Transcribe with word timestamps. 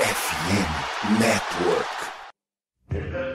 FM 0.00 1.20
Network. 1.20 3.29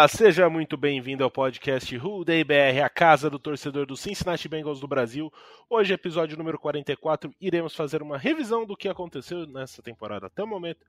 Olá, 0.00 0.08
seja 0.08 0.48
muito 0.48 0.78
bem-vindo 0.78 1.22
ao 1.22 1.30
podcast 1.30 1.94
Who 1.98 2.24
Day 2.24 2.42
BR, 2.42 2.80
a 2.82 2.88
casa 2.88 3.28
do 3.28 3.38
torcedor 3.38 3.84
do 3.84 3.98
Cincinnati 3.98 4.48
Bengals 4.48 4.80
do 4.80 4.88
Brasil. 4.88 5.30
Hoje, 5.68 5.92
episódio 5.92 6.38
número 6.38 6.58
44, 6.58 7.30
iremos 7.38 7.76
fazer 7.76 8.00
uma 8.00 8.16
revisão 8.16 8.64
do 8.64 8.74
que 8.74 8.88
aconteceu 8.88 9.46
nessa 9.46 9.82
temporada 9.82 10.26
até 10.26 10.42
o 10.42 10.46
momento. 10.46 10.86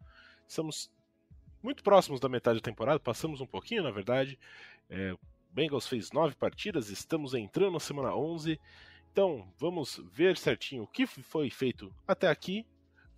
Estamos 0.48 0.90
muito 1.62 1.84
próximos 1.84 2.22
da 2.22 2.30
metade 2.30 2.60
da 2.60 2.64
temporada, 2.64 3.02
passamos 3.02 3.42
um 3.42 3.46
pouquinho, 3.46 3.84
na 3.84 3.92
verdade. 3.92 4.40
É, 4.90 5.14
Bengals 5.52 5.90
fez 5.90 6.14
nove 6.14 6.34
partidas, 6.34 6.90
estamos 6.90 7.34
entrando 7.34 7.74
na 7.74 7.82
semana 7.82 8.16
11. 8.16 8.58
Então, 9.12 9.46
vamos 9.60 10.02
ver 10.10 10.38
certinho 10.38 10.84
o 10.84 10.88
que 10.88 11.06
foi 11.06 11.50
feito 11.50 11.94
até 12.08 12.30
aqui, 12.30 12.66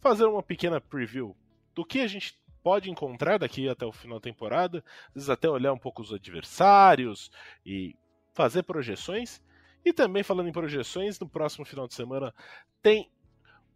fazer 0.01 0.25
uma 0.25 0.41
pequena 0.41 0.81
preview 0.81 1.35
do 1.75 1.85
que 1.85 1.99
a 1.99 2.07
gente 2.07 2.35
pode 2.63 2.89
encontrar 2.89 3.37
daqui 3.37 3.67
até 3.67 3.85
o 3.85 3.91
final 3.91 4.19
da 4.19 4.23
temporada, 4.23 4.83
às 5.09 5.13
vezes 5.15 5.29
até 5.29 5.49
olhar 5.49 5.73
um 5.73 5.77
pouco 5.77 6.01
os 6.01 6.13
adversários 6.13 7.29
e 7.65 7.95
fazer 8.33 8.63
projeções. 8.63 9.41
E 9.85 9.91
também 9.91 10.23
falando 10.23 10.47
em 10.47 10.53
projeções, 10.53 11.19
no 11.19 11.27
próximo 11.27 11.65
final 11.65 11.87
de 11.87 11.93
semana 11.93 12.33
tem 12.81 13.11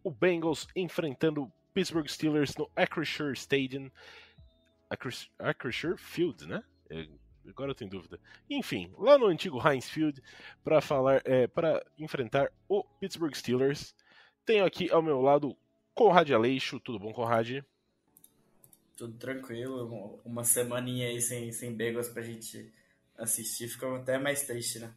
o 0.02 0.10
Bengals 0.10 0.66
enfrentando 0.74 1.42
o 1.42 1.52
Pittsburgh 1.74 2.08
Steelers 2.08 2.56
no 2.56 2.70
Acrisure 2.74 3.34
Stadium. 3.34 3.90
Acrisure 5.38 5.98
Field, 5.98 6.46
né? 6.46 6.64
É, 6.88 7.06
agora 7.46 7.72
eu 7.72 7.74
tenho 7.74 7.90
dúvida. 7.90 8.18
Enfim, 8.48 8.90
lá 8.96 9.18
no 9.18 9.26
antigo 9.26 9.60
Heinz 9.60 9.88
Field 9.88 10.22
para 10.64 10.80
falar, 10.80 11.20
é, 11.26 11.46
para 11.46 11.84
enfrentar 11.98 12.50
o 12.66 12.82
Pittsburgh 12.82 13.34
Steelers. 13.34 13.94
Tenho 14.46 14.64
aqui 14.64 14.90
ao 14.90 15.02
meu 15.02 15.20
lado 15.20 15.54
Conrad 15.94 16.30
Aleixo. 16.30 16.80
Tudo 16.80 16.98
bom, 16.98 17.12
Conrad? 17.12 17.62
Tudo 18.98 19.16
tranquilo. 19.16 20.20
Uma 20.24 20.42
semaninha 20.44 21.06
aí 21.06 21.22
sem, 21.22 21.52
sem 21.52 21.72
Bengals 21.74 22.08
pra 22.08 22.20
gente 22.20 22.70
assistir, 23.16 23.68
fica 23.68 23.96
até 23.96 24.18
mais 24.18 24.42
triste, 24.42 24.80
né? 24.80 24.92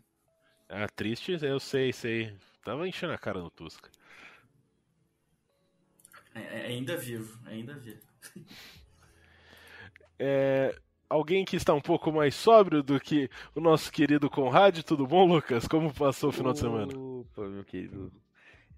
Ah, 0.67 0.87
triste, 0.87 1.37
eu 1.41 1.59
sei, 1.59 1.93
sei. 1.93 2.35
Tava 2.63 2.87
enchendo 2.87 3.13
a 3.13 3.17
cara 3.17 3.39
no 3.39 3.49
Tusca. 3.49 3.89
É, 6.33 6.39
é 6.39 6.65
ainda 6.67 6.97
vivo, 6.97 7.39
ainda 7.45 7.75
vivo. 7.75 8.01
É, 10.23 10.79
alguém 11.09 11.43
que 11.43 11.55
está 11.55 11.73
um 11.73 11.81
pouco 11.81 12.11
mais 12.11 12.35
sóbrio 12.35 12.83
do 12.83 12.99
que 12.99 13.27
o 13.55 13.59
nosso 13.59 13.91
querido 13.91 14.29
Conrad, 14.29 14.83
tudo 14.83 15.07
bom, 15.07 15.25
Lucas? 15.25 15.67
Como 15.67 15.91
passou 15.91 16.29
o 16.29 16.31
final 16.31 16.53
de 16.53 16.59
semana? 16.59 16.95
Opa, 16.95 17.47
meu 17.47 17.65
querido 17.65 18.13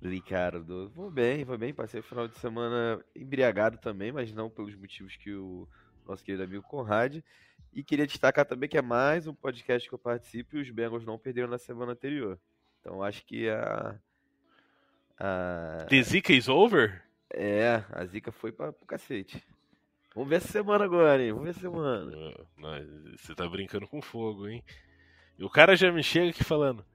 Ricardo. 0.09 0.89
Vou 0.89 1.09
bem, 1.09 1.43
vou 1.43 1.57
bem. 1.57 1.73
Passei 1.73 1.99
o 1.99 2.03
final 2.03 2.27
de 2.27 2.37
semana 2.37 3.03
embriagado 3.15 3.77
também, 3.77 4.11
mas 4.11 4.33
não 4.33 4.49
pelos 4.49 4.75
motivos 4.75 5.15
que 5.15 5.33
o 5.33 5.67
nosso 6.05 6.23
querido 6.23 6.43
amigo 6.43 6.63
Conrad. 6.63 7.21
E 7.73 7.83
queria 7.83 8.05
destacar 8.05 8.45
também 8.45 8.69
que 8.69 8.77
é 8.77 8.81
mais 8.81 9.27
um 9.27 9.33
podcast 9.33 9.87
que 9.87 9.95
eu 9.95 9.99
participo 9.99 10.57
e 10.57 10.61
os 10.61 10.69
Bengals 10.69 11.05
não 11.05 11.17
perderam 11.17 11.49
na 11.49 11.57
semana 11.57 11.93
anterior. 11.93 12.39
Então 12.79 13.01
acho 13.01 13.25
que 13.25 13.49
a. 13.49 13.99
a... 15.19 15.85
The 15.89 16.01
Zika 16.03 16.33
is 16.33 16.47
over? 16.47 17.01
É, 17.29 17.83
a 17.91 18.05
Zika 18.05 18.31
foi 18.31 18.51
pra, 18.51 18.71
pro 18.71 18.85
cacete. 18.85 19.43
Vamos 20.13 20.29
ver 20.29 20.35
essa 20.35 20.49
semana 20.49 20.85
agora, 20.85 21.23
hein? 21.23 21.31
Vamos 21.31 21.45
ver 21.45 21.49
essa 21.51 21.61
semana. 21.61 22.11
Você 23.17 23.33
tá 23.33 23.47
brincando 23.49 23.87
com 23.87 24.01
fogo, 24.01 24.47
hein? 24.47 24.63
E 25.39 25.43
o 25.43 25.49
cara 25.49 25.75
já 25.75 25.91
me 25.91 26.03
chega 26.03 26.29
aqui 26.29 26.43
falando: 26.43 26.85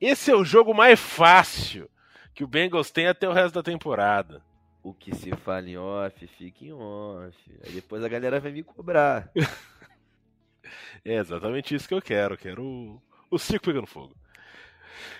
Esse 0.00 0.30
é 0.30 0.36
o 0.36 0.44
jogo 0.44 0.72
mais 0.72 1.00
fácil 1.00 1.90
que 2.34 2.44
o 2.44 2.48
Bengals 2.48 2.90
tem 2.90 3.06
até 3.06 3.28
o 3.28 3.32
resto 3.32 3.54
da 3.54 3.62
temporada. 3.62 4.42
O 4.82 4.92
que 4.92 5.14
se 5.14 5.30
fala 5.36 5.68
em 5.68 5.76
off, 5.76 6.26
fica 6.26 6.64
em 6.64 6.72
off. 6.72 7.36
Aí 7.64 7.72
depois 7.72 8.02
a 8.02 8.08
galera 8.08 8.40
vai 8.40 8.50
me 8.50 8.62
cobrar. 8.62 9.30
é 11.04 11.14
exatamente 11.14 11.74
isso 11.74 11.86
que 11.86 11.94
eu 11.94 12.02
quero. 12.02 12.36
Quero 12.36 12.64
o, 12.64 13.02
o 13.30 13.38
circo 13.38 13.66
pegando 13.66 13.86
fogo. 13.86 14.16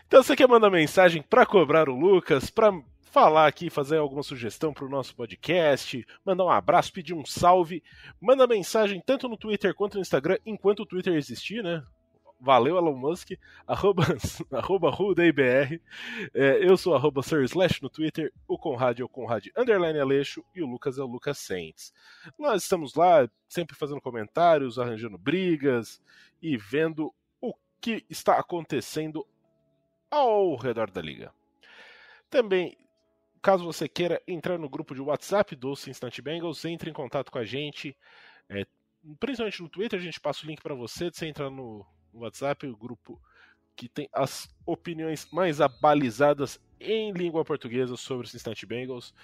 Então 0.07 0.23
você 0.23 0.35
quer 0.35 0.49
mandar 0.49 0.71
mensagem 0.71 1.23
para 1.23 1.47
cobrar 1.47 1.89
o 1.89 1.99
Lucas, 1.99 2.51
para 2.51 2.73
falar 3.13 3.47
aqui, 3.47 3.69
fazer 3.69 3.99
alguma 3.99 4.23
sugestão 4.23 4.73
para 4.73 4.87
o 4.87 4.89
nosso 4.89 5.15
podcast, 5.15 6.05
mandar 6.25 6.45
um 6.45 6.51
abraço, 6.51 6.93
pedir 6.93 7.13
um 7.13 7.27
salve, 7.27 7.83
manda 8.21 8.47
mensagem 8.47 9.03
tanto 9.05 9.29
no 9.29 9.37
Twitter 9.37 9.75
quanto 9.75 9.95
no 9.95 10.01
Instagram, 10.01 10.39
enquanto 10.47 10.81
o 10.81 10.87
Twitter 10.87 11.15
existir, 11.15 11.63
né? 11.63 11.85
Valeu, 12.43 12.77
Elon 12.77 12.97
Musk, 12.97 13.31
arroba, 13.67 14.03
arroba 14.51 14.91
RudeIBR. 14.91 15.81
É, 16.35 16.59
eu 16.69 16.77
sou 16.77 16.93
arroba 16.93 17.23
Sir 17.23 17.45
Slash 17.45 17.81
no 17.81 17.89
Twitter, 17.89 18.33
o 18.49 18.59
Conrad 18.59 18.99
é 18.99 19.05
o 19.05 19.09
Conrad 19.09 19.47
Underline 19.57 20.01
Aleixo 20.01 20.45
e 20.53 20.61
o 20.61 20.67
Lucas 20.67 20.99
é 20.99 21.03
o 21.03 21.07
Lucas 21.07 21.39
Saints. 21.39 21.95
Nós 22.37 22.65
estamos 22.65 22.95
lá 22.97 23.31
sempre 23.49 23.77
fazendo 23.77 24.01
comentários, 24.01 24.77
arranjando 24.77 25.17
brigas 25.17 26.03
e 26.43 26.57
vendo 26.57 27.15
o 27.41 27.55
que 27.81 28.05
está 28.11 28.39
acontecendo 28.39 29.25
ao 30.11 30.57
redor 30.57 30.91
da 30.91 31.01
liga. 31.01 31.33
Também, 32.29 32.77
caso 33.41 33.65
você 33.65 33.89
queira 33.89 34.21
entrar 34.27 34.59
no 34.59 34.69
grupo 34.69 34.97
de 34.97 35.01
WhatsApp 35.01 35.55
do 35.55 35.77
Cincinnati 35.77 36.21
Bengals, 36.21 36.65
entre 36.65 36.91
em 36.91 36.93
contato 36.93 37.31
com 37.31 37.39
a 37.39 37.45
gente. 37.45 37.97
É, 38.49 38.67
principalmente 39.21 39.63
no 39.63 39.69
Twitter, 39.69 40.01
a 40.01 40.03
gente 40.03 40.19
passa 40.21 40.45
o 40.45 40.49
link 40.49 40.61
para 40.61 40.75
você, 40.75 41.09
você 41.09 41.27
entrar 41.27 41.49
no 41.49 41.87
no 41.87 41.87
WhatsApp, 42.21 42.67
o 42.67 42.77
grupo 42.77 43.21
que 43.75 43.89
tem 43.89 44.09
as 44.13 44.49
opiniões 44.67 45.27
mais 45.33 45.61
abalizadas 45.61 46.61
em 46.79 47.13
língua 47.13 47.45
portuguesa 47.45 47.97
sobre 47.97 48.27
o 48.27 48.31
Cincinnati 48.31 48.67
Bengals. 48.67 49.15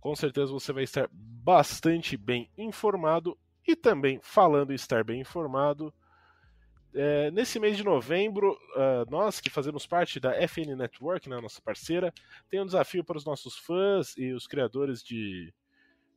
Com 0.00 0.14
certeza 0.14 0.52
você 0.52 0.72
vai 0.72 0.84
estar 0.84 1.08
bastante 1.12 2.16
bem 2.16 2.48
informado 2.56 3.36
e 3.66 3.74
também 3.74 4.20
falando 4.22 4.70
em 4.70 4.76
estar 4.76 5.02
bem 5.02 5.20
informado. 5.20 5.92
É, 6.94 7.30
nesse 7.30 7.60
mês 7.60 7.76
de 7.76 7.84
novembro, 7.84 8.52
uh, 8.52 9.10
nós 9.10 9.40
que 9.40 9.50
fazemos 9.50 9.86
parte 9.86 10.18
da 10.18 10.32
FN 10.48 10.74
Network, 10.74 11.28
né, 11.28 11.40
nossa 11.40 11.60
parceira, 11.60 12.12
tem 12.48 12.60
um 12.60 12.66
desafio 12.66 13.04
para 13.04 13.18
os 13.18 13.24
nossos 13.24 13.58
fãs 13.58 14.16
e 14.16 14.32
os 14.32 14.46
criadores 14.46 15.02
de, 15.02 15.52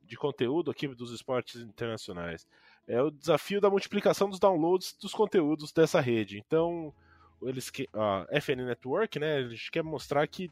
de 0.03 0.15
conteúdo 0.15 0.71
aqui 0.71 0.87
dos 0.87 1.11
esportes 1.11 1.61
internacionais 1.61 2.47
é 2.91 3.01
o 3.01 3.09
desafio 3.09 3.61
da 3.61 3.69
multiplicação 3.69 4.29
dos 4.29 4.39
downloads 4.39 4.93
dos 4.99 5.13
conteúdos 5.13 5.71
dessa 5.71 6.01
rede. 6.01 6.37
Então, 6.37 6.93
eles 7.41 7.69
que 7.69 7.87
a 7.93 8.27
FN 8.41 8.65
Network, 8.65 9.17
né, 9.17 9.39
eles 9.39 9.69
quer 9.69 9.81
mostrar 9.81 10.27
que 10.27 10.51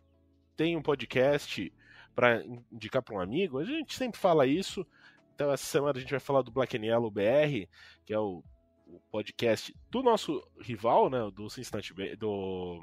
tem 0.56 0.78
um 0.78 0.82
podcast 0.82 1.72
para 2.16 2.42
indicar 2.72 3.04
para 3.04 3.16
um 3.16 3.20
amigo. 3.20 3.60
A 3.60 3.66
gente 3.66 3.94
sempre 3.94 4.18
fala 4.18 4.48
isso. 4.48 4.88
Então, 5.36 5.52
essa 5.52 5.66
semana 5.66 5.98
a 5.98 6.00
gente 6.00 6.12
vai 6.12 6.20
falar 6.20 6.42
do 6.42 6.52
Black 6.52 6.78
and 6.78 6.86
Yellow 6.86 7.12
BR, 7.12 7.68
que 8.06 8.14
é 8.14 8.20
o, 8.20 8.42
o 8.88 9.00
podcast 9.12 9.76
do 9.92 10.02
nosso 10.02 10.42
rival, 10.62 11.10
né, 11.10 11.30
do 11.36 11.50
Cincinnati 11.50 11.94
do 12.16 12.82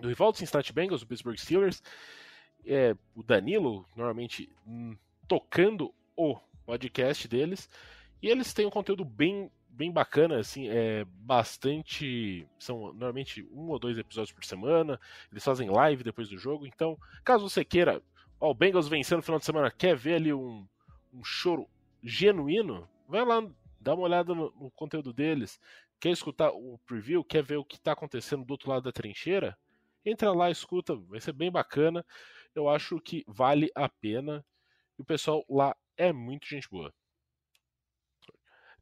do 0.00 0.08
rival 0.08 0.32
do 0.32 0.38
Cincinnati 0.38 0.72
Bengals, 0.72 1.02
o 1.02 1.06
Pittsburgh 1.06 1.38
Steelers. 1.38 1.80
É, 2.66 2.96
o 3.14 3.22
Danilo, 3.22 3.86
normalmente 3.94 4.50
hum, 4.66 4.96
tocando 5.28 5.94
o 6.16 6.36
podcast 6.66 7.28
deles. 7.28 7.68
E 8.24 8.28
eles 8.30 8.54
têm 8.54 8.64
um 8.64 8.70
conteúdo 8.70 9.04
bem, 9.04 9.50
bem 9.68 9.92
bacana, 9.92 10.38
assim, 10.38 10.66
é 10.70 11.04
bastante. 11.04 12.48
São 12.58 12.78
normalmente 12.86 13.46
um 13.52 13.68
ou 13.68 13.78
dois 13.78 13.98
episódios 13.98 14.32
por 14.32 14.42
semana. 14.46 14.98
Eles 15.30 15.44
fazem 15.44 15.68
live 15.68 16.02
depois 16.02 16.30
do 16.30 16.38
jogo. 16.38 16.66
Então, 16.66 16.98
caso 17.22 17.46
você 17.46 17.62
queira, 17.62 18.02
ó, 18.40 18.50
o 18.50 18.54
Bengals 18.54 18.88
vencendo 18.88 19.18
no 19.18 19.22
final 19.22 19.38
de 19.38 19.44
semana, 19.44 19.70
quer 19.70 19.94
ver 19.94 20.14
ali 20.14 20.32
um, 20.32 20.66
um 21.12 21.22
choro 21.22 21.68
genuíno, 22.02 22.88
vai 23.06 23.26
lá, 23.26 23.46
dá 23.78 23.92
uma 23.92 24.04
olhada 24.04 24.34
no, 24.34 24.50
no 24.58 24.70
conteúdo 24.70 25.12
deles. 25.12 25.60
Quer 26.00 26.12
escutar 26.12 26.50
o 26.50 26.80
preview, 26.86 27.22
quer 27.22 27.42
ver 27.42 27.58
o 27.58 27.64
que 27.64 27.76
está 27.76 27.92
acontecendo 27.92 28.42
do 28.42 28.52
outro 28.52 28.70
lado 28.70 28.84
da 28.84 28.92
trincheira? 28.92 29.54
Entra 30.02 30.32
lá, 30.32 30.50
escuta, 30.50 30.96
vai 30.96 31.20
ser 31.20 31.32
bem 31.32 31.52
bacana. 31.52 32.02
Eu 32.54 32.70
acho 32.70 32.98
que 33.00 33.22
vale 33.28 33.70
a 33.74 33.86
pena. 33.86 34.42
E 34.98 35.02
o 35.02 35.04
pessoal 35.04 35.44
lá 35.46 35.76
é 35.94 36.10
muito 36.10 36.48
gente 36.48 36.70
boa. 36.70 36.90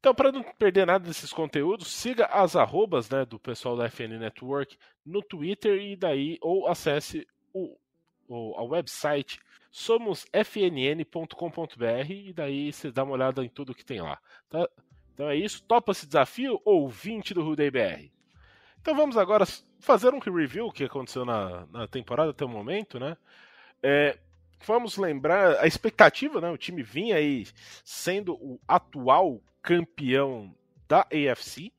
Então, 0.03 0.13
para 0.13 0.33
não 0.33 0.43
perder 0.43 0.85
nada 0.85 1.07
desses 1.07 1.33
conteúdos, 1.33 1.87
siga 1.87 2.27
as 2.27 2.57
arrobas 2.57 3.09
né, 3.09 3.25
do 3.25 3.39
pessoal 3.39 3.77
da 3.77 3.89
FN 3.89 4.19
Network 4.19 4.77
no 5.07 5.23
Twitter 5.23 5.81
e 5.81 5.95
daí, 5.95 6.39
ou 6.41 6.67
acesse 6.67 7.25
o, 7.55 7.79
o 8.27 8.53
a 8.59 8.65
website 8.65 9.39
somosfnn.com.br 9.71 12.11
e 12.11 12.33
daí 12.33 12.73
você 12.73 12.91
dá 12.91 13.05
uma 13.05 13.13
olhada 13.13 13.45
em 13.45 13.49
tudo 13.49 13.77
que 13.77 13.85
tem 13.85 14.01
lá. 14.01 14.19
Tá? 14.51 14.69
Então 15.15 15.31
é 15.31 15.37
isso. 15.37 15.63
Topa 15.63 15.93
esse 15.93 16.05
desafio, 16.05 16.61
ouvinte 16.65 17.33
do 17.33 17.45
Rudei 17.45 17.71
BR. 17.71 18.11
Então 18.81 18.97
vamos 18.97 19.17
agora 19.17 19.45
fazer 19.79 20.13
um 20.13 20.19
review 20.19 20.73
que 20.73 20.83
aconteceu 20.83 21.25
na, 21.25 21.65
na 21.67 21.87
temporada 21.87 22.33
até 22.33 22.45
o 22.45 22.49
momento, 22.49 22.99
né? 22.99 23.17
É, 23.81 24.19
vamos 24.67 24.97
lembrar 24.97 25.61
a 25.61 25.67
expectativa, 25.69 26.41
né? 26.41 26.51
O 26.51 26.59
time 26.59 26.83
vinha 26.83 27.15
aí 27.15 27.47
sendo 27.85 28.35
o 28.35 28.59
atual 28.67 29.41
campeão 29.63 30.55
da 30.89 31.03
AFC, 31.03 31.73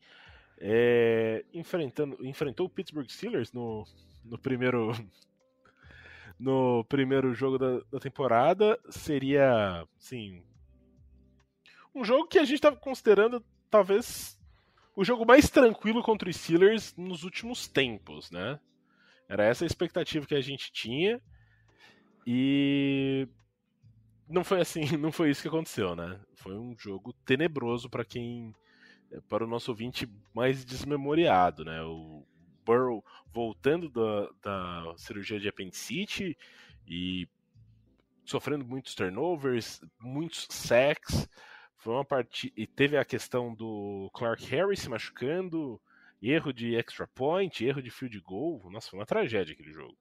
é, 0.57 1.44
enfrentando, 1.53 2.25
enfrentou 2.25 2.65
o 2.65 2.69
Pittsburgh 2.69 3.09
Steelers 3.09 3.51
no, 3.51 3.85
no 4.24 4.39
primeiro 4.39 4.91
no 6.39 6.83
primeiro 6.85 7.33
jogo 7.33 7.57
da, 7.57 7.80
da 7.91 8.00
temporada. 8.00 8.80
Seria, 8.89 9.85
sim, 9.97 10.41
um 11.94 12.03
jogo 12.03 12.27
que 12.27 12.39
a 12.39 12.45
gente 12.45 12.56
estava 12.56 12.75
considerando 12.75 13.44
talvez 13.69 14.39
o 14.95 15.03
jogo 15.03 15.25
mais 15.25 15.50
tranquilo 15.50 16.01
contra 16.01 16.29
os 16.29 16.36
Steelers 16.36 16.95
nos 16.95 17.24
últimos 17.24 17.68
tempos, 17.68 18.31
né? 18.31 18.59
Era 19.27 19.45
essa 19.45 19.65
a 19.65 19.68
expectativa 19.68 20.25
que 20.25 20.36
a 20.36 20.41
gente 20.41 20.71
tinha. 20.71 21.21
E 22.25 23.27
não 24.27 24.43
foi 24.43 24.61
assim, 24.61 24.81
não 24.97 25.11
foi 25.11 25.29
isso 25.29 25.41
que 25.41 25.47
aconteceu, 25.47 25.95
né? 25.95 26.19
Foi 26.35 26.55
um 26.55 26.75
jogo 26.77 27.13
tenebroso 27.25 27.89
para 27.89 28.05
quem 28.05 28.53
para 29.29 29.43
o 29.43 29.47
nosso 29.47 29.69
ouvinte 29.69 30.09
mais 30.33 30.65
desmemoriado, 30.65 31.63
né? 31.63 31.81
O 31.83 32.25
Burrow 32.65 33.03
voltando 33.31 33.89
da, 33.89 34.29
da 34.41 34.93
cirurgia 34.97 35.39
de 35.39 35.47
apendicite 35.47 36.37
e 36.87 37.27
sofrendo 38.25 38.65
muitos 38.65 38.95
turnovers, 38.95 39.81
muitos 39.99 40.47
sacks. 40.49 41.27
Foi 41.77 41.93
uma 41.93 42.05
partida 42.05 42.53
e 42.55 42.65
teve 42.65 42.97
a 42.97 43.05
questão 43.05 43.53
do 43.53 44.09
Clark 44.13 44.45
Harris 44.45 44.79
se 44.79 44.89
machucando, 44.89 45.79
erro 46.21 46.53
de 46.53 46.75
extra 46.75 47.05
point, 47.07 47.63
erro 47.65 47.81
de 47.81 47.91
field 47.91 48.19
goal. 48.21 48.61
Nossa, 48.71 48.89
foi 48.89 48.99
uma 48.99 49.05
tragédia 49.05 49.53
aquele 49.53 49.71
jogo. 49.71 49.97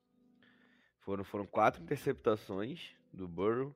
Foram, 1.00 1.25
foram 1.25 1.46
quatro 1.46 1.82
interceptações 1.82 2.80
do 3.12 3.26
Burrow. 3.26 3.75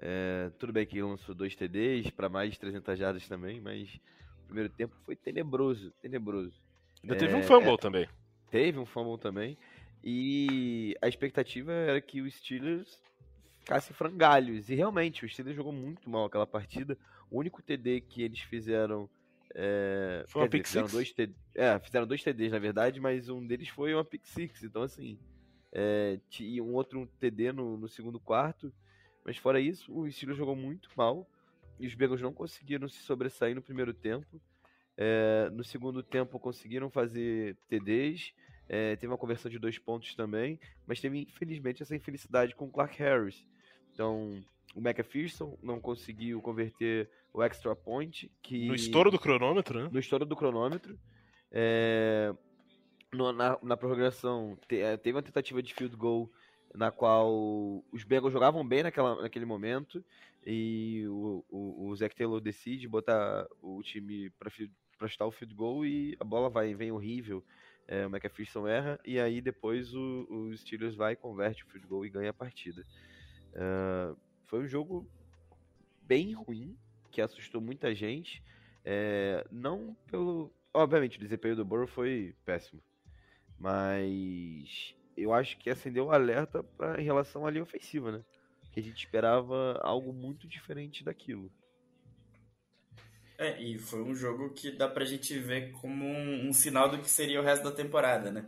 É, 0.00 0.50
tudo 0.58 0.72
bem 0.72 0.86
que 0.86 1.02
lançou 1.02 1.34
dois 1.34 1.56
TDs 1.56 2.10
para 2.10 2.28
mais 2.28 2.52
de 2.52 2.60
300 2.60 2.98
jardas 2.98 3.26
também, 3.26 3.60
mas 3.60 4.00
o 4.42 4.46
primeiro 4.46 4.68
tempo 4.68 4.94
foi 5.04 5.16
tenebroso, 5.16 5.90
tenebroso. 6.00 6.54
Ainda 7.02 7.16
é, 7.16 7.18
teve 7.18 7.34
um 7.34 7.42
fumble 7.42 7.74
é, 7.74 7.76
também. 7.76 8.08
Teve 8.50 8.78
um 8.78 8.86
fumble 8.86 9.18
também. 9.18 9.58
E 10.02 10.96
a 11.02 11.08
expectativa 11.08 11.72
era 11.72 12.00
que 12.00 12.20
os 12.20 12.34
Steelers 12.34 12.98
ficassem 13.58 13.94
frangalhos. 13.94 14.68
E 14.70 14.74
realmente, 14.74 15.24
o 15.24 15.28
Steelers 15.28 15.56
jogou 15.56 15.72
muito 15.72 16.08
mal 16.08 16.26
aquela 16.26 16.46
partida. 16.46 16.96
O 17.30 17.38
único 17.38 17.62
TD 17.62 18.00
que 18.02 18.22
eles 18.22 18.40
fizeram. 18.40 19.08
É, 19.54 20.24
foi 20.28 20.42
uma 20.42 20.48
dizer, 20.48 20.64
fizeram 20.64 20.88
dois, 20.88 21.12
TD, 21.12 21.34
é, 21.54 21.78
fizeram 21.78 22.06
dois 22.06 22.22
TDs, 22.22 22.52
na 22.52 22.58
verdade, 22.58 23.00
mas 23.00 23.28
um 23.28 23.44
deles 23.44 23.68
foi 23.68 23.94
uma 23.94 24.04
pick 24.04 24.24
six. 24.24 24.62
Então, 24.62 24.82
assim, 24.82 25.18
é, 25.72 26.18
tinha 26.28 26.62
um 26.62 26.74
outro 26.74 27.06
TD 27.18 27.52
no, 27.52 27.76
no 27.76 27.88
segundo 27.88 28.20
quarto. 28.20 28.72
Mas 29.24 29.36
fora 29.36 29.60
isso, 29.60 29.92
o 29.92 30.10
Steelers 30.10 30.38
jogou 30.38 30.56
muito 30.56 30.90
mal. 30.96 31.28
E 31.78 31.86
os 31.86 31.94
Bengals 31.94 32.20
não 32.20 32.32
conseguiram 32.32 32.88
se 32.88 32.98
sobressair 32.98 33.54
no 33.54 33.62
primeiro 33.62 33.94
tempo. 33.94 34.40
É, 34.96 35.48
no 35.50 35.62
segundo 35.62 36.02
tempo 36.02 36.38
conseguiram 36.40 36.90
fazer 36.90 37.56
TDs. 37.68 38.32
É, 38.68 38.96
teve 38.96 39.12
uma 39.12 39.18
conversão 39.18 39.50
de 39.50 39.58
dois 39.58 39.78
pontos 39.78 40.14
também. 40.14 40.58
Mas 40.86 41.00
teve, 41.00 41.20
infelizmente, 41.20 41.82
essa 41.82 41.94
infelicidade 41.94 42.54
com 42.54 42.66
o 42.66 42.70
Clark 42.70 42.98
Harris. 42.98 43.46
Então, 43.92 44.42
o 44.74 44.80
McPherson 44.80 45.56
não 45.62 45.80
conseguiu 45.80 46.40
converter 46.40 47.08
o 47.32 47.42
extra 47.42 47.74
point. 47.76 48.30
Que... 48.42 48.66
No 48.66 48.74
estouro 48.74 49.10
do 49.10 49.18
cronômetro, 49.18 49.84
né? 49.84 49.88
No 49.92 49.98
estouro 49.98 50.26
do 50.26 50.36
cronômetro. 50.36 50.98
É... 51.50 52.34
No, 53.12 53.32
na, 53.32 53.58
na 53.62 53.76
prorrogação, 53.76 54.58
te, 54.68 54.80
é, 54.80 54.96
teve 54.96 55.16
uma 55.16 55.22
tentativa 55.22 55.62
de 55.62 55.72
field 55.72 55.96
goal 55.96 56.30
na 56.74 56.90
qual 56.90 57.84
os 57.92 58.04
Bengals 58.04 58.32
jogavam 58.32 58.66
bem 58.66 58.82
naquela, 58.82 59.22
naquele 59.22 59.44
momento 59.44 60.04
e 60.46 61.04
o, 61.08 61.44
o, 61.48 61.90
o 61.90 62.08
Taylor 62.10 62.40
decide 62.40 62.88
botar 62.88 63.46
o 63.62 63.82
time 63.82 64.30
para 64.30 65.08
chutar 65.08 65.26
o 65.26 65.30
field 65.30 65.54
goal 65.54 65.84
e 65.84 66.16
a 66.20 66.24
bola 66.24 66.48
vai 66.48 66.74
vem 66.74 66.92
horrível. 66.92 67.44
É, 67.86 68.06
o 68.06 68.10
McPherson 68.10 68.68
erra 68.68 69.00
e 69.04 69.18
aí 69.18 69.40
depois 69.40 69.94
o, 69.94 70.26
o 70.28 70.56
Steelers 70.56 70.94
vai 70.94 71.16
converte 71.16 71.64
o 71.64 71.66
field 71.68 71.86
goal 71.86 72.04
e 72.04 72.10
ganha 72.10 72.30
a 72.30 72.34
partida. 72.34 72.84
Uh, 73.54 74.16
foi 74.44 74.60
um 74.60 74.68
jogo 74.68 75.08
bem 76.02 76.32
ruim, 76.32 76.76
que 77.10 77.20
assustou 77.20 77.60
muita 77.60 77.94
gente. 77.94 78.42
É, 78.84 79.46
não 79.50 79.96
pelo. 80.10 80.52
Obviamente, 80.72 81.16
o 81.16 81.20
desempenho 81.20 81.56
do 81.56 81.64
Burrow 81.64 81.86
foi 81.86 82.34
péssimo. 82.44 82.80
Mas 83.58 84.94
eu 85.22 85.32
acho 85.32 85.58
que 85.58 85.70
acendeu 85.70 86.06
o 86.06 86.12
alerta 86.12 86.62
pra, 86.62 87.00
em 87.00 87.04
relação 87.04 87.46
à 87.46 87.50
linha 87.50 87.62
ofensiva, 87.62 88.12
né? 88.12 88.24
Que 88.72 88.80
a 88.80 88.82
gente 88.82 88.98
esperava 88.98 89.78
algo 89.82 90.12
muito 90.12 90.46
diferente 90.46 91.04
daquilo. 91.04 91.50
É, 93.38 93.62
e 93.62 93.78
foi 93.78 94.02
um 94.02 94.14
jogo 94.14 94.50
que 94.50 94.72
dá 94.72 94.88
pra 94.88 95.04
gente 95.04 95.38
ver 95.38 95.70
como 95.72 96.04
um, 96.04 96.48
um 96.48 96.52
sinal 96.52 96.90
do 96.90 96.98
que 96.98 97.08
seria 97.08 97.40
o 97.40 97.44
resto 97.44 97.62
da 97.62 97.72
temporada, 97.72 98.32
né? 98.32 98.44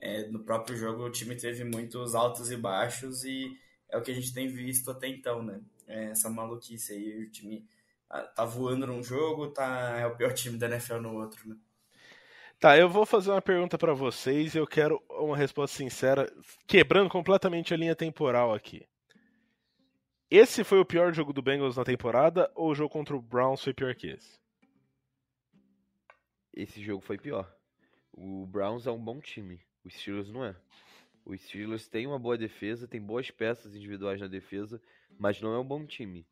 É, 0.00 0.28
no 0.28 0.40
próprio 0.40 0.76
jogo 0.76 1.02
o 1.04 1.10
time 1.10 1.34
teve 1.34 1.64
muitos 1.64 2.14
altos 2.14 2.50
e 2.50 2.56
baixos 2.56 3.24
e 3.24 3.58
é 3.88 3.96
o 3.96 4.02
que 4.02 4.10
a 4.10 4.14
gente 4.14 4.34
tem 4.34 4.46
visto 4.48 4.90
até 4.90 5.08
então, 5.08 5.42
né? 5.42 5.60
É 5.86 6.10
essa 6.10 6.28
maluquice 6.28 6.92
aí, 6.92 7.24
o 7.24 7.30
time 7.30 7.64
ah, 8.10 8.20
tá 8.20 8.44
voando 8.44 8.86
num 8.86 9.02
jogo, 9.02 9.48
tá 9.48 9.98
é 9.98 10.06
o 10.06 10.14
pior 10.14 10.34
time 10.34 10.58
da 10.58 10.66
NFL 10.66 11.00
no 11.00 11.14
outro, 11.14 11.48
né? 11.48 11.56
Tá, 12.64 12.78
eu 12.78 12.88
vou 12.88 13.04
fazer 13.04 13.30
uma 13.30 13.42
pergunta 13.42 13.76
para 13.76 13.92
vocês 13.92 14.54
e 14.54 14.58
eu 14.58 14.66
quero 14.66 14.98
uma 15.10 15.36
resposta 15.36 15.76
sincera, 15.76 16.26
quebrando 16.66 17.10
completamente 17.10 17.74
a 17.74 17.76
linha 17.76 17.94
temporal 17.94 18.54
aqui. 18.54 18.88
Esse 20.30 20.64
foi 20.64 20.80
o 20.80 20.84
pior 20.86 21.12
jogo 21.12 21.34
do 21.34 21.42
Bengals 21.42 21.76
na 21.76 21.84
temporada 21.84 22.50
ou 22.54 22.70
o 22.70 22.74
jogo 22.74 22.88
contra 22.88 23.14
o 23.14 23.20
Browns 23.20 23.62
foi 23.62 23.74
pior 23.74 23.94
que 23.94 24.06
esse? 24.06 24.40
Esse 26.54 26.82
jogo 26.82 27.02
foi 27.02 27.18
pior. 27.18 27.54
O 28.10 28.46
Browns 28.46 28.86
é 28.86 28.90
um 28.90 29.04
bom 29.04 29.20
time, 29.20 29.60
o 29.84 29.90
Steelers 29.90 30.30
não 30.30 30.42
é. 30.42 30.56
O 31.22 31.36
Steelers 31.36 31.86
tem 31.86 32.06
uma 32.06 32.18
boa 32.18 32.38
defesa, 32.38 32.88
tem 32.88 32.98
boas 32.98 33.30
peças 33.30 33.74
individuais 33.74 34.22
na 34.22 34.26
defesa, 34.26 34.80
mas 35.18 35.38
não 35.38 35.52
é 35.52 35.58
um 35.58 35.66
bom 35.66 35.84
time. 35.84 36.26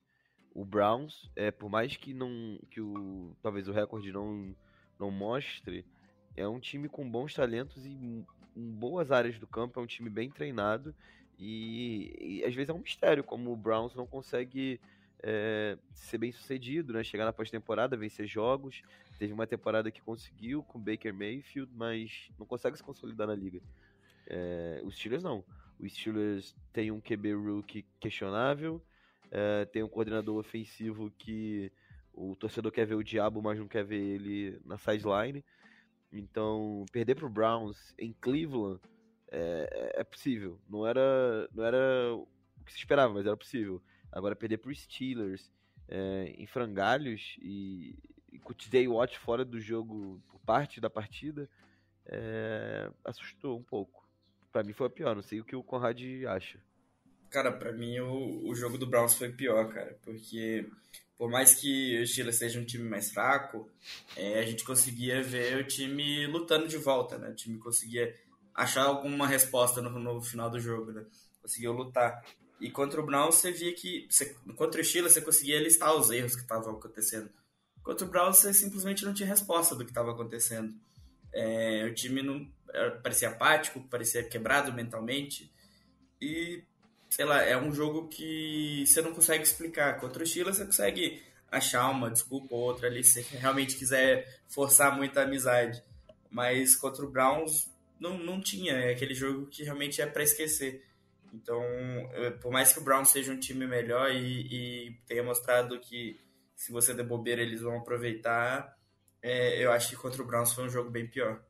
O 0.55 0.65
Browns, 0.65 1.31
é, 1.37 1.51
por 1.51 1.69
mais 1.69 1.95
que 1.95 2.15
não 2.15 2.59
que 2.71 2.81
o 2.81 3.37
talvez 3.43 3.69
o 3.69 3.73
recorde 3.73 4.11
não 4.11 4.57
não 4.99 5.11
mostre, 5.11 5.85
é 6.37 6.47
um 6.47 6.61
time 6.61 6.89
com 6.89 7.09
bons 7.09 7.35
talentos 7.35 7.85
e 7.85 7.91
em 7.91 8.25
boas 8.57 9.11
áreas 9.11 9.39
do 9.39 9.47
campo, 9.47 9.81
é 9.81 9.83
um 9.83 9.87
time 9.87 10.11
bem 10.11 10.31
treinado 10.31 10.95
e, 11.39 12.15
e 12.21 12.45
às 12.45 12.55
vezes 12.55 12.69
é 12.69 12.73
um 12.73 12.79
mistério 12.79 13.25
como 13.25 13.53
o 13.53 13.57
Browns 13.57 13.95
não 13.95 14.07
consegue 14.07 14.81
é, 15.23 15.79
ser 15.95 16.19
bem 16.19 16.33
sucedido, 16.33 16.93
né? 16.93 17.03
Chegar 17.05 17.25
na 17.25 17.33
pós-temporada, 17.33 17.97
vencer 17.97 18.27
jogos. 18.27 18.83
Teve 19.19 19.33
uma 19.33 19.47
temporada 19.47 19.91
que 19.91 20.01
conseguiu 20.01 20.63
com 20.65 20.81
Baker 20.81 21.15
Mayfield, 21.15 21.71
mas 21.75 22.29
não 22.39 22.45
consegue 22.45 22.77
se 22.77 22.83
consolidar 22.83 23.27
na 23.27 23.35
liga. 23.35 23.61
É, 24.27 24.81
os 24.85 24.97
Steelers 24.97 25.23
não. 25.23 25.45
Os 25.79 25.93
Steelers 25.93 26.55
tem 26.73 26.91
um 26.91 27.01
QB 27.01 27.35
rookie 27.35 27.85
questionável, 27.99 28.83
é, 29.31 29.65
tem 29.65 29.83
um 29.83 29.89
coordenador 29.89 30.39
ofensivo 30.39 31.11
que 31.19 31.73
o 32.13 32.37
torcedor 32.37 32.71
quer 32.71 32.87
ver 32.87 32.95
o 32.95 33.03
diabo, 33.03 33.41
mas 33.41 33.59
não 33.59 33.67
quer 33.67 33.85
ver 33.85 34.01
ele 34.01 34.61
na 34.65 34.77
sideline. 34.77 35.45
Então, 36.13 36.85
perder 36.93 37.15
para 37.15 37.27
o 37.27 37.31
Browns 37.31 37.95
em 37.99 38.13
Cleveland 38.21 38.81
é, 39.31 39.93
é, 39.97 40.05
possível. 40.05 40.61
Não 40.69 40.87
era, 40.87 41.49
não 41.55 41.65
era 41.65 42.15
o 42.15 42.29
que 42.65 42.73
se 42.73 42.79
esperava, 42.79 43.15
mas 43.15 43.27
era 43.27 43.37
possível. 43.37 43.83
Agora, 44.11 44.37
perder 44.37 44.59
para 44.59 44.71
os 44.71 44.81
Steelers 44.81 45.51
é, 45.89 46.35
em 46.37 46.47
frangalhos 46.47 47.37
e, 47.41 47.97
e 48.31 48.39
com 48.39 48.53
o 48.53 48.55
TJ 48.55 48.87
Watt 48.89 49.19
fora 49.19 49.45
do 49.45 49.61
jogo 49.61 50.23
por 50.29 50.39
parte 50.41 50.81
da 50.81 50.91
partida, 50.91 51.49
é, 52.07 52.91
assustou 53.05 53.59
um 53.59 53.63
pouco 53.63 54.03
para 54.53 54.63
mim 54.63 54.73
foi 54.73 54.87
a 54.87 54.91
pior. 54.91 55.17
Não 55.17 55.23
sei 55.23 55.41
o 55.41 55.45
que 55.45 55.57
o 55.57 55.63
Conrad 55.65 56.01
acha. 56.29 56.61
Cara, 57.31 57.51
para 57.51 57.73
mim 57.73 57.99
o, 58.01 58.47
o 58.47 58.55
jogo 58.55 58.77
do 58.77 58.87
Browns 58.87 59.15
foi 59.15 59.33
pior, 59.33 59.73
cara, 59.73 59.99
porque 60.03 60.69
por 61.17 61.31
mais 61.31 61.55
que 61.55 62.01
o 62.01 62.07
Steelers 62.07 62.37
seja 62.37 62.59
um 62.61 62.65
time 62.65 62.89
mais 62.89 63.11
fraco, 63.11 63.69
é, 64.17 64.39
a 64.41 64.43
gente 64.43 64.65
conseguia 64.65 65.23
ver 65.23 65.59
o 65.59 65.67
time 65.67 66.27
lutando 66.27 66.67
de 66.67 66.77
volta, 66.77 67.19
né? 67.19 67.31
O 67.31 67.35
time 67.35 67.59
conseguia 67.59 68.15
achar 68.55 68.85
alguma 68.85 69.27
resposta 69.27 69.81
no, 69.81 69.91
no 69.99 70.21
final 70.21 70.51
do 70.51 70.61
jogo, 70.61 70.93
né? 70.93 71.05
Conseguiu 71.41 71.73
lutar. 71.73 72.23
E 72.61 72.71
contra 72.71 73.01
o 73.01 73.07
Brown 73.07 73.31
você 73.31 73.51
via 73.51 73.75
que. 73.75 74.07
Você, 74.09 74.37
contra 74.57 74.81
o 74.81 74.85
Steelers 74.85 75.15
você 75.15 75.21
conseguia 75.21 75.61
listar 75.61 75.95
os 75.95 76.11
erros 76.11 76.35
que 76.35 76.43
estavam 76.43 76.75
acontecendo. 76.75 77.31
Contra 77.83 78.07
o 78.07 78.11
Brown 78.11 78.33
você 78.33 78.55
simplesmente 78.55 79.05
não 79.05 79.13
tinha 79.13 79.29
resposta 79.29 79.75
do 79.75 79.85
que 79.85 79.91
estava 79.91 80.13
acontecendo. 80.13 80.73
É, 81.33 81.85
o 81.85 81.95
time 81.95 82.23
não 82.23 82.49
parecia 83.03 83.29
apático, 83.29 83.83
parecia 83.89 84.23
quebrado 84.23 84.73
mentalmente. 84.73 85.53
E, 86.21 86.63
sei 87.13 87.27
lá, 87.27 87.43
é 87.43 87.55
um 87.55 87.71
jogo 87.75 88.09
que 88.09 88.85
você 88.87 89.03
não 89.03 89.13
consegue 89.13 89.45
explicar. 89.45 90.01
Contra 90.01 90.23
o 90.23 90.27
Steelers 90.27 90.57
você 90.57 90.65
consegue 90.65 91.23
achar 91.51 91.91
uma 91.91 92.11
desculpa 92.11 92.55
ou 92.55 92.63
outra 92.63 92.87
ali 92.87 93.05
se 93.05 93.21
realmente 93.37 93.77
quiser 93.77 94.41
forçar 94.49 94.97
muita 94.97 95.21
amizade. 95.21 95.85
Mas 96.31 96.75
contra 96.75 97.05
o 97.05 97.11
Browns 97.11 97.71
não, 98.01 98.17
não 98.17 98.41
tinha. 98.41 98.73
É 98.73 98.93
aquele 98.93 99.13
jogo 99.15 99.47
que 99.49 99.63
realmente 99.63 100.01
é 100.01 100.07
para 100.07 100.23
esquecer. 100.23 100.87
Então, 101.35 101.63
por 102.41 102.51
mais 102.51 102.73
que 102.73 102.79
o 102.79 102.83
Brown 102.83 103.05
seja 103.05 103.31
um 103.31 103.39
time 103.39 103.67
melhor 103.67 104.11
e, 104.11 104.89
e 104.89 104.93
tenha 105.07 105.23
mostrado 105.23 105.79
que 105.81 106.19
se 106.57 106.73
você 106.73 106.95
der 106.95 107.05
bobeira 107.05 107.43
eles 107.43 107.61
vão 107.61 107.77
aproveitar, 107.77 108.75
é, 109.21 109.63
eu 109.63 109.71
acho 109.71 109.91
que 109.91 109.97
contra 109.97 110.23
o 110.23 110.27
Browns 110.27 110.55
foi 110.55 110.65
um 110.65 110.71
jogo 110.71 110.89
bem 110.89 111.07
pior. 111.07 111.45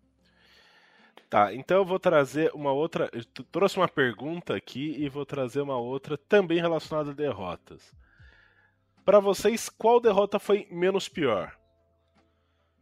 Tá, 1.33 1.55
então 1.55 1.79
eu 1.79 1.85
vou 1.87 1.99
trazer 1.99 2.51
uma 2.53 2.73
outra. 2.73 3.11
Trouxe 3.51 3.79
uma 3.79 3.89
pergunta 3.89 4.55
aqui 4.55 4.95
e 4.99 5.09
vou 5.09 5.25
trazer 5.25 5.63
uma 5.63 5.79
outra 5.79 6.19
também 6.19 6.61
relacionada 6.61 7.11
a 7.11 7.15
derrotas. 7.15 7.91
Para 9.03 9.19
vocês, 9.19 9.71
qual 9.71 9.99
derrota 9.99 10.39
foi 10.39 10.69
menos 10.71 11.09
pior? 11.09 11.59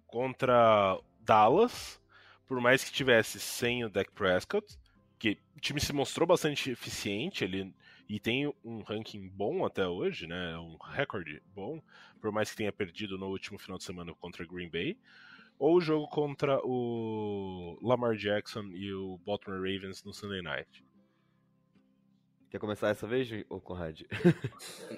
Contra 0.05 0.99
Dallas, 1.21 2.03
por 2.49 2.61
mais 2.61 2.83
que 2.83 2.91
tivesse 2.91 3.39
sem 3.39 3.85
o 3.85 3.89
Dak 3.89 4.11
Prescott, 4.11 4.67
que 5.17 5.39
o 5.57 5.61
time 5.61 5.81
se 5.81 5.93
mostrou 5.93 6.27
bastante 6.27 6.73
eficiente, 6.73 7.45
ele 7.45 7.73
e 8.09 8.19
tem 8.19 8.53
um 8.65 8.83
ranking 8.83 9.29
bom 9.29 9.65
até 9.65 9.87
hoje, 9.87 10.27
né? 10.27 10.59
Um 10.59 10.77
recorde 10.77 11.41
bom, 11.55 11.81
por 12.21 12.33
mais 12.33 12.51
que 12.51 12.57
tenha 12.57 12.73
perdido 12.73 13.17
no 13.17 13.29
último 13.29 13.61
final 13.61 13.79
de 13.79 13.85
semana 13.85 14.13
contra 14.13 14.45
Green 14.45 14.69
Bay, 14.69 14.99
ou 15.61 15.77
o 15.77 15.81
jogo 15.81 16.09
contra 16.09 16.59
o 16.65 17.79
Lamar 17.83 18.17
Jackson 18.17 18.71
e 18.73 18.95
o 18.95 19.19
Baltimore 19.19 19.59
Ravens 19.59 20.03
no 20.03 20.15
Sunday 20.15 20.41
Night. 20.41 20.83
Quer 22.51 22.59
começar 22.59 22.89
essa 22.89 23.07
vez, 23.07 23.29
ou 23.51 23.61
Conrad? 23.61 24.01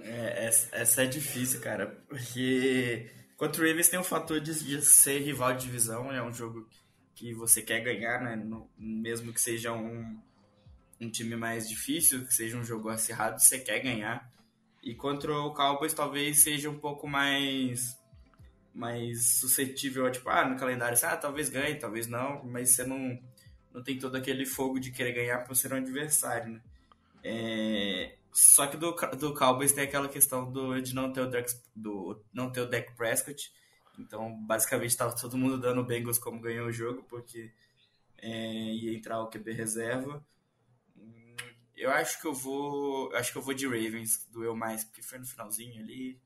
é, 0.05 0.47
essa 0.71 1.03
é 1.03 1.07
difícil, 1.07 1.61
cara, 1.61 1.89
porque 2.09 3.11
contra 3.37 3.61
o 3.61 3.67
Ravens 3.67 3.89
tem 3.89 3.99
o 3.99 4.05
fator 4.05 4.41
de, 4.41 4.55
de 4.55 4.83
ser 4.83 5.19
rival 5.19 5.53
de 5.53 5.67
divisão, 5.67 6.13
é 6.13 6.23
um 6.23 6.33
jogo 6.33 6.67
que 7.13 7.35
você 7.35 7.61
quer 7.61 7.81
ganhar, 7.81 8.23
né? 8.23 8.37
No, 8.37 8.71
mesmo 8.79 9.33
que 9.33 9.41
seja 9.41 9.73
um, 9.73 10.17
um 11.01 11.11
time 11.11 11.35
mais 11.35 11.69
difícil, 11.69 12.25
que 12.25 12.33
seja 12.33 12.57
um 12.57 12.65
jogo 12.65 12.89
acirrado, 12.89 13.43
você 13.43 13.59
quer 13.59 13.81
ganhar. 13.81 14.33
E 14.81 14.95
contra 14.95 15.37
o 15.37 15.53
Cowboys 15.53 15.93
talvez 15.93 16.39
seja 16.39 16.71
um 16.71 16.79
pouco 16.79 17.09
mais 17.09 18.01
mais 18.75 19.27
suscetível 19.41 20.07
a, 20.07 20.11
tipo, 20.11 20.29
ah, 20.31 20.49
no 20.49 20.59
calendário, 20.59 20.99
ah, 21.03 21.17
talvez 21.17 21.49
ganhe, 21.49 21.75
talvez 21.75 22.07
não, 22.07 22.43
mas 22.45 22.71
você 22.71 22.85
não, 22.85 23.19
não 23.73 23.83
tem 23.83 23.99
todo 23.99 24.17
aquele 24.17 24.47
fogo 24.47 24.79
de 24.81 24.91
querer 24.91 25.13
ganhar 25.13 25.39
por 25.41 25.55
ser 25.55 25.73
um 25.73 25.77
adversário, 25.77 26.53
né? 26.53 26.61
É, 27.25 28.17
só 28.33 28.67
que 28.67 28.77
do, 28.77 28.93
do 29.19 29.35
Cowboys 29.35 29.73
tem 29.73 29.85
aquela 29.85 30.09
questão 30.09 30.51
do, 30.51 30.81
de 30.81 30.95
não 30.95 31.13
ter 31.13 31.21
o 31.21 31.31
Dak, 31.31 31.53
do, 31.77 32.21
não 32.33 32.51
ter 32.51 32.63
o 32.63 32.69
Dak 32.69 32.93
Prescott, 32.97 33.53
então, 33.99 34.35
basicamente, 34.45 34.91
estava 34.91 35.15
todo 35.15 35.37
mundo 35.37 35.59
dando 35.59 35.85
Bengals 35.85 36.19
como 36.19 36.41
ganhou 36.41 36.67
o 36.67 36.73
jogo, 36.73 37.03
porque 37.05 37.53
é, 38.19 38.29
ia 38.29 38.95
entrar 38.97 39.21
o 39.21 39.29
QB 39.29 39.53
reserva. 39.53 40.25
Eu 41.77 41.91
acho 41.91 42.21
que 42.21 42.27
eu 42.27 42.35
vou. 42.35 43.15
Acho 43.15 43.33
que 43.33 43.39
eu 43.39 43.43
vou 43.43 43.55
de 43.55 43.67
Ravens, 43.67 44.27
doeu 44.31 44.55
mais, 44.55 44.85
porque 44.85 45.03
foi 45.03 45.19
no 45.19 45.27
finalzinho 45.27 45.83
ali. 45.83 46.21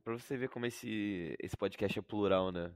É 0.00 0.02
pra 0.02 0.14
você 0.14 0.34
ver 0.34 0.48
como 0.48 0.64
esse, 0.64 1.36
esse 1.38 1.54
podcast 1.54 1.98
é 1.98 2.02
plural, 2.02 2.50
né? 2.50 2.72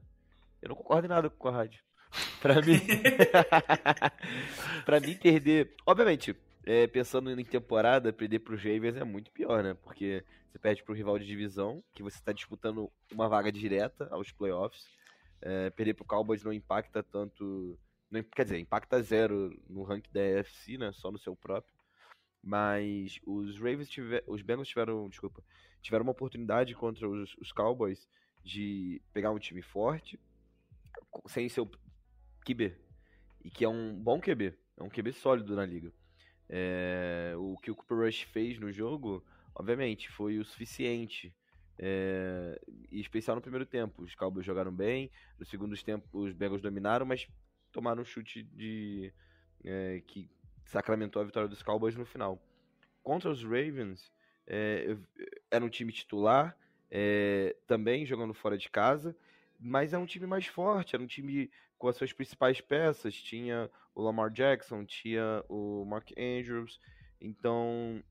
Eu 0.61 0.69
não 0.69 0.75
concordo 0.75 1.07
em 1.07 1.09
nada 1.09 1.27
com 1.27 1.47
a 1.47 1.51
rádio. 1.51 1.81
Pra 2.39 2.61
mim. 2.61 2.77
pra 4.85 4.99
mim, 4.99 5.17
perder. 5.17 5.73
Obviamente, 5.87 6.35
é, 6.63 6.85
pensando 6.85 7.31
em 7.31 7.43
temporada, 7.43 8.13
perder 8.13 8.39
pro 8.39 8.55
Ravens 8.55 8.95
é 8.95 9.03
muito 9.03 9.31
pior, 9.31 9.63
né? 9.63 9.73
Porque 9.73 10.23
você 10.51 10.59
perde 10.59 10.83
pro 10.83 10.93
rival 10.93 11.17
de 11.17 11.25
divisão, 11.25 11.83
que 11.95 12.03
você 12.03 12.17
está 12.17 12.31
disputando 12.31 12.91
uma 13.11 13.27
vaga 13.27 13.51
direta 13.51 14.07
aos 14.11 14.31
playoffs. 14.31 14.85
É, 15.41 15.71
perder 15.71 15.95
pro 15.95 16.05
Cowboys 16.05 16.43
não 16.43 16.53
impacta 16.53 17.01
tanto. 17.01 17.75
Não, 18.11 18.21
quer 18.21 18.43
dizer, 18.43 18.59
impacta 18.59 19.01
zero 19.01 19.59
no 19.67 19.81
ranking 19.81 20.11
da 20.13 20.21
AFC, 20.39 20.77
né? 20.77 20.91
Só 20.93 21.11
no 21.11 21.17
seu 21.17 21.35
próprio. 21.35 21.73
Mas 22.43 23.19
os 23.25 23.57
Ravens 23.57 23.89
tiver, 23.89 24.23
os 24.27 24.43
Bengals 24.43 24.67
tiveram, 24.67 25.09
desculpa, 25.09 25.43
tiveram 25.85 26.03
uma 26.03 26.11
oportunidade 26.11 26.73
contra 26.75 27.07
os, 27.07 27.35
os 27.37 27.51
Cowboys 27.51 28.07
de 28.43 29.01
pegar 29.13 29.31
um 29.31 29.39
time 29.39 29.61
forte 29.61 30.19
sem 31.27 31.47
seu 31.47 31.69
QB. 32.45 32.75
E 33.43 33.49
que 33.49 33.63
é 33.63 33.69
um 33.69 33.93
bom 33.95 34.19
QB, 34.19 34.53
é 34.77 34.83
um 34.83 34.89
QB 34.89 35.13
sólido 35.13 35.55
na 35.55 35.65
liga. 35.65 35.91
É, 36.49 37.33
o 37.37 37.57
que 37.57 37.71
o 37.71 37.75
Cooper 37.75 37.99
Rush 37.99 38.21
fez 38.23 38.59
no 38.59 38.71
jogo 38.71 39.23
obviamente, 39.55 40.09
foi 40.11 40.37
o 40.37 40.45
suficiente. 40.45 41.33
É, 41.77 42.61
especial 42.91 43.35
no 43.35 43.41
primeiro 43.41 43.65
tempo. 43.65 44.03
Os 44.03 44.13
Cowboys 44.15 44.45
jogaram 44.45 44.71
bem, 44.71 45.09
no 45.39 45.45
segundo 45.45 45.75
tempo 45.81 46.05
os 46.13 46.33
Bengals 46.33 46.61
dominaram, 46.61 47.05
mas 47.05 47.27
tomaram 47.71 48.01
um 48.01 48.05
chute 48.05 48.43
de 48.43 49.13
é, 49.63 50.01
que 50.05 50.29
sacramentou 50.65 51.21
a 51.21 51.25
vitória 51.25 51.49
dos 51.49 51.63
Cowboys 51.63 51.95
no 51.95 52.05
final. 52.05 52.41
Contra 53.03 53.29
os 53.29 53.43
Ravens, 53.43 54.11
é, 54.47 54.95
era 55.49 55.63
um 55.63 55.69
time 55.69 55.91
titular, 55.91 56.57
é, 56.89 57.55
também 57.67 58.05
jogando 58.05 58.33
fora 58.33 58.57
de 58.57 58.69
casa, 58.69 59.15
mas 59.59 59.93
é 59.93 59.97
um 59.97 60.05
time 60.05 60.25
mais 60.27 60.45
forte, 60.45 60.95
era 60.95 61.03
um 61.03 61.07
time 61.07 61.49
com 61.77 61.87
as 61.87 61.95
suas 61.95 62.13
principais 62.13 62.61
peças. 62.61 63.15
Tinha 63.15 63.69
o 63.93 64.01
Lamar 64.01 64.29
Jackson, 64.29 64.85
tinha 64.85 65.43
o 65.49 65.85
Mark 65.85 66.11
Andrews, 66.17 66.79
então 67.19 68.03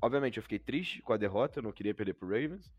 obviamente, 0.00 0.36
eu 0.36 0.42
fiquei 0.42 0.58
triste 0.58 1.02
com 1.02 1.12
a 1.12 1.16
derrota, 1.16 1.58
eu 1.58 1.62
não 1.62 1.72
queria 1.72 1.94
perder 1.94 2.14
pro 2.14 2.28
Ravens, 2.28 2.72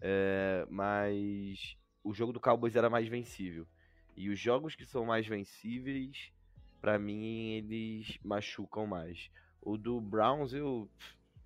é, 0.00 0.66
mas 0.68 1.76
o 2.02 2.12
jogo 2.14 2.32
do 2.32 2.40
Cowboys 2.40 2.76
era 2.76 2.90
mais 2.90 3.08
vencível. 3.08 3.66
E 4.16 4.28
os 4.28 4.38
jogos 4.38 4.74
que 4.74 4.84
são 4.84 5.04
mais 5.04 5.26
vencíveis, 5.26 6.32
para 6.80 6.98
mim, 6.98 7.52
eles 7.52 8.18
machucam 8.24 8.86
mais. 8.86 9.30
O 9.60 9.76
do 9.76 10.00
Browns, 10.00 10.52
eu 10.52 10.88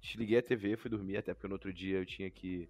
desliguei 0.05 0.39
a 0.39 0.43
TV, 0.43 0.77
fui 0.77 0.91
dormir, 0.91 1.17
até 1.17 1.33
porque 1.33 1.49
no 1.49 1.55
outro 1.55 1.73
dia 1.73 1.99
eu 1.99 2.07
tinha 2.07 2.31
que 2.31 2.69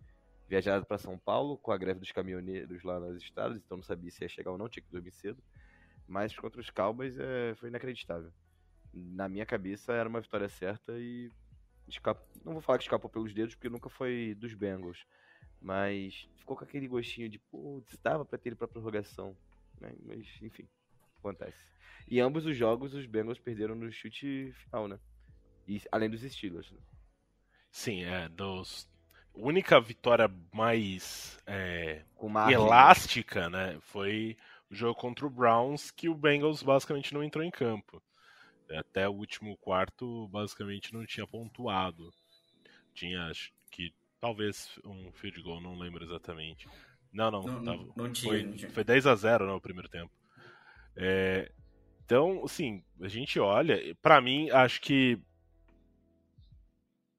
viajar 0.48 0.84
para 0.84 0.98
São 0.98 1.18
Paulo 1.18 1.58
com 1.58 1.72
a 1.72 1.76
greve 1.76 1.98
dos 1.98 2.12
caminhoneiros 2.12 2.82
lá 2.84 3.00
nas 3.00 3.16
estradas, 3.16 3.58
então 3.58 3.76
não 3.76 3.82
sabia 3.82 4.10
se 4.10 4.22
ia 4.22 4.28
chegar 4.28 4.52
ou 4.52 4.58
não, 4.58 4.68
tinha 4.68 4.82
que 4.82 4.90
dormir 4.90 5.12
cedo. 5.12 5.42
Mas 6.06 6.36
contra 6.36 6.60
os 6.60 6.70
Cowboys 6.70 7.18
é, 7.18 7.54
foi 7.56 7.68
inacreditável. 7.68 8.30
Na 8.92 9.28
minha 9.28 9.44
cabeça 9.44 9.92
era 9.92 10.08
uma 10.08 10.20
vitória 10.20 10.48
certa 10.48 10.92
e 10.98 11.30
não 12.44 12.52
vou 12.52 12.62
falar 12.62 12.78
que 12.78 12.84
escapou 12.84 13.10
pelos 13.10 13.34
dedos, 13.34 13.54
porque 13.54 13.68
nunca 13.68 13.88
foi 13.88 14.34
dos 14.38 14.54
Bengals. 14.54 15.04
Mas 15.60 16.28
ficou 16.36 16.56
com 16.56 16.64
aquele 16.64 16.86
gostinho 16.86 17.28
de, 17.28 17.38
pô, 17.38 17.82
estava 17.90 18.24
para 18.24 18.38
ter 18.38 18.50
ele 18.50 18.56
pra 18.56 18.68
prorrogação. 18.68 19.36
Né? 19.80 19.92
Mas, 20.04 20.26
enfim, 20.42 20.68
acontece. 21.18 21.66
E 22.06 22.20
ambos 22.20 22.44
os 22.44 22.56
jogos, 22.56 22.94
os 22.94 23.06
Bengals 23.06 23.38
perderam 23.38 23.74
no 23.74 23.90
chute 23.90 24.52
final, 24.52 24.86
né? 24.86 24.98
E, 25.66 25.80
além 25.90 26.10
dos 26.10 26.20
Steelers. 26.20 26.70
Né? 26.70 26.78
Sim, 27.74 28.04
é. 28.04 28.28
Dos... 28.28 28.88
A 29.34 29.40
única 29.40 29.80
vitória 29.80 30.30
mais 30.52 31.36
é, 31.44 32.04
elástica, 32.48 33.50
né? 33.50 33.76
Foi 33.80 34.36
o 34.70 34.74
jogo 34.76 34.94
contra 34.94 35.26
o 35.26 35.30
Browns, 35.30 35.90
que 35.90 36.08
o 36.08 36.14
Bengals 36.14 36.62
basicamente 36.62 37.12
não 37.12 37.22
entrou 37.22 37.42
em 37.42 37.50
campo. 37.50 38.00
Até 38.70 39.08
o 39.08 39.12
último 39.12 39.56
quarto, 39.56 40.28
basicamente, 40.28 40.94
não 40.94 41.04
tinha 41.04 41.26
pontuado. 41.26 42.12
Tinha, 42.94 43.26
acho 43.26 43.52
que 43.72 43.92
talvez 44.20 44.78
um 44.84 45.10
field 45.10 45.42
goal, 45.42 45.60
não 45.60 45.76
lembro 45.76 46.04
exatamente. 46.04 46.68
Não, 47.12 47.28
não, 47.28 47.42
não, 47.42 47.64
tava, 47.64 47.92
não 47.96 48.12
tinha, 48.12 48.30
foi, 48.30 48.42
não 48.44 48.52
tinha. 48.52 48.70
foi 48.70 48.84
10 48.84 49.06
a 49.08 49.16
0 49.16 49.46
no 49.48 49.60
primeiro 49.60 49.88
tempo. 49.88 50.12
É, 50.96 51.50
então, 52.04 52.44
assim, 52.44 52.84
a 53.00 53.08
gente 53.08 53.40
olha, 53.40 53.96
para 54.00 54.20
mim, 54.20 54.48
acho 54.50 54.80
que 54.80 55.20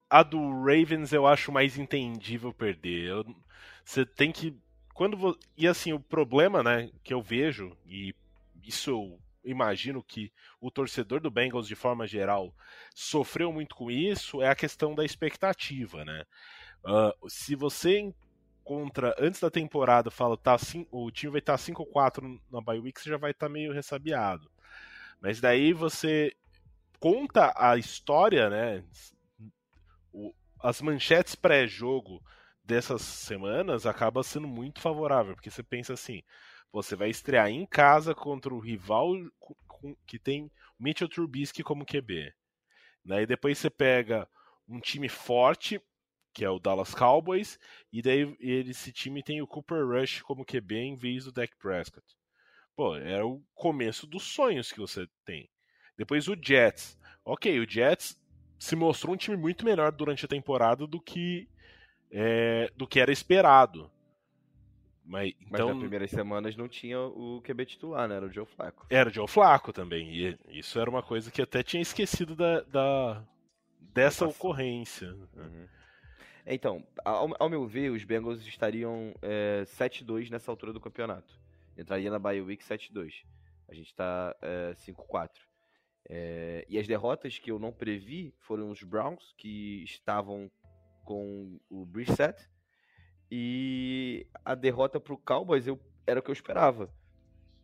a 0.09 0.23
do 0.23 0.39
Ravens 0.63 1.13
eu 1.13 1.25
acho 1.27 1.51
mais 1.51 1.77
entendível 1.77 2.53
perder. 2.53 3.09
Eu, 3.09 3.35
você 3.83 4.05
tem 4.05 4.31
que 4.31 4.57
quando 4.93 5.37
e 5.57 5.67
assim 5.67 5.93
o 5.93 5.99
problema, 5.99 6.63
né, 6.63 6.89
que 7.03 7.13
eu 7.13 7.21
vejo 7.21 7.75
e 7.85 8.15
isso 8.63 8.89
eu 8.91 9.19
imagino 9.43 10.03
que 10.03 10.31
o 10.59 10.71
torcedor 10.71 11.19
do 11.19 11.29
Bengals, 11.29 11.67
de 11.67 11.75
forma 11.75 12.07
geral, 12.07 12.53
sofreu 12.95 13.51
muito 13.51 13.75
com 13.75 13.91
isso, 13.91 14.41
é 14.41 14.49
a 14.49 14.55
questão 14.55 14.95
da 14.95 15.05
expectativa, 15.05 16.03
né? 16.03 16.23
Uh, 16.83 17.29
se 17.29 17.55
você 17.55 17.99
encontra, 17.99 19.15
antes 19.19 19.39
da 19.39 19.51
temporada, 19.51 20.09
fala, 20.09 20.37
tá, 20.37 20.57
o 20.91 21.11
time 21.11 21.33
vai 21.33 21.39
estar 21.39 21.57
tá 21.57 21.63
5-4 21.63 22.39
na 22.51 22.61
bye 22.61 22.79
week, 22.79 22.99
você 22.99 23.09
já 23.09 23.17
vai 23.17 23.31
estar 23.31 23.47
tá 23.47 23.51
meio 23.51 23.71
ressabiado. 23.71 24.49
Mas 25.21 25.39
daí 25.39 25.73
você 25.73 26.35
conta 26.99 27.53
a 27.55 27.77
história, 27.77 28.49
né? 28.49 28.83
As 30.65 30.81
manchetes 30.81 31.35
pré-jogo 31.35 32.23
dessas 32.63 33.03
semanas 33.03 33.85
acaba 33.85 34.23
sendo 34.23 34.47
muito 34.47 34.81
favorável, 34.81 35.35
porque 35.35 35.51
você 35.51 35.61
pensa 35.61 35.93
assim, 35.93 36.23
você 36.71 36.95
vai 36.95 37.07
estrear 37.07 37.49
em 37.49 37.67
casa 37.67 38.15
contra 38.15 38.51
o 38.51 38.57
rival 38.57 39.11
que 40.07 40.17
tem 40.17 40.51
Mitchell 40.79 41.07
Trubisky 41.07 41.61
como 41.61 41.85
QB. 41.85 42.33
Daí 43.05 43.27
depois 43.27 43.59
você 43.59 43.69
pega 43.69 44.27
um 44.67 44.79
time 44.79 45.07
forte, 45.07 45.79
que 46.33 46.43
é 46.43 46.49
o 46.49 46.57
Dallas 46.57 46.95
Cowboys, 46.95 47.59
e 47.93 48.01
daí 48.01 48.35
esse 48.39 48.91
time 48.91 49.21
tem 49.21 49.43
o 49.43 49.47
Cooper 49.47 49.85
Rush 49.85 50.23
como 50.23 50.43
QB 50.43 50.75
em 50.77 50.97
vez 50.97 51.25
do 51.25 51.31
Dak 51.31 51.55
Prescott. 51.59 52.07
Pô, 52.75 52.97
é 52.97 53.23
o 53.23 53.39
começo 53.53 54.07
dos 54.07 54.23
sonhos 54.23 54.71
que 54.71 54.79
você 54.79 55.07
tem. 55.23 55.47
Depois 55.95 56.27
o 56.27 56.35
Jets. 56.35 56.97
Ok, 57.23 57.59
o 57.59 57.69
Jets 57.69 58.19
se 58.57 58.75
mostrou 58.75 59.13
um 59.13 59.17
time 59.17 59.37
muito 59.37 59.65
melhor 59.65 59.91
durante 59.91 60.25
a 60.25 60.27
temporada 60.27 60.87
do 60.87 60.99
que 60.99 61.47
é, 62.11 62.71
do 62.75 62.87
que 62.87 62.99
era 62.99 63.11
esperado. 63.11 63.91
Mas, 65.05 65.33
então, 65.39 65.67
Mas 65.67 65.67
nas 65.67 65.77
primeiras 65.77 66.09
semanas 66.09 66.55
não 66.55 66.67
tinha 66.67 66.99
o 66.99 67.41
QB 67.41 67.65
titular, 67.65 68.07
né? 68.07 68.15
Era 68.15 68.25
o 68.25 68.31
Joe 68.31 68.45
Flacco. 68.45 68.87
Era 68.89 69.09
o 69.09 69.13
Joe 69.13 69.27
Flacco 69.27 69.71
também. 69.71 70.09
E 70.09 70.37
isso 70.49 70.79
era 70.79 70.89
uma 70.89 71.03
coisa 71.03 71.29
que 71.29 71.41
até 71.41 71.61
tinha 71.61 71.81
esquecido 71.81 72.35
da, 72.35 72.61
da 72.61 73.23
dessa 73.79 74.25
ocorrência. 74.25 75.13
Uhum. 75.35 75.67
Então, 76.45 76.83
ao, 77.03 77.35
ao, 77.39 77.49
meu 77.49 77.67
ver, 77.67 77.91
os 77.91 78.03
Bengals 78.03 78.45
estariam 78.45 79.13
é, 79.21 79.63
7-2 79.65 80.29
nessa 80.29 80.51
altura 80.51 80.73
do 80.73 80.81
campeonato. 80.81 81.39
Entraria 81.77 82.09
na 82.09 82.19
Bye 82.19 82.41
Week 82.41 82.63
7-2. 82.63 83.23
A 83.67 83.73
gente 83.73 83.87
está 83.87 84.35
é, 84.41 84.73
5-4. 84.73 85.29
É, 86.07 86.65
e 86.69 86.77
as 86.77 86.87
derrotas 86.87 87.39
que 87.39 87.51
eu 87.51 87.57
não 87.57 87.71
previ 87.71 88.33
foram 88.39 88.69
os 88.69 88.81
Browns, 88.83 89.33
que 89.37 89.83
estavam 89.83 90.51
com 91.03 91.59
o 91.69 91.85
Brissett. 91.85 92.47
E 93.31 94.27
a 94.43 94.53
derrota 94.53 94.99
para 94.99 95.13
o 95.13 95.17
Cowboys 95.17 95.65
eu, 95.65 95.79
era 96.05 96.19
o 96.19 96.23
que 96.23 96.29
eu 96.29 96.33
esperava. 96.33 96.89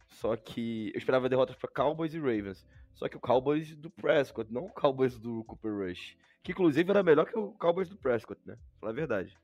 Só 0.08 0.36
que 0.36 0.92
eu 0.94 0.98
esperava 0.98 1.30
derrotas 1.30 1.56
para 1.56 1.70
Cowboys 1.70 2.14
e 2.14 2.20
Ravens. 2.20 2.66
Só 2.94 3.08
que 3.08 3.18
o 3.18 3.20
Cowboys 3.20 3.76
do 3.76 3.90
Prescott, 3.90 4.52
não 4.52 4.66
o 4.66 4.70
Cowboys 4.70 5.18
do 5.18 5.44
Cooper 5.46 5.74
Rush. 5.74 6.18
Que 6.44 6.52
inclusive 6.52 6.90
era 6.90 7.04
melhor 7.04 7.26
que 7.26 7.38
o 7.38 7.52
Cowboys 7.54 7.90
do 7.90 7.98
Prescott, 7.98 8.42
né? 8.46 8.58
Falar 8.80 8.92
a 8.92 8.96
verdade. 8.96 9.38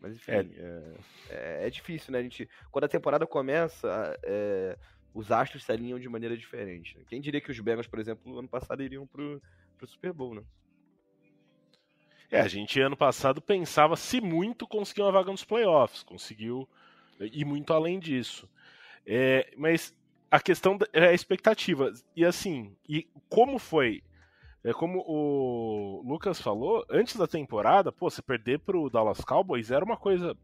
Mas 0.00 0.16
enfim, 0.16 0.32
é, 0.32 0.38
é, 0.38 0.94
é, 1.30 1.66
é 1.66 1.70
difícil, 1.70 2.12
né? 2.12 2.18
A 2.18 2.22
gente, 2.22 2.48
quando 2.70 2.84
a 2.84 2.88
temporada 2.88 3.26
começa, 3.26 4.18
é, 4.22 4.76
os 5.14 5.30
astros 5.30 5.64
se 5.64 5.70
alinham 5.70 5.98
de 5.98 6.08
maneira 6.08 6.36
diferente. 6.36 6.98
Né? 6.98 7.04
Quem 7.08 7.20
diria 7.20 7.40
que 7.40 7.50
os 7.50 7.60
Bengals, 7.60 7.86
por 7.86 8.00
exemplo, 8.00 8.38
ano 8.38 8.48
passado 8.48 8.82
iriam 8.82 9.06
pro, 9.06 9.40
pro 9.78 9.86
Super 9.86 10.12
Bowl, 10.12 10.34
né? 10.34 10.42
É, 12.30 12.40
a 12.40 12.48
gente 12.48 12.80
ano 12.80 12.96
passado 12.96 13.40
pensava 13.40 13.96
se 13.96 14.20
muito 14.20 14.66
conseguir 14.66 15.02
uma 15.02 15.12
vaga 15.12 15.30
nos 15.30 15.44
playoffs, 15.44 16.02
conseguiu 16.02 16.68
ir 17.20 17.44
muito 17.44 17.72
além 17.72 18.00
disso. 18.00 18.50
É, 19.06 19.52
mas 19.56 19.94
a 20.30 20.40
questão 20.40 20.76
é 20.92 21.06
a 21.06 21.12
expectativa. 21.12 21.92
E 22.16 22.24
assim, 22.24 22.76
e 22.88 23.06
como 23.28 23.56
foi? 23.58 24.02
É 24.64 24.72
como 24.72 25.04
o 25.06 26.02
Lucas 26.04 26.40
falou, 26.40 26.84
antes 26.90 27.14
da 27.16 27.26
temporada, 27.26 27.92
pô, 27.92 28.10
você 28.10 28.22
perder 28.22 28.58
pro 28.60 28.90
Dallas 28.90 29.20
Cowboys 29.20 29.70
era 29.70 29.84
uma 29.84 29.96
coisa. 29.96 30.36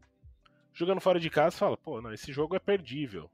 Jogando 0.73 1.01
fora 1.01 1.19
de 1.19 1.29
casa, 1.29 1.57
fala, 1.57 1.75
pô, 1.75 1.99
não, 2.01 2.13
esse 2.13 2.31
jogo 2.31 2.55
é 2.55 2.59
perdível. 2.59 3.29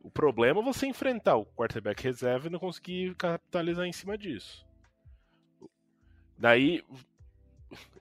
O 0.00 0.10
problema 0.10 0.60
é 0.60 0.64
você 0.64 0.86
enfrentar 0.86 1.36
o 1.36 1.46
quarterback 1.46 2.02
reserva 2.02 2.46
e 2.46 2.50
não 2.50 2.58
conseguir 2.58 3.14
capitalizar 3.16 3.86
em 3.86 3.92
cima 3.92 4.16
disso. 4.16 4.66
Daí. 6.36 6.84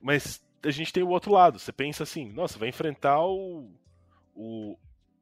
Mas 0.02 0.46
a 0.64 0.72
gente 0.72 0.94
tem 0.94 1.04
o 1.04 1.10
outro 1.10 1.32
lado. 1.32 1.60
Você 1.60 1.72
pensa 1.72 2.04
assim, 2.04 2.32
nossa, 2.32 2.60
vai 2.60 2.70
enfrentar 2.70 3.20
o. 3.26 3.72
o 4.36 4.78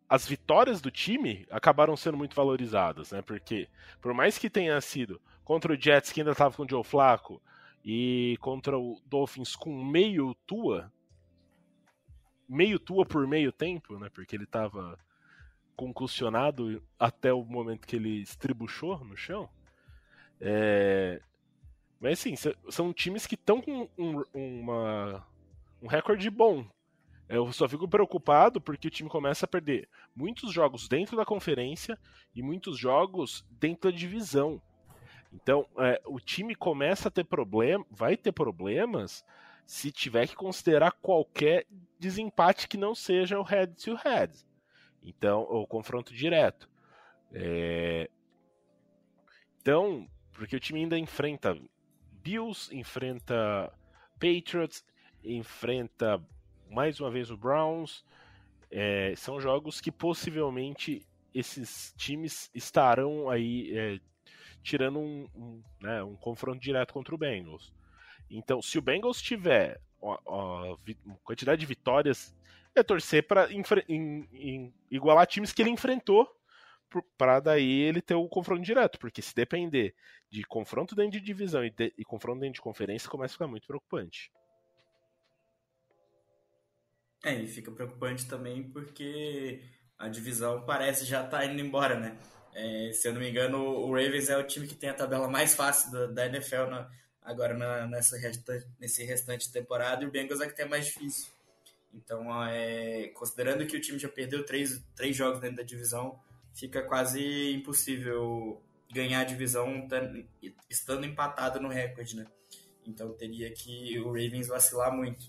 as 0.08 0.28
vitórias 0.28 0.82
do 0.82 0.92
time 0.92 1.48
acabaram 1.50 1.98
sendo 1.98 2.16
muito 2.16 2.36
valorizadas, 2.36 3.12
né? 3.12 3.24
Porque, 3.24 3.68
por 4.00 4.14
mais 4.14 4.38
que 4.38 4.52
tenha 4.52 4.80
sido 4.80 5.20
contra 5.44 5.74
o 5.74 5.82
Jets, 5.82 6.12
que 6.12 6.22
ainda 6.22 6.32
estava 6.32 6.56
com 6.56 6.64
o 6.64 6.70
Joe 6.70 6.84
Flacco, 6.84 7.42
e 7.84 8.36
contra 8.40 8.78
o 8.78 9.00
Dolphins 9.06 9.56
com 9.56 9.84
meio 9.84 10.36
Tua, 10.48 10.92
meio 12.50 12.80
Tua 12.80 13.06
por 13.06 13.28
meio 13.28 13.52
tempo, 13.52 13.98
né? 14.00 14.10
Porque 14.10 14.36
ele 14.36 14.44
estava 14.44 14.98
concussionado 15.76 16.82
até 17.00 17.34
o 17.34 17.44
momento 17.44 17.88
que 17.88 17.96
ele 17.96 18.22
estribuchou 18.22 19.04
no 19.04 19.16
chão. 19.16 19.50
É... 20.40 21.22
Mas 22.00 22.20
assim, 22.20 22.36
são 22.70 22.94
times 22.94 23.26
que 23.26 23.36
estão 23.36 23.62
com 23.62 23.90
um, 23.98 24.24
uma, 24.34 25.26
um 25.82 25.88
recorde 25.88 26.30
bom. 26.30 26.66
Eu 27.28 27.52
só 27.52 27.68
fico 27.68 27.88
preocupado 27.88 28.62
porque 28.62 28.88
o 28.88 28.92
time 28.92 29.10
começa 29.10 29.46
a 29.46 29.50
perder 29.50 29.90
muitos 30.16 30.52
jogos 30.52 30.88
dentro 30.88 31.18
da 31.18 31.26
conferência 31.26 31.98
e 32.36 32.42
muitos 32.42 32.78
jogos 32.78 33.44
dentro 33.50 33.90
da 33.90 33.98
divisão. 33.98 34.62
Então, 35.34 35.66
é, 35.80 36.02
o 36.06 36.20
time 36.20 36.54
começa 36.56 37.08
a 37.08 37.12
ter 37.12 37.24
problema, 37.24 37.86
vai 37.90 38.16
ter 38.16 38.32
problemas 38.32 39.26
se 39.66 39.92
tiver 39.92 40.28
que 40.28 40.36
considerar 40.36 40.92
qualquer 41.02 41.66
desempate 42.00 42.68
que 42.68 42.78
não 42.78 42.94
seja 42.94 43.40
o 43.40 43.44
head 43.44 43.74
to 43.84 43.96
head. 43.96 44.32
Então, 45.06 45.42
o 45.44 45.68
confronto 45.68 46.14
direto. 46.14 46.68
É... 47.32 48.10
Então, 49.62 50.10
porque 50.34 50.56
o 50.56 50.60
time 50.60 50.82
ainda 50.82 50.98
enfrenta 50.98 51.58
Bills, 52.24 52.76
enfrenta 52.76 53.72
Patriots, 54.14 54.84
enfrenta 55.24 56.22
mais 56.70 57.00
uma 57.00 57.12
vez 57.12 57.30
o 57.30 57.38
Browns. 57.38 58.04
É, 58.72 59.14
são 59.16 59.40
jogos 59.40 59.80
que 59.80 59.92
possivelmente 59.92 61.08
esses 61.34 61.94
times 61.98 62.50
estarão 62.54 63.30
aí 63.30 63.78
é, 63.78 64.00
tirando 64.64 65.00
um, 65.00 65.30
um, 65.36 65.64
né, 65.82 66.04
um, 66.04 66.16
confronto 66.16 66.60
direto 66.60 66.94
contra 66.94 67.14
o 67.14 67.18
Bengals. 67.18 67.72
Então, 68.30 68.62
se 68.62 68.78
o 68.80 68.82
Bengals 68.82 69.22
tiver 69.22 69.80
uma 70.02 70.78
quantidade 71.24 71.60
de 71.60 71.66
vitórias 71.66 72.36
é 72.80 72.84
torcer 72.84 73.26
para 73.26 73.48
igualar 74.92 75.28
times 75.28 75.52
que 75.52 75.62
ele 75.62 75.72
enfrentou 75.72 76.30
para 77.18 77.40
daí 77.40 77.82
ele 77.82 78.02
ter 78.02 78.16
o 78.16 78.28
confronto 78.28 78.62
direto, 78.62 79.00
porque 79.00 79.22
se 79.22 79.36
depender 79.36 79.96
de 80.30 80.44
confronto 80.44 80.96
dentro 80.96 81.20
de 81.20 81.26
divisão 81.26 81.64
e, 81.64 81.70
de, 81.70 81.94
e 81.98 82.04
confronto 82.04 82.40
dentro 82.40 82.56
de 82.56 82.62
conferência, 82.62 83.10
começa 83.10 83.34
a 83.34 83.36
ficar 83.36 83.48
muito 83.48 83.68
preocupante. 83.68 84.32
É, 87.24 87.34
e 87.34 87.48
fica 87.48 87.72
preocupante 87.72 88.28
também 88.28 88.64
porque 88.64 89.62
a 89.98 90.08
divisão 90.08 90.64
parece 90.66 91.06
já 91.06 91.24
estar 91.24 91.40
tá 91.40 91.46
indo 91.46 91.60
embora, 91.60 92.00
né? 92.00 92.18
É, 92.54 92.92
se 92.94 93.08
eu 93.08 93.14
não 93.14 93.20
me 93.20 93.30
engano, 93.30 93.58
o 93.58 93.92
Ravens 93.92 94.30
é 94.30 94.38
o 94.38 94.46
time 94.46 94.68
que 94.68 94.76
tem 94.76 94.90
a 94.90 94.94
tabela 94.94 95.28
mais 95.28 95.56
fácil 95.56 95.92
da, 95.92 96.08
da 96.08 96.26
NFL 96.28 96.68
na, 96.70 96.90
agora 97.22 97.54
na, 97.54 97.88
nessa 97.88 98.18
resta, 98.18 98.66
nesse 98.80 99.04
restante 99.04 99.52
temporada 99.52 100.04
e 100.04 100.08
o 100.08 100.12
Bengals 100.12 100.40
é 100.40 100.48
que 100.48 100.56
tem 100.56 100.66
a 100.66 100.70
mais 100.70 100.86
difícil. 100.86 101.35
Então, 101.96 102.44
é, 102.46 103.08
considerando 103.16 103.66
que 103.66 103.78
o 103.78 103.82
time 103.82 103.98
já 103.98 104.10
perdeu 104.10 104.46
três, 104.46 104.84
três 104.96 105.16
jogos 105.16 105.40
dentro 105.40 105.58
da 105.58 105.64
divisão, 105.64 106.20
fica 106.54 106.82
quase 106.84 107.54
impossível 107.54 108.62
ganhar 108.94 109.22
a 109.22 109.24
divisão 109.24 109.88
estando 110.70 111.06
empatado 111.06 111.60
no 111.60 111.70
recorde, 111.70 112.18
né? 112.18 112.26
Então 112.86 113.14
teria 113.14 113.52
que 113.52 114.00
o 114.00 114.08
Ravens 114.08 114.48
vacilar 114.48 114.96
muito. 114.96 115.26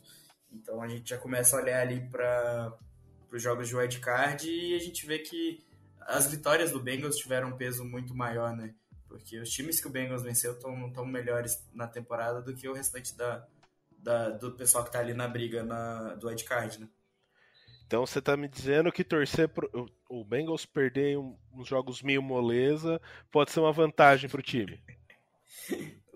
Então 0.52 0.82
a 0.82 0.88
gente 0.88 1.08
já 1.08 1.18
começa 1.18 1.56
a 1.56 1.60
olhar 1.60 1.80
ali 1.80 2.00
para 2.08 2.76
os 3.32 3.42
jogos 3.42 3.68
de 3.68 3.76
wildcard 3.76 4.48
e 4.48 4.74
a 4.74 4.78
gente 4.78 5.06
vê 5.06 5.18
que 5.18 5.64
as 6.00 6.30
vitórias 6.30 6.70
do 6.70 6.80
Bengals 6.80 7.16
tiveram 7.16 7.48
um 7.48 7.56
peso 7.56 7.84
muito 7.84 8.14
maior, 8.14 8.54
né? 8.56 8.74
Porque 9.08 9.38
os 9.38 9.50
times 9.50 9.80
que 9.80 9.86
o 9.86 9.90
Bengals 9.90 10.22
venceu 10.22 10.52
estão 10.52 11.06
melhores 11.06 11.64
na 11.72 11.86
temporada 11.86 12.42
do 12.42 12.54
que 12.54 12.68
o 12.68 12.72
restante 12.72 13.16
da, 13.16 13.46
da, 14.06 14.30
do 14.30 14.52
pessoal 14.52 14.84
que 14.84 14.92
tá 14.92 15.00
ali 15.00 15.12
na 15.12 15.26
briga 15.26 15.64
na, 15.64 16.14
do 16.14 16.28
wildcard, 16.28 16.80
né? 16.80 16.88
Então 17.84 18.06
você 18.06 18.22
tá 18.22 18.36
me 18.36 18.48
dizendo 18.48 18.92
que 18.92 19.02
torcer 19.02 19.48
pro, 19.48 19.68
o 20.08 20.24
Bengals 20.24 20.64
perder 20.64 21.18
um, 21.18 21.36
uns 21.52 21.66
jogos 21.66 22.02
meio 22.02 22.22
moleza 22.22 23.00
pode 23.32 23.50
ser 23.50 23.58
uma 23.58 23.72
vantagem 23.72 24.30
pro 24.30 24.42
time. 24.42 24.80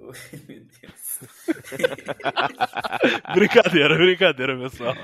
Meu 0.49 0.65
Deus. 0.81 1.21
brincadeira, 3.35 3.97
brincadeira, 3.97 4.57
pessoal. 4.57 4.95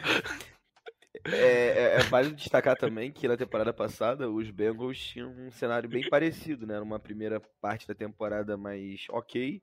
É, 1.25 1.37
é, 1.37 1.97
é 1.97 1.99
válido 2.05 2.37
destacar 2.37 2.77
também 2.77 3.11
que 3.11 3.27
na 3.27 3.37
temporada 3.37 3.73
passada 3.73 4.31
os 4.31 4.49
Bengals 4.51 4.99
tinham 4.99 5.31
um 5.31 5.51
cenário 5.51 5.89
bem 5.89 6.09
parecido, 6.09 6.67
né? 6.67 6.79
Numa 6.79 7.01
primeira 7.01 7.41
parte 7.61 7.87
da 7.87 7.95
temporada 7.95 8.57
mais 8.57 9.07
ok 9.11 9.61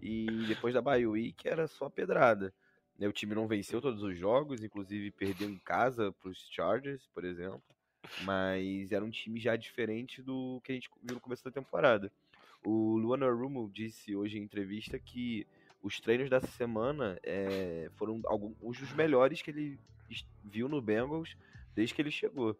e 0.00 0.26
depois 0.48 0.74
da 0.74 0.82
Bye 0.82 1.06
Week 1.06 1.46
era 1.46 1.68
só 1.68 1.88
pedrada. 1.88 2.52
Né, 3.02 3.08
o 3.08 3.12
time 3.12 3.34
não 3.34 3.48
venceu 3.48 3.80
todos 3.80 4.00
os 4.04 4.16
jogos, 4.16 4.62
inclusive 4.62 5.10
perdeu 5.10 5.50
em 5.50 5.58
casa 5.58 6.12
para 6.12 6.30
os 6.30 6.38
Chargers, 6.48 7.04
por 7.12 7.24
exemplo. 7.24 7.60
Mas 8.22 8.92
era 8.92 9.04
um 9.04 9.10
time 9.10 9.40
já 9.40 9.56
diferente 9.56 10.22
do 10.22 10.60
que 10.62 10.70
a 10.70 10.74
gente 10.76 10.88
viu 11.02 11.16
no 11.16 11.20
começo 11.20 11.42
da 11.42 11.50
temporada. 11.50 12.12
O 12.64 12.96
Luana 12.96 13.28
Rumo 13.28 13.68
disse 13.74 14.14
hoje 14.14 14.38
em 14.38 14.42
entrevista 14.42 15.00
que 15.00 15.44
os 15.82 15.98
treinos 15.98 16.30
dessa 16.30 16.46
semana 16.46 17.18
é, 17.24 17.90
foram 17.96 18.20
alguns 18.24 18.78
dos 18.78 18.92
melhores 18.92 19.42
que 19.42 19.50
ele 19.50 19.80
viu 20.44 20.68
no 20.68 20.80
Bengals 20.80 21.36
desde 21.74 21.96
que 21.96 22.02
ele 22.02 22.10
chegou. 22.12 22.56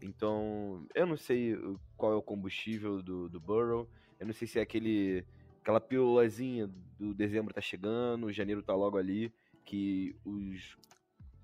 Então, 0.00 0.86
eu 0.94 1.04
não 1.04 1.16
sei 1.16 1.58
qual 1.96 2.12
é 2.12 2.16
o 2.16 2.22
combustível 2.22 3.02
do, 3.02 3.28
do 3.28 3.40
Burrow, 3.40 3.88
eu 4.20 4.26
não 4.26 4.32
sei 4.32 4.46
se 4.46 4.60
é 4.60 4.62
aquele 4.62 5.24
aquela 5.60 5.80
pílulazinha 5.80 6.70
do 6.96 7.12
dezembro 7.12 7.52
tá 7.52 7.60
chegando, 7.60 8.32
janeiro 8.32 8.62
tá 8.62 8.74
logo 8.74 8.96
ali, 8.96 9.32
que 9.70 10.16
os 10.24 10.76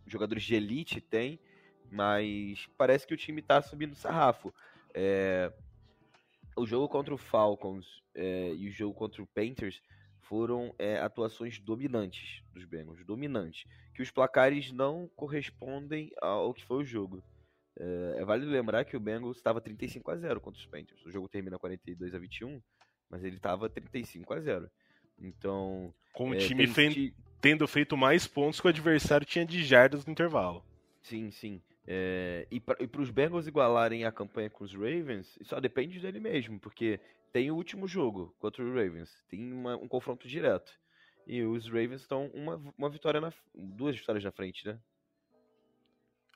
jogadores 0.04 0.42
de 0.42 0.56
elite 0.56 1.00
têm, 1.00 1.38
mas 1.88 2.68
parece 2.76 3.06
que 3.06 3.14
o 3.14 3.16
time 3.16 3.40
tá 3.40 3.62
subindo 3.62 3.94
sarrafo. 3.94 4.52
É, 4.92 5.52
o 6.56 6.66
jogo 6.66 6.88
contra 6.88 7.14
o 7.14 7.18
Falcons 7.18 8.02
é, 8.16 8.52
e 8.52 8.68
o 8.68 8.72
jogo 8.72 8.94
contra 8.94 9.22
o 9.22 9.26
Panthers 9.28 9.80
foram 10.22 10.74
é, 10.76 10.98
atuações 10.98 11.60
dominantes 11.60 12.42
dos 12.52 12.64
Bengals, 12.64 13.04
dominantes, 13.04 13.64
que 13.94 14.02
os 14.02 14.10
placares 14.10 14.72
não 14.72 15.08
correspondem 15.14 16.10
ao 16.20 16.52
que 16.52 16.64
foi 16.64 16.82
o 16.82 16.84
jogo. 16.84 17.22
É, 17.78 18.16
é 18.18 18.24
válido 18.24 18.50
lembrar 18.50 18.84
que 18.84 18.96
o 18.96 19.00
Bengals 19.00 19.36
estava 19.36 19.60
35 19.60 20.10
a 20.10 20.16
0 20.16 20.40
contra 20.40 20.58
os 20.58 20.66
Panthers. 20.66 21.06
O 21.06 21.12
jogo 21.12 21.28
termina 21.28 21.60
42 21.60 22.12
a 22.12 22.18
21, 22.18 22.60
mas 23.08 23.22
ele 23.22 23.36
estava 23.36 23.68
35 23.68 24.34
a 24.34 24.40
0. 24.40 24.68
Então, 25.16 25.94
com 26.12 26.30
o 26.30 26.34
é, 26.34 26.38
time. 26.38 26.66
Tendo 27.40 27.66
feito 27.66 27.96
mais 27.96 28.26
pontos 28.26 28.60
que 28.60 28.66
o 28.66 28.70
adversário 28.70 29.26
tinha 29.26 29.44
de 29.44 29.64
jardas 29.64 30.04
no 30.04 30.12
intervalo. 30.12 30.64
Sim, 31.02 31.30
sim. 31.30 31.60
É, 31.86 32.46
e 32.50 32.58
para 32.58 33.00
os 33.00 33.10
Bengals 33.10 33.46
igualarem 33.46 34.04
a 34.04 34.10
campanha 34.10 34.50
com 34.50 34.64
os 34.64 34.74
Ravens, 34.74 35.38
só 35.42 35.60
depende 35.60 36.00
dele 36.00 36.18
mesmo, 36.18 36.58
porque 36.58 36.98
tem 37.32 37.50
o 37.50 37.54
último 37.54 37.86
jogo 37.86 38.34
contra 38.40 38.64
os 38.64 38.68
Ravens, 38.68 39.24
tem 39.28 39.52
uma, 39.52 39.76
um 39.76 39.86
confronto 39.86 40.26
direto. 40.26 40.72
E 41.26 41.42
os 41.42 41.66
Ravens 41.66 42.02
estão 42.02 42.26
uma, 42.34 42.60
uma 42.76 42.88
vitória 42.88 43.20
na 43.20 43.32
duas 43.54 43.96
vitórias 43.96 44.24
na 44.24 44.32
frente, 44.32 44.66
né? 44.66 44.78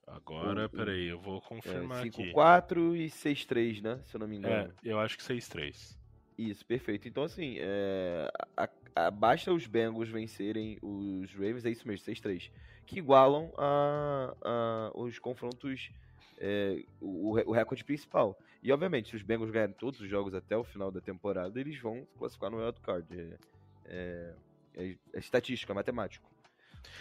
Agora, 0.06 0.66
o, 0.66 0.68
peraí, 0.68 1.06
eu 1.06 1.20
vou 1.20 1.40
confirmar 1.40 2.00
é, 2.00 2.10
5, 2.10 2.22
aqui. 2.22 2.32
5-4 2.32 2.96
e 2.96 3.06
6-3, 3.06 3.80
né? 3.80 4.00
Se 4.04 4.16
eu 4.16 4.18
não 4.18 4.26
me 4.26 4.36
engano. 4.36 4.74
É, 4.84 4.90
eu 4.90 4.98
acho 4.98 5.16
que 5.16 5.22
6-3. 5.22 5.96
Isso, 6.36 6.66
perfeito. 6.66 7.06
Então, 7.06 7.22
assim, 7.22 7.56
é, 7.58 8.28
a, 8.56 8.64
a, 8.64 8.68
basta 9.12 9.52
os 9.52 9.66
Bengals 9.66 10.08
vencerem 10.08 10.78
os 10.82 11.32
Ravens, 11.32 11.64
é 11.64 11.70
isso 11.70 11.86
mesmo, 11.86 12.06
6-3, 12.06 12.50
que 12.86 12.98
igualam 12.98 13.52
a, 13.56 14.34
a 14.42 14.90
os 14.94 15.18
confrontos, 15.18 15.90
é, 16.38 16.82
o, 17.00 17.38
o 17.46 17.52
recorde 17.52 17.84
principal. 17.84 18.38
E, 18.62 18.70
obviamente, 18.72 19.10
se 19.10 19.16
os 19.16 19.22
Bengals 19.22 19.50
ganharem 19.50 19.74
todos 19.74 20.00
os 20.00 20.08
jogos 20.08 20.34
até 20.34 20.56
o 20.56 20.64
final 20.64 20.90
da 20.90 21.00
temporada, 21.00 21.58
eles 21.58 21.78
vão 21.78 22.06
classificar 22.18 22.50
no 22.50 22.58
wild 22.58 22.80
card. 22.80 23.06
É, 23.18 23.38
é, 23.86 24.34
é, 24.76 24.96
é 25.14 25.18
estatística, 25.18 25.72
é 25.72 25.74
matemático. 25.74 26.30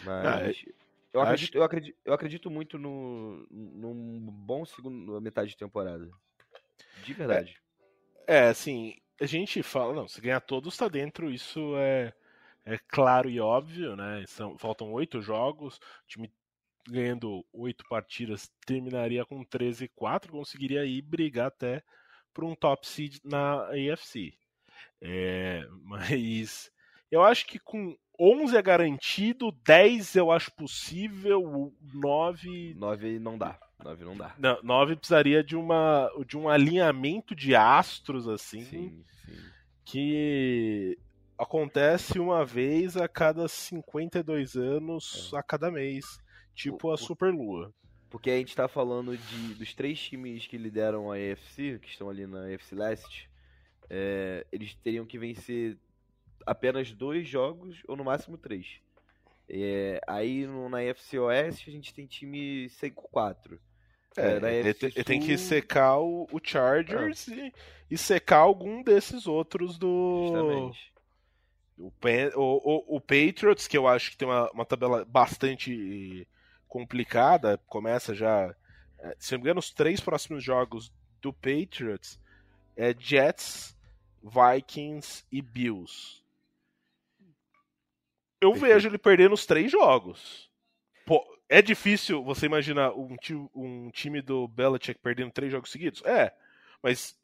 Mas... 0.04 0.26
Ah, 0.26 0.74
eu 1.12 1.22
acredito, 1.22 1.58
eu, 1.58 1.64
acredito, 1.64 1.98
eu 2.06 2.14
acredito 2.14 2.52
muito 2.52 2.78
no, 2.78 3.48
num 3.50 4.28
bom 4.30 4.64
segundo 4.64 5.20
metade 5.20 5.50
de 5.50 5.58
temporada. 5.58 6.08
De 7.04 7.14
verdade. 7.14 7.60
É, 8.28 8.38
é, 8.38 8.50
assim, 8.50 8.96
a 9.20 9.26
gente 9.26 9.62
fala, 9.62 9.94
não, 9.94 10.08
se 10.08 10.22
ganhar 10.22 10.40
todos 10.42 10.78
tá 10.78 10.88
dentro, 10.88 11.32
isso 11.32 11.76
é, 11.78 12.14
é 12.66 12.78
claro 12.88 13.30
e 13.30 13.40
óbvio, 13.40 13.96
né? 13.96 14.24
São, 14.28 14.58
faltam 14.58 14.92
oito 14.94 15.22
jogos, 15.22 15.78
o 15.78 16.08
time 16.08 16.32
ganhando 16.88 17.46
oito 17.54 17.84
partidas 17.90 18.50
terminaria 18.66 19.26
com 19.26 19.44
13 19.44 19.86
e 19.86 19.88
4, 19.90 20.32
conseguiria 20.32 20.86
ir 20.86 21.02
brigar 21.02 21.48
até 21.48 21.84
por 22.34 22.44
um 22.44 22.56
top 22.56 22.88
seed 22.88 23.18
na 23.24 23.68
AFC. 23.70 24.34
É, 25.02 25.66
mas 25.84 26.72
eu 27.12 27.24
acho 27.24 27.46
que 27.46 27.60
com 27.60 27.98
11 28.20 28.58
é 28.58 28.62
garantido, 28.62 29.52
10 29.64 30.16
eu 30.16 30.32
acho 30.32 30.52
possível, 30.52 31.74
9. 31.94 32.76
9 32.76 33.20
não 33.20 33.38
dá. 33.38 33.58
9 33.84 34.04
não 34.04 34.18
dá. 34.18 34.36
Não, 34.38 34.60
9 34.62 34.98
precisaria 34.98 35.44
de, 35.44 35.56
uma, 35.56 36.12
de 36.28 36.38
um 36.38 36.50
alinhamento 36.50 37.34
de 37.34 37.56
astros, 37.56 38.28
assim. 38.28 38.62
Sim, 38.64 39.04
sim. 39.26 39.36
Que 39.86 40.98
acontece 41.38 42.20
uma 42.20 42.46
vez 42.46 42.98
a 42.98 43.08
cada 43.08 43.48
52 43.48 44.56
anos, 44.56 45.32
é. 45.34 45.38
a 45.38 45.44
cada 45.44 45.72
mês. 45.72 46.20
Tipo 46.54 46.92
a 46.92 46.98
Superlua. 46.98 47.74
Porque 48.10 48.30
a 48.30 48.38
gente 48.38 48.56
tá 48.56 48.68
falando 48.68 49.16
de, 49.16 49.54
dos 49.54 49.74
três 49.74 49.98
times 50.00 50.46
que 50.46 50.58
lideram 50.58 51.12
a 51.12 51.16
AFC, 51.16 51.80
que 51.80 51.88
estão 51.88 52.10
ali 52.10 52.28
na 52.28 52.48
AFC 52.48 52.76
Leste, 52.76 53.30
é, 53.90 54.46
eles 54.52 54.76
teriam 54.76 55.06
que 55.06 55.18
vencer 55.18 55.78
apenas 56.46 56.92
dois 56.92 57.28
jogos, 57.28 57.82
ou 57.88 57.96
no 57.96 58.04
máximo 58.04 58.38
três. 58.38 58.80
É, 59.50 60.00
aí 60.06 60.46
no, 60.46 60.70
na 60.70 60.84
FC 60.84 61.18
Oeste 61.18 61.70
a 61.70 61.74
gente 61.74 61.94
tem 61.94 62.06
time 62.06 62.68
5-4. 62.70 63.58
É, 64.16 64.60
ele, 64.60 64.74
Sul... 64.74 65.04
tem 65.04 65.20
que 65.20 65.38
secar 65.38 65.98
o, 65.98 66.28
o 66.32 66.40
Chargers 66.44 67.28
ah. 67.30 67.36
e, 67.36 67.54
e, 67.92 67.98
secar 67.98 68.38
algum 68.38 68.84
desses 68.84 69.26
outros 69.26 69.78
do. 69.78 70.28
Justamente. 70.28 70.94
O, 71.78 71.92
o, 72.36 72.98
o, 72.98 73.02
Patriots, 73.02 73.66
que 73.66 73.78
eu 73.78 73.88
acho 73.88 74.12
que 74.12 74.18
tem 74.18 74.28
uma, 74.28 74.52
uma 74.52 74.66
tabela 74.66 75.06
bastante 75.06 76.28
complicada, 76.68 77.58
começa 77.68 78.14
já. 78.14 78.54
É, 79.00 79.16
se 79.18 79.32
não 79.32 79.40
me 79.40 79.44
engano, 79.46 79.60
os 79.60 79.72
três 79.72 80.02
próximos 80.02 80.44
jogos 80.44 80.92
do 81.22 81.32
Patriots 81.32 82.20
é 82.76 82.94
Jets, 82.98 83.76
Vikings 84.22 85.24
e 85.32 85.42
Bills 85.42 86.20
eu 88.42 88.54
vejo 88.54 88.88
ele 88.88 88.98
perdendo 88.98 89.34
os 89.34 89.46
três 89.46 89.72
jogos. 89.72 90.50
Pô, 91.06 91.26
é 91.48 91.62
difícil 91.62 92.24
você 92.24 92.46
imaginar 92.46 92.94
um, 92.94 93.16
um 93.56 93.90
time 93.92 94.22
do 94.22 94.48
Belichick 94.48 95.00
perdendo 95.02 95.32
três 95.32 95.52
jogos 95.52 95.72
seguidos? 95.72 96.04
É, 96.06 96.34
mas 96.82 97.18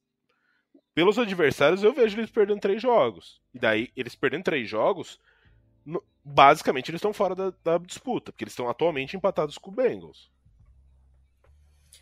pelos 0.93 1.19
adversários 1.19 1.83
eu 1.83 1.93
vejo 1.93 2.17
eles 2.17 2.31
perdendo 2.31 2.59
três 2.59 2.81
jogos. 2.81 3.41
E 3.53 3.59
daí, 3.59 3.91
eles 3.95 4.15
perdendo 4.15 4.43
três 4.43 4.67
jogos, 4.67 5.19
basicamente 6.23 6.89
eles 6.89 6.99
estão 6.99 7.13
fora 7.13 7.35
da, 7.35 7.53
da, 7.63 7.77
disputa, 7.77 8.31
porque 8.31 8.43
eles 8.43 8.53
estão 8.53 8.69
atualmente 8.69 9.15
empatados 9.15 9.57
com 9.57 9.69
o 9.69 9.73
Bengals. 9.73 10.31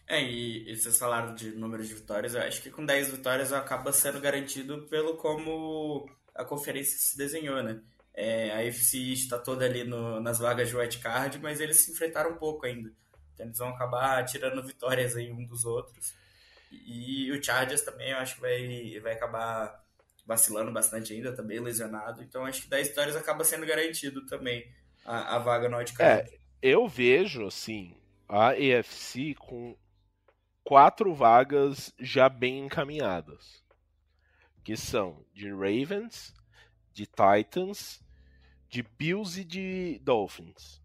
É, 0.08 0.22
e, 0.24 0.70
e 0.70 0.76
vocês 0.76 0.98
falaram 0.98 1.36
de 1.36 1.52
número 1.52 1.84
de 1.86 1.94
vitórias, 1.94 2.34
eu 2.34 2.42
acho 2.42 2.62
que 2.62 2.72
com 2.72 2.86
10 2.86 3.12
vitórias 3.12 3.52
acaba 3.52 3.92
sendo 3.92 4.20
garantido 4.20 4.84
pelo 4.84 5.18
como 5.18 6.10
a 6.34 6.44
conferência 6.44 6.98
se 6.98 7.18
desenhou, 7.18 7.62
né? 7.62 7.82
É, 8.14 8.52
a 8.52 8.64
FC 8.64 8.98
está 8.98 9.40
toda 9.40 9.66
ali 9.66 9.84
no, 9.84 10.20
nas 10.20 10.38
vagas 10.40 10.70
de 10.70 10.78
white 10.78 11.00
card, 11.00 11.40
mas 11.40 11.60
eles 11.60 11.78
se 11.78 11.92
enfrentaram 11.92 12.32
um 12.32 12.38
pouco 12.38 12.66
ainda. 12.66 12.92
Então 13.34 13.46
eles 13.46 13.58
vão 13.58 13.70
acabar 13.70 14.24
tirando 14.26 14.62
vitórias 14.64 15.16
aí 15.16 15.32
um 15.32 15.46
dos 15.46 15.66
outros. 15.66 16.14
E, 16.72 17.32
o 17.32 17.44
Chargers 17.44 17.82
também 17.82 18.12
eu 18.12 18.18
acho 18.18 18.36
que 18.36 18.42
vai, 18.42 19.00
vai 19.02 19.14
acabar 19.14 19.84
vacilando 20.26 20.72
bastante 20.72 21.14
ainda, 21.14 21.36
também 21.36 21.60
lesionado. 21.60 22.22
Então 22.22 22.46
acho 22.46 22.64
que 22.64 22.70
10 22.70 22.90
vitórias 22.90 23.16
acaba 23.16 23.44
sendo 23.44 23.66
garantido 23.66 24.26
também 24.26 24.72
a, 25.06 25.36
a 25.36 25.40
vaga 25.40 25.68
no 25.68 25.78
white 25.78 25.94
card. 25.94 26.30
É, 26.30 26.40
eu 26.62 26.88
vejo 26.88 27.46
assim 27.46 27.96
a 28.28 28.52
AFC 28.52 29.36
com 29.36 29.76
quatro 30.64 31.14
vagas 31.14 31.94
já 32.00 32.30
bem 32.30 32.66
encaminhadas. 32.66 33.64
Que 34.64 34.78
são 34.78 35.26
de 35.34 35.52
Ravens, 35.52 36.34
de 36.94 37.08
Titans, 37.08 38.04
de 38.70 38.84
Bills 38.84 39.40
e 39.40 39.44
de 39.44 40.00
Dolphins. 40.04 40.82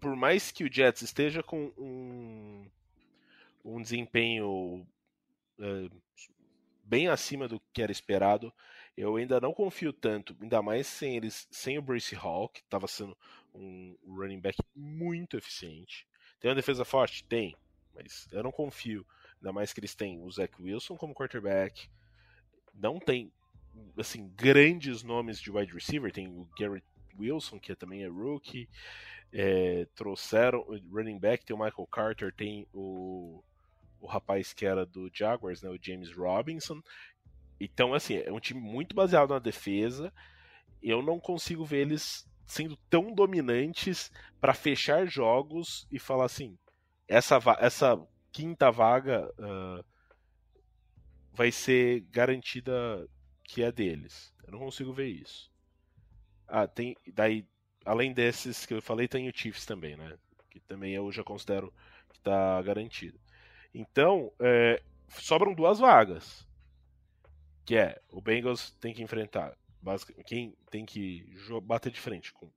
Por 0.00 0.16
mais 0.16 0.50
que 0.50 0.64
o 0.64 0.72
Jets 0.72 1.02
esteja 1.02 1.42
com 1.42 1.72
um, 1.78 2.70
um 3.64 3.80
desempenho 3.80 4.86
uh, 5.58 6.02
bem 6.82 7.08
acima 7.08 7.48
do 7.48 7.60
que 7.72 7.82
era 7.82 7.92
esperado, 7.92 8.52
eu 8.96 9.16
ainda 9.16 9.40
não 9.40 9.52
confio 9.52 9.92
tanto, 9.92 10.36
ainda 10.40 10.62
mais 10.62 10.86
sem 10.86 11.16
eles, 11.16 11.48
sem 11.50 11.78
o 11.78 11.82
Brace 11.82 12.14
Hall, 12.14 12.48
que 12.48 12.60
estava 12.60 12.86
sendo 12.86 13.16
um 13.54 13.96
running 14.06 14.40
back 14.40 14.58
muito 14.74 15.36
eficiente. 15.36 16.06
Tem 16.38 16.50
uma 16.50 16.54
defesa 16.54 16.84
forte? 16.84 17.24
Tem, 17.24 17.56
mas 17.94 18.28
eu 18.30 18.42
não 18.42 18.52
confio. 18.52 19.06
Ainda 19.36 19.52
mais 19.52 19.72
que 19.72 19.80
eles 19.80 19.94
têm 19.94 20.20
o 20.20 20.30
Zach 20.30 20.52
Wilson 20.60 20.96
como 20.96 21.14
quarterback. 21.14 21.88
Não 22.72 22.98
tem 22.98 23.32
assim, 23.96 24.30
grandes 24.36 25.02
nomes 25.02 25.40
de 25.40 25.50
wide 25.50 25.72
receiver, 25.72 26.12
tem 26.12 26.28
o 26.28 26.48
Garrett 26.58 26.86
Wilson, 27.18 27.58
que 27.58 27.74
também 27.74 28.02
é 28.02 28.08
rookie, 28.08 28.68
é, 29.32 29.86
trouxeram 29.94 30.64
running 30.90 31.18
back, 31.18 31.44
tem 31.44 31.56
o 31.56 31.58
Michael 31.58 31.86
Carter, 31.86 32.32
tem 32.32 32.66
o, 32.72 33.42
o 34.00 34.06
rapaz 34.06 34.52
que 34.52 34.66
era 34.66 34.84
do 34.84 35.10
Jaguars, 35.12 35.62
né, 35.62 35.70
o 35.70 35.78
James 35.80 36.12
Robinson. 36.12 36.80
Então, 37.58 37.94
assim, 37.94 38.16
é 38.16 38.32
um 38.32 38.40
time 38.40 38.60
muito 38.60 38.94
baseado 38.94 39.30
na 39.30 39.38
defesa. 39.38 40.12
Eu 40.82 41.02
não 41.02 41.18
consigo 41.18 41.64
ver 41.64 41.78
eles 41.78 42.28
sendo 42.46 42.76
tão 42.90 43.14
dominantes 43.14 44.10
para 44.40 44.52
fechar 44.54 45.06
jogos 45.06 45.86
e 45.90 45.98
falar 45.98 46.26
assim: 46.26 46.58
essa, 47.08 47.38
essa 47.58 48.00
quinta 48.30 48.70
vaga 48.70 49.32
uh, 49.38 49.84
vai 51.32 51.50
ser 51.50 52.00
garantida 52.10 53.08
que 53.44 53.62
é 53.62 53.70
deles. 53.70 54.34
Eu 54.44 54.52
não 54.52 54.58
consigo 54.58 54.92
ver 54.92 55.08
isso. 55.08 55.50
Ah, 56.48 56.66
tem. 56.66 56.96
Daí, 57.12 57.46
além 57.84 58.12
desses 58.12 58.66
que 58.66 58.74
eu 58.74 58.82
falei, 58.82 59.06
tem 59.06 59.28
o 59.28 59.36
Chiefs 59.36 59.66
também, 59.66 59.96
né? 59.96 60.18
Que 60.50 60.60
também 60.60 60.94
eu 60.94 61.10
já 61.12 61.22
considero 61.22 61.72
que 62.12 62.20
tá 62.20 62.60
garantido. 62.62 63.20
Então, 63.72 64.32
é, 64.40 64.82
sobram 65.08 65.54
duas 65.54 65.78
vagas. 65.78 66.46
Que 67.64 67.76
é, 67.76 68.00
o 68.10 68.20
Bengals 68.20 68.70
tem 68.72 68.92
que 68.92 69.02
enfrentar. 69.02 69.56
Quem 70.26 70.56
tem 70.70 70.84
que 70.84 71.34
bater 71.62 71.92
de 71.92 72.00
frente 72.00 72.32
com 72.32 72.50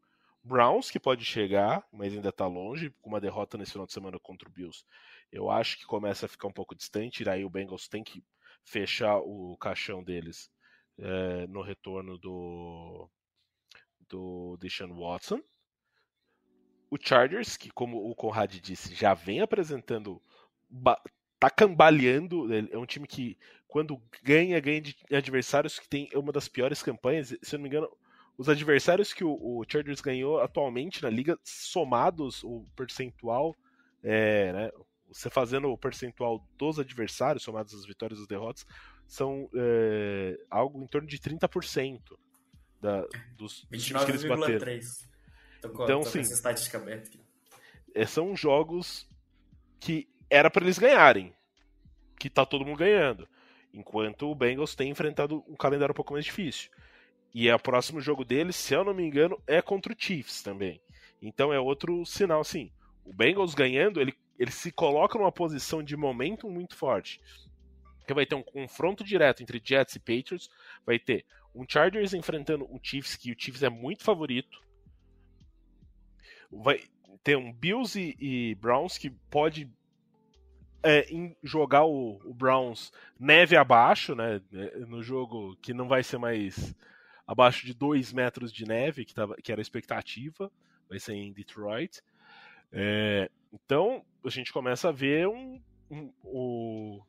Browns, 0.44 0.90
que 0.90 1.00
pode 1.00 1.26
chegar, 1.26 1.86
mas 1.92 2.14
ainda 2.14 2.30
está 2.30 2.48
longe, 2.48 2.90
com 3.02 3.10
uma 3.10 3.20
derrota 3.20 3.58
nesse 3.58 3.74
final 3.74 3.86
de 3.86 3.92
semana 3.92 4.18
contra 4.18 4.48
o 4.48 4.52
Bills. 4.52 4.86
Eu 5.30 5.50
acho 5.50 5.78
que 5.78 5.86
começa 5.86 6.26
a 6.26 6.30
ficar 6.30 6.48
um 6.48 6.54
pouco 6.54 6.74
distante, 6.74 7.24
e 7.24 7.30
aí 7.30 7.44
o 7.44 7.50
Bengals 7.50 7.90
tem 7.90 8.02
que 8.02 8.24
fechar 8.64 9.18
o 9.18 9.58
caixão 9.58 10.02
deles 10.02 10.50
é, 11.00 11.48
no 11.48 11.62
retorno 11.62 12.18
do, 12.18 13.10
do 14.10 14.58
Deshaun 14.60 14.94
Watson. 15.00 15.42
O 16.90 16.98
Chargers, 17.00 17.58
que 17.58 17.70
como 17.70 18.10
o 18.10 18.16
Conrad 18.16 18.54
disse, 18.60 18.96
já 18.96 19.14
vem 19.14 19.42
apresentando 19.42 20.22
tá 21.40 21.50
cambaleando. 21.50 22.48
É 22.72 22.78
um 22.78 22.86
time 22.86 23.08
que, 23.08 23.38
quando 23.68 24.02
ganha, 24.24 24.60
ganha 24.60 24.82
de 24.82 24.96
adversários 25.12 25.80
que 25.80 25.88
tem 25.88 26.10
uma 26.14 26.32
das 26.32 26.48
piores 26.48 26.82
campanhas. 26.82 27.36
Se 27.42 27.56
eu 27.56 27.60
não 27.60 27.64
me 27.64 27.70
engano, 27.70 27.90
os 28.38 28.50
adversários 28.50 29.14
que 29.14 29.24
o, 29.24 29.32
o 29.32 29.64
Chargers 29.68 30.02
ganhou 30.02 30.40
atualmente 30.40 31.02
na 31.02 31.10
liga, 31.10 31.38
somados 31.44 32.44
o 32.44 32.66
percentual, 32.76 33.56
é, 34.04 34.54
né, 34.54 34.72
você 35.08 35.30
fazendo 35.30 35.70
o 35.70 35.78
percentual 35.78 36.46
dos 36.58 36.80
adversários, 36.80 37.44
somados 37.44 37.74
as 37.74 37.86
vitórias 37.86 38.20
e 38.20 38.22
as 38.22 38.28
derrotas, 38.28 38.66
são 39.08 39.50
é, 39.56 40.38
algo 40.50 40.84
em 40.84 40.88
torno 40.88 41.08
de 41.08 41.18
30% 41.18 42.02
da, 42.82 43.02
dos, 43.36 43.66
dos 43.70 43.84
times 43.84 44.04
que 44.04 44.12
eles 44.12 44.24
bateram. 44.26 44.80
então, 45.64 46.04
sim, 46.04 46.20
essa 46.20 46.34
estatística 46.34 46.78
aberta 46.78 47.08
aqui. 47.08 47.20
É, 47.96 48.06
são 48.06 48.36
jogos 48.36 49.08
que 49.80 50.08
era 50.30 50.50
para 50.52 50.64
eles 50.64 50.78
ganharem, 50.78 51.34
que 52.20 52.30
tá 52.30 52.46
todo 52.46 52.66
mundo 52.66 52.78
ganhando. 52.78 53.28
Enquanto 53.74 54.30
o 54.30 54.36
Bengals 54.36 54.76
tem 54.76 54.90
enfrentado 54.90 55.44
um 55.48 55.56
calendário 55.56 55.94
um 55.94 55.96
pouco 55.96 56.14
mais 56.14 56.26
difícil. 56.26 56.70
E 57.34 57.48
é 57.48 57.56
o 57.56 57.60
próximo 57.60 58.02
jogo 58.02 58.26
deles, 58.26 58.56
se 58.56 58.74
eu 58.74 58.84
não 58.84 58.94
me 58.94 59.04
engano, 59.04 59.42
é 59.46 59.62
contra 59.62 59.94
o 59.94 59.96
Chiefs 59.98 60.42
também. 60.42 60.82
Então 61.22 61.54
é 61.54 61.60
outro 61.60 62.06
sinal, 62.06 62.42
assim. 62.42 62.72
O 63.06 63.14
Bengals 63.14 63.54
ganhando, 63.54 64.02
ele, 64.02 64.14
ele 64.38 64.52
se 64.52 64.72
coloca 64.72 65.18
numa 65.18 65.32
posição 65.32 65.84
de 65.84 65.96
momento 65.96 66.50
muito 66.50 66.76
forte. 66.76 67.22
Que 68.08 68.14
vai 68.14 68.26
ter 68.26 68.36
um 68.36 68.44
confronto 68.44 69.04
direto 69.04 69.44
entre 69.44 69.62
Jets 69.64 69.96
e 69.96 70.00
Patriots. 70.00 70.50
Vai 70.86 70.98
ter 70.98 71.26
um 71.54 71.66
Chargers 71.68 72.14
enfrentando 72.14 72.66
um 72.66 72.80
Chiefs, 72.82 73.16
que 73.16 73.32
o 73.32 73.36
Chiefs 73.38 73.64
é 73.64 73.70
muito 73.70 74.04
favorito. 74.04 74.60
Vai 76.50 76.82
ter 77.24 77.36
um 77.36 77.52
Bills 77.52 78.00
e, 78.00 78.16
e 78.20 78.56
Browns 78.56 78.98
que 78.98 79.10
pode 79.10 79.70
é, 80.84 81.06
jogar 81.44 81.84
o, 81.84 82.22
o, 82.24 82.34
Browns 82.34 82.92
neve 83.20 83.58
abaixo, 83.58 84.16
né? 84.16 84.42
No 84.88 85.04
jogo 85.04 85.58
que 85.58 85.74
não 85.74 85.88
vai 85.88 86.04
ser 86.04 86.18
mais 86.18 86.74
abaixo 87.26 87.66
de 87.66 87.74
2 87.74 88.14
metros 88.14 88.54
de 88.54 88.66
neve, 88.66 89.04
que, 89.04 89.14
tava, 89.14 89.36
que 89.36 89.52
era 89.52 89.60
a 89.60 89.62
expectativa, 89.62 90.50
vai 90.88 91.00
ser 91.00 91.14
em 91.14 91.34
Detroit. 91.34 92.02
É, 92.72 93.30
então 93.52 94.06
a 94.24 94.30
gente 94.30 94.54
começa 94.54 94.90
a 94.90 94.94
ver 94.94 95.28
um, 95.28 95.62
um, 95.92 96.14
um, 96.24 97.02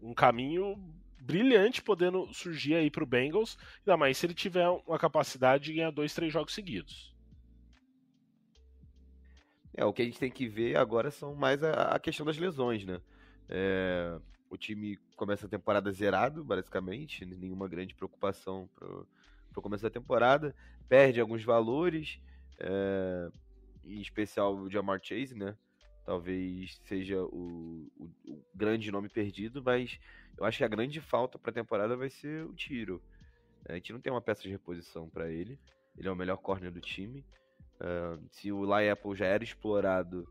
um 0.00 0.14
caminho 0.14 0.76
brilhante 1.20 1.82
podendo 1.82 2.32
surgir 2.32 2.74
aí 2.74 2.90
para 2.90 3.04
o 3.04 3.06
Bengals, 3.06 3.58
ainda 3.80 3.96
mais 3.96 4.16
se 4.16 4.26
ele 4.26 4.34
tiver 4.34 4.68
uma 4.86 4.98
capacidade 4.98 5.64
de 5.64 5.74
ganhar 5.74 5.90
dois, 5.90 6.14
três 6.14 6.32
jogos 6.32 6.54
seguidos. 6.54 7.14
É, 9.74 9.84
o 9.84 9.92
que 9.92 10.02
a 10.02 10.04
gente 10.04 10.18
tem 10.18 10.30
que 10.30 10.48
ver 10.48 10.76
agora 10.76 11.10
são 11.10 11.34
mais 11.34 11.62
a, 11.62 11.94
a 11.94 11.98
questão 12.00 12.26
das 12.26 12.36
lesões, 12.36 12.84
né? 12.84 13.00
É, 13.48 14.18
o 14.50 14.56
time 14.56 14.98
começa 15.14 15.46
a 15.46 15.48
temporada 15.48 15.92
zerado, 15.92 16.42
basicamente, 16.42 17.24
nenhuma 17.24 17.68
grande 17.68 17.94
preocupação 17.94 18.68
para 18.74 18.88
o 19.56 19.62
começo 19.62 19.82
da 19.82 19.90
temporada, 19.90 20.54
perde 20.88 21.20
alguns 21.20 21.44
valores, 21.44 22.18
é, 22.58 23.30
em 23.84 24.00
especial 24.00 24.56
o 24.56 24.70
Jamar 24.70 25.00
Chase, 25.02 25.34
né? 25.34 25.56
Talvez 26.08 26.80
seja 26.86 27.22
o, 27.22 27.86
o, 27.98 28.04
o, 28.28 28.42
grande 28.54 28.90
nome 28.90 29.10
perdido, 29.10 29.62
mas 29.62 30.00
eu 30.38 30.46
acho 30.46 30.56
que 30.56 30.64
a 30.64 30.68
grande 30.68 31.02
falta 31.02 31.38
para 31.38 31.50
a 31.50 31.52
temporada 31.52 31.94
vai 31.98 32.08
ser 32.08 32.46
o 32.46 32.54
Tiro. 32.54 33.02
A 33.68 33.74
gente 33.74 33.92
não 33.92 34.00
tem 34.00 34.10
uma 34.10 34.22
peça 34.22 34.40
de 34.40 34.48
reposição 34.48 35.06
para 35.06 35.30
ele, 35.30 35.58
ele 35.98 36.08
é 36.08 36.10
o 36.10 36.16
melhor 36.16 36.38
corner 36.38 36.72
do 36.72 36.80
time. 36.80 37.22
Uh, 37.74 38.26
se 38.30 38.50
o 38.50 38.62
Lai 38.62 38.88
Apple 38.88 39.14
já 39.14 39.26
era 39.26 39.44
explorado, 39.44 40.26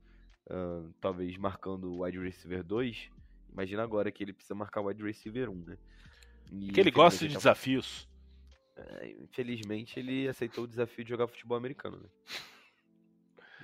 uh, 0.49 0.91
talvez 0.99 1.37
marcando 1.37 1.93
o 1.93 2.03
wide 2.03 2.17
receiver 2.17 2.63
2, 2.63 3.11
imagina 3.53 3.83
agora 3.83 4.11
que 4.11 4.23
ele 4.23 4.33
precisa 4.33 4.55
marcar 4.55 4.81
o 4.81 4.87
wide 4.87 5.03
receiver 5.03 5.47
1, 5.47 5.53
né? 5.63 5.77
E, 6.51 6.71
que 6.71 6.79
ele 6.79 6.89
gosta 6.89 7.27
de 7.27 7.35
tá... 7.35 7.37
desafios. 7.37 8.09
É, 8.75 9.15
infelizmente 9.21 9.99
ele 9.99 10.27
aceitou 10.27 10.63
o 10.63 10.67
desafio 10.67 11.03
de 11.03 11.11
jogar 11.11 11.27
futebol 11.27 11.55
americano, 11.55 11.97
né? 11.97 12.09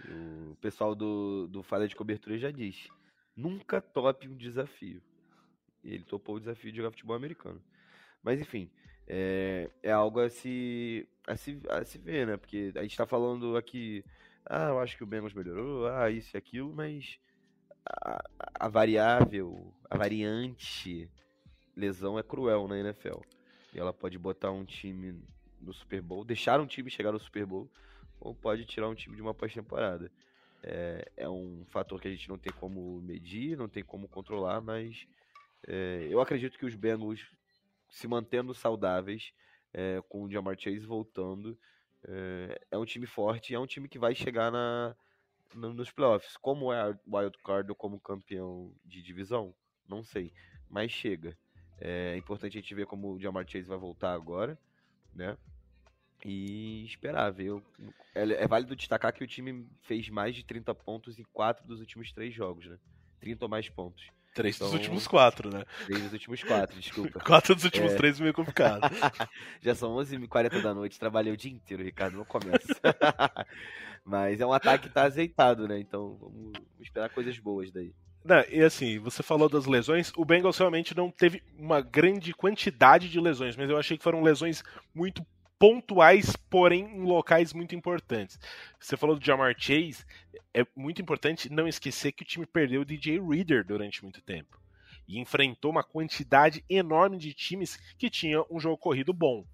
O 0.09 0.55
pessoal 0.55 0.95
do, 0.95 1.47
do 1.47 1.63
Falha 1.63 1.87
de 1.87 1.95
Cobertura 1.95 2.37
já 2.37 2.51
diz: 2.51 2.87
nunca 3.35 3.81
tope 3.81 4.27
um 4.27 4.35
desafio. 4.35 5.01
E 5.83 5.93
ele 5.93 6.03
topou 6.03 6.35
o 6.35 6.39
desafio 6.39 6.71
de 6.71 6.77
jogar 6.77 6.91
futebol 6.91 7.15
americano. 7.15 7.61
Mas 8.21 8.39
enfim, 8.39 8.69
é, 9.07 9.69
é 9.81 9.91
algo 9.91 10.19
a 10.19 10.29
se, 10.29 11.07
a, 11.27 11.35
se, 11.35 11.59
a 11.69 11.83
se 11.83 11.97
ver, 11.97 12.25
né? 12.25 12.37
Porque 12.37 12.71
a 12.75 12.81
gente 12.81 12.97
tá 12.97 13.05
falando 13.05 13.57
aqui, 13.57 14.03
ah, 14.45 14.69
eu 14.69 14.79
acho 14.79 14.95
que 14.95 15.03
o 15.03 15.07
Bengals 15.07 15.33
melhorou, 15.33 15.87
ah, 15.87 16.09
isso 16.09 16.35
e 16.35 16.37
aquilo, 16.37 16.73
mas 16.73 17.19
a, 17.85 18.23
a 18.59 18.67
variável, 18.69 19.73
a 19.89 19.97
variante 19.97 21.09
lesão 21.75 22.17
é 22.17 22.23
cruel 22.23 22.67
na 22.67 22.79
NFL. 22.79 23.19
E 23.73 23.79
ela 23.79 23.91
pode 23.91 24.17
botar 24.17 24.51
um 24.51 24.63
time 24.63 25.21
no 25.59 25.73
Super 25.73 26.01
Bowl, 26.01 26.23
deixar 26.23 26.59
um 26.59 26.67
time 26.67 26.89
chegar 26.89 27.11
no 27.11 27.19
Super 27.19 27.45
Bowl, 27.45 27.69
ou 28.23 28.33
pode 28.33 28.65
tirar 28.65 28.87
um 28.87 28.95
time 28.95 29.15
de 29.15 29.21
uma 29.21 29.33
pós-temporada. 29.33 30.09
É, 30.63 31.11
é 31.17 31.29
um 31.29 31.65
fator 31.67 31.99
que 31.99 32.07
a 32.07 32.11
gente 32.11 32.29
não 32.29 32.37
tem 32.37 32.53
como 32.53 33.01
medir, 33.01 33.57
não 33.57 33.67
tem 33.67 33.83
como 33.83 34.07
controlar, 34.07 34.61
mas 34.61 35.05
é, 35.67 36.07
eu 36.09 36.21
acredito 36.21 36.57
que 36.57 36.65
os 36.65 36.73
Bengals 36.73 37.27
se 37.89 38.07
mantendo 38.07 38.53
saudáveis, 38.53 39.33
é, 39.73 40.01
com 40.07 40.23
o 40.23 40.31
Jamar 40.31 40.57
Chase 40.57 40.85
voltando. 40.85 41.57
É, 42.05 42.61
é, 42.71 42.77
um 42.77 42.85
time 42.85 43.05
forte, 43.05 43.53
é 43.53 43.59
um 43.59 43.67
time 43.67 43.89
que 43.89 43.99
vai 43.99 44.15
chegar 44.15 44.51
na, 44.51 44.95
no, 45.53 45.73
nos 45.73 45.91
playoffs. 45.91 46.37
Como 46.37 46.71
é 46.71 46.97
wild 47.05 47.37
card 47.43 47.69
ou 47.69 47.75
como 47.75 47.99
campeão 47.99 48.73
de 48.85 49.01
divisão? 49.01 49.53
Não 49.87 50.01
sei, 50.01 50.31
mas 50.69 50.91
chega. 50.91 51.37
É 51.77 52.15
importante 52.15 52.57
a 52.57 52.61
gente 52.61 52.73
ver 52.73 52.85
como 52.85 53.13
o 53.13 53.19
Jamar 53.19 53.45
Chase 53.45 53.67
vai 53.67 53.77
voltar 53.77 54.13
agora, 54.13 54.57
né? 55.13 55.37
E 56.25 56.85
esperar, 56.85 57.31
ver. 57.31 57.61
É, 58.15 58.43
é 58.43 58.47
válido 58.47 58.75
destacar 58.75 59.13
que 59.13 59.23
o 59.23 59.27
time 59.27 59.67
fez 59.81 60.09
mais 60.09 60.35
de 60.35 60.43
30 60.43 60.73
pontos 60.75 61.19
em 61.19 61.23
4 61.33 61.65
dos 61.67 61.79
últimos 61.79 62.11
3 62.11 62.33
jogos, 62.33 62.65
né? 62.67 62.77
30 63.19 63.45
ou 63.45 63.49
mais 63.49 63.69
pontos. 63.69 64.05
Três 64.33 64.55
então, 64.55 64.67
dos 64.67 64.75
últimos 64.75 65.07
quatro, 65.07 65.51
né? 65.51 65.63
Três 65.85 66.01
dos 66.01 66.13
últimos 66.13 66.43
quatro, 66.43 66.79
desculpa. 66.79 67.19
quatro 67.21 67.53
dos 67.53 67.63
últimos 67.65 67.93
é... 67.93 67.95
três 67.95 68.19
meio 68.19 68.33
complicado. 68.33 68.81
Já 69.61 69.75
são 69.75 69.95
11h40 69.97 70.61
da 70.61 70.73
noite, 70.73 70.99
trabalhei 70.99 71.31
o 71.31 71.37
dia 71.37 71.51
inteiro, 71.51 71.83
Ricardo, 71.83 72.17
não 72.17 72.25
começa. 72.25 72.73
Mas 74.03 74.41
é 74.41 74.45
um 74.45 74.51
ataque 74.51 74.87
que 74.87 74.93
tá 74.93 75.03
azeitado, 75.03 75.67
né? 75.67 75.79
Então 75.79 76.17
vamos 76.19 76.53
esperar 76.81 77.09
coisas 77.09 77.37
boas 77.37 77.71
daí. 77.71 77.93
Não, 78.25 78.43
e 78.49 78.61
assim, 78.61 78.97
você 78.99 79.21
falou 79.21 79.47
das 79.47 79.65
lesões, 79.65 80.11
o 80.15 80.25
Bengals 80.25 80.57
realmente 80.57 80.95
não 80.95 81.11
teve 81.11 81.43
uma 81.57 81.81
grande 81.81 82.33
quantidade 82.33 83.09
de 83.09 83.19
lesões, 83.19 83.55
mas 83.55 83.69
eu 83.69 83.77
achei 83.77 83.97
que 83.97 84.03
foram 84.03 84.23
lesões 84.23 84.63
muito 84.95 85.25
pontuais, 85.63 86.35
porém 86.49 86.83
em 86.83 87.03
locais 87.03 87.53
muito 87.53 87.73
importantes. 87.73 88.37
Você 88.77 88.97
falou 88.97 89.17
do 89.17 89.25
Jamar 89.25 89.55
Chase, 89.57 90.03
é 90.53 90.67
muito 90.75 91.01
importante 91.01 91.49
não 91.49 91.65
esquecer 91.65 92.11
que 92.11 92.21
o 92.23 92.25
time 92.25 92.45
perdeu 92.45 92.81
o 92.81 92.85
DJ 92.85 93.17
Reader 93.21 93.65
durante 93.65 94.03
muito 94.03 94.21
tempo 94.21 94.59
e 95.07 95.17
enfrentou 95.17 95.71
uma 95.71 95.81
quantidade 95.81 96.65
enorme 96.69 97.17
de 97.17 97.33
times 97.33 97.77
que 97.97 98.09
tinham 98.09 98.45
um 98.51 98.59
jogo 98.59 98.77
corrido 98.77 99.13
bom. 99.13 99.45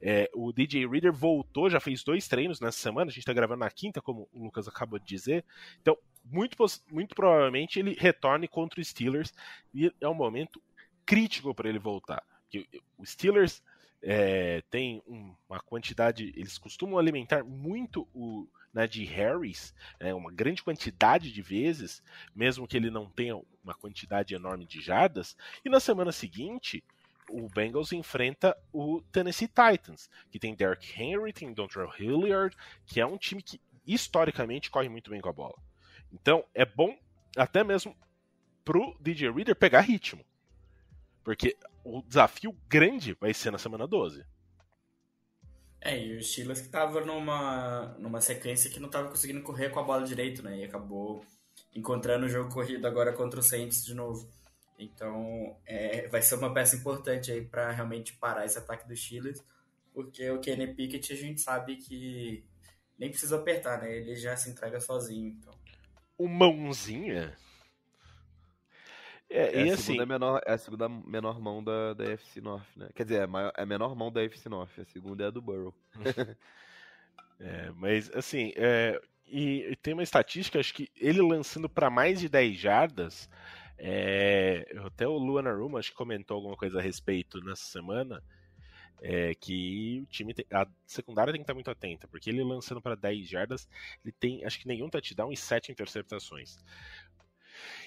É, 0.00 0.30
o 0.34 0.54
DJ 0.54 0.88
Reader 0.88 1.12
voltou, 1.12 1.68
já 1.68 1.78
fez 1.78 2.02
dois 2.02 2.26
treinos 2.26 2.58
nessa 2.58 2.78
semana, 2.78 3.10
a 3.10 3.12
gente 3.12 3.18
está 3.18 3.34
gravando 3.34 3.60
na 3.60 3.70
quinta, 3.70 4.00
como 4.00 4.26
o 4.32 4.44
Lucas 4.44 4.66
acabou 4.66 4.98
de 4.98 5.04
dizer. 5.04 5.44
Então, 5.82 5.98
muito, 6.24 6.56
muito 6.90 7.14
provavelmente 7.14 7.78
ele 7.78 7.94
retorne 8.00 8.48
contra 8.48 8.80
o 8.80 8.84
Steelers 8.84 9.34
e 9.74 9.92
é 10.00 10.08
um 10.08 10.14
momento 10.14 10.62
crítico 11.04 11.54
para 11.54 11.68
ele 11.68 11.78
voltar. 11.78 12.24
O 12.96 13.04
Steelers 13.04 13.62
é, 14.02 14.62
tem 14.70 15.02
uma 15.06 15.60
quantidade, 15.60 16.32
eles 16.36 16.58
costumam 16.58 16.98
alimentar 16.98 17.44
muito 17.44 18.08
o 18.12 18.48
Najee 18.72 19.04
Harris, 19.04 19.74
é, 20.00 20.12
uma 20.12 20.32
grande 20.32 20.62
quantidade 20.62 21.30
de 21.30 21.42
vezes, 21.42 22.02
mesmo 22.34 22.66
que 22.66 22.76
ele 22.76 22.90
não 22.90 23.08
tenha 23.08 23.40
uma 23.62 23.74
quantidade 23.74 24.34
enorme 24.34 24.66
de 24.66 24.80
jardas, 24.80 25.36
e 25.64 25.68
na 25.68 25.78
semana 25.78 26.10
seguinte 26.10 26.82
o 27.30 27.48
Bengals 27.48 27.92
enfrenta 27.92 28.56
o 28.72 29.00
Tennessee 29.12 29.48
Titans, 29.48 30.10
que 30.30 30.38
tem 30.38 30.54
Derrick 30.54 31.00
Henry, 31.00 31.32
tem 31.32 31.52
Dontrell 31.52 31.92
Hilliard, 31.98 32.56
que 32.84 33.00
é 33.00 33.06
um 33.06 33.16
time 33.16 33.42
que 33.42 33.60
historicamente 33.86 34.70
corre 34.70 34.88
muito 34.88 35.10
bem 35.10 35.20
com 35.20 35.28
a 35.28 35.32
bola. 35.32 35.56
Então 36.12 36.44
é 36.54 36.64
bom 36.64 36.96
até 37.36 37.64
mesmo 37.64 37.96
pro 38.64 38.96
DJ 39.00 39.30
Reader 39.30 39.56
pegar 39.56 39.80
ritmo. 39.80 40.24
Porque 41.24 41.56
o 41.84 42.02
desafio 42.02 42.56
grande 42.68 43.14
vai 43.20 43.34
ser 43.34 43.50
na 43.50 43.58
semana 43.58 43.86
12. 43.86 44.24
É, 45.80 45.98
e 45.98 46.16
o 46.16 46.22
Steelers 46.22 46.60
que 46.60 46.68
tava 46.68 47.04
numa, 47.04 47.96
numa 47.98 48.20
sequência 48.20 48.70
que 48.70 48.78
não 48.78 48.88
tava 48.88 49.08
conseguindo 49.08 49.42
correr 49.42 49.70
com 49.70 49.80
a 49.80 49.82
bola 49.82 50.06
direito, 50.06 50.42
né? 50.42 50.58
E 50.58 50.64
acabou 50.64 51.24
encontrando 51.74 52.26
o 52.26 52.28
jogo 52.28 52.52
corrido 52.52 52.86
agora 52.86 53.12
contra 53.12 53.40
o 53.40 53.42
Saints 53.42 53.84
de 53.84 53.92
novo. 53.92 54.30
Então, 54.78 55.56
é, 55.66 56.06
vai 56.08 56.22
ser 56.22 56.36
uma 56.36 56.52
peça 56.52 56.76
importante 56.76 57.32
aí 57.32 57.44
para 57.44 57.70
realmente 57.72 58.14
parar 58.14 58.44
esse 58.44 58.58
ataque 58.58 58.86
do 58.86 58.96
Steelers, 58.96 59.42
porque 59.92 60.30
o 60.30 60.40
Kenny 60.40 60.72
Pickett 60.72 61.12
a 61.12 61.16
gente 61.16 61.40
sabe 61.40 61.76
que 61.76 62.44
nem 62.98 63.10
precisa 63.10 63.36
apertar, 63.36 63.80
né? 63.80 63.96
Ele 63.96 64.14
já 64.14 64.36
se 64.36 64.50
entrega 64.50 64.80
sozinho, 64.80 65.28
então. 65.28 65.52
O 66.16 66.28
mãozinha 66.28 67.36
é, 69.32 69.66
é, 69.66 69.70
a 69.70 69.74
assim, 69.74 69.82
segunda 69.82 70.06
menor, 70.06 70.40
é 70.44 70.52
a 70.52 70.58
segunda 70.58 70.88
menor 70.88 71.40
mão 71.40 71.62
da, 71.62 71.94
da 71.94 72.04
FC 72.04 72.40
North, 72.40 72.66
né? 72.76 72.88
Quer 72.94 73.04
dizer, 73.04 73.20
é 73.20 73.22
a, 73.22 73.26
maior, 73.26 73.52
é 73.56 73.62
a 73.62 73.66
menor 73.66 73.94
mão 73.96 74.12
da 74.12 74.22
FC 74.22 74.48
North, 74.48 74.78
a 74.78 74.84
segunda 74.84 75.24
é 75.24 75.26
a 75.28 75.30
do 75.30 75.40
Burrow. 75.40 75.74
é, 77.40 77.70
mas, 77.76 78.10
assim, 78.14 78.52
é, 78.56 79.00
e, 79.26 79.70
e, 79.70 79.76
tem 79.76 79.94
uma 79.94 80.02
estatística, 80.02 80.60
acho 80.60 80.74
que 80.74 80.90
ele 80.96 81.22
lançando 81.22 81.68
para 81.68 81.88
mais 81.88 82.20
de 82.20 82.28
10 82.28 82.58
jardas, 82.58 83.30
é, 83.78 84.66
até 84.84 85.08
o 85.08 85.16
Luana 85.16 85.52
Ruma 85.52 85.78
acho 85.78 85.90
que 85.90 85.96
comentou 85.96 86.36
alguma 86.36 86.56
coisa 86.56 86.78
a 86.78 86.82
respeito 86.82 87.40
nessa 87.40 87.64
semana, 87.64 88.22
é, 89.02 89.34
que 89.34 90.00
o 90.02 90.06
time 90.06 90.32
tem, 90.32 90.46
a 90.52 90.66
secundária 90.86 91.32
tem 91.32 91.40
que 91.40 91.44
estar 91.44 91.54
muito 91.54 91.70
atenta, 91.70 92.06
porque 92.06 92.30
ele 92.30 92.44
lançando 92.44 92.80
para 92.80 92.94
10 92.94 93.28
jardas, 93.28 93.68
ele 94.04 94.12
tem 94.12 94.44
acho 94.44 94.60
que 94.60 94.68
nenhum 94.68 94.88
touchdown 94.88 95.32
e 95.32 95.36
7 95.36 95.72
interceptações. 95.72 96.58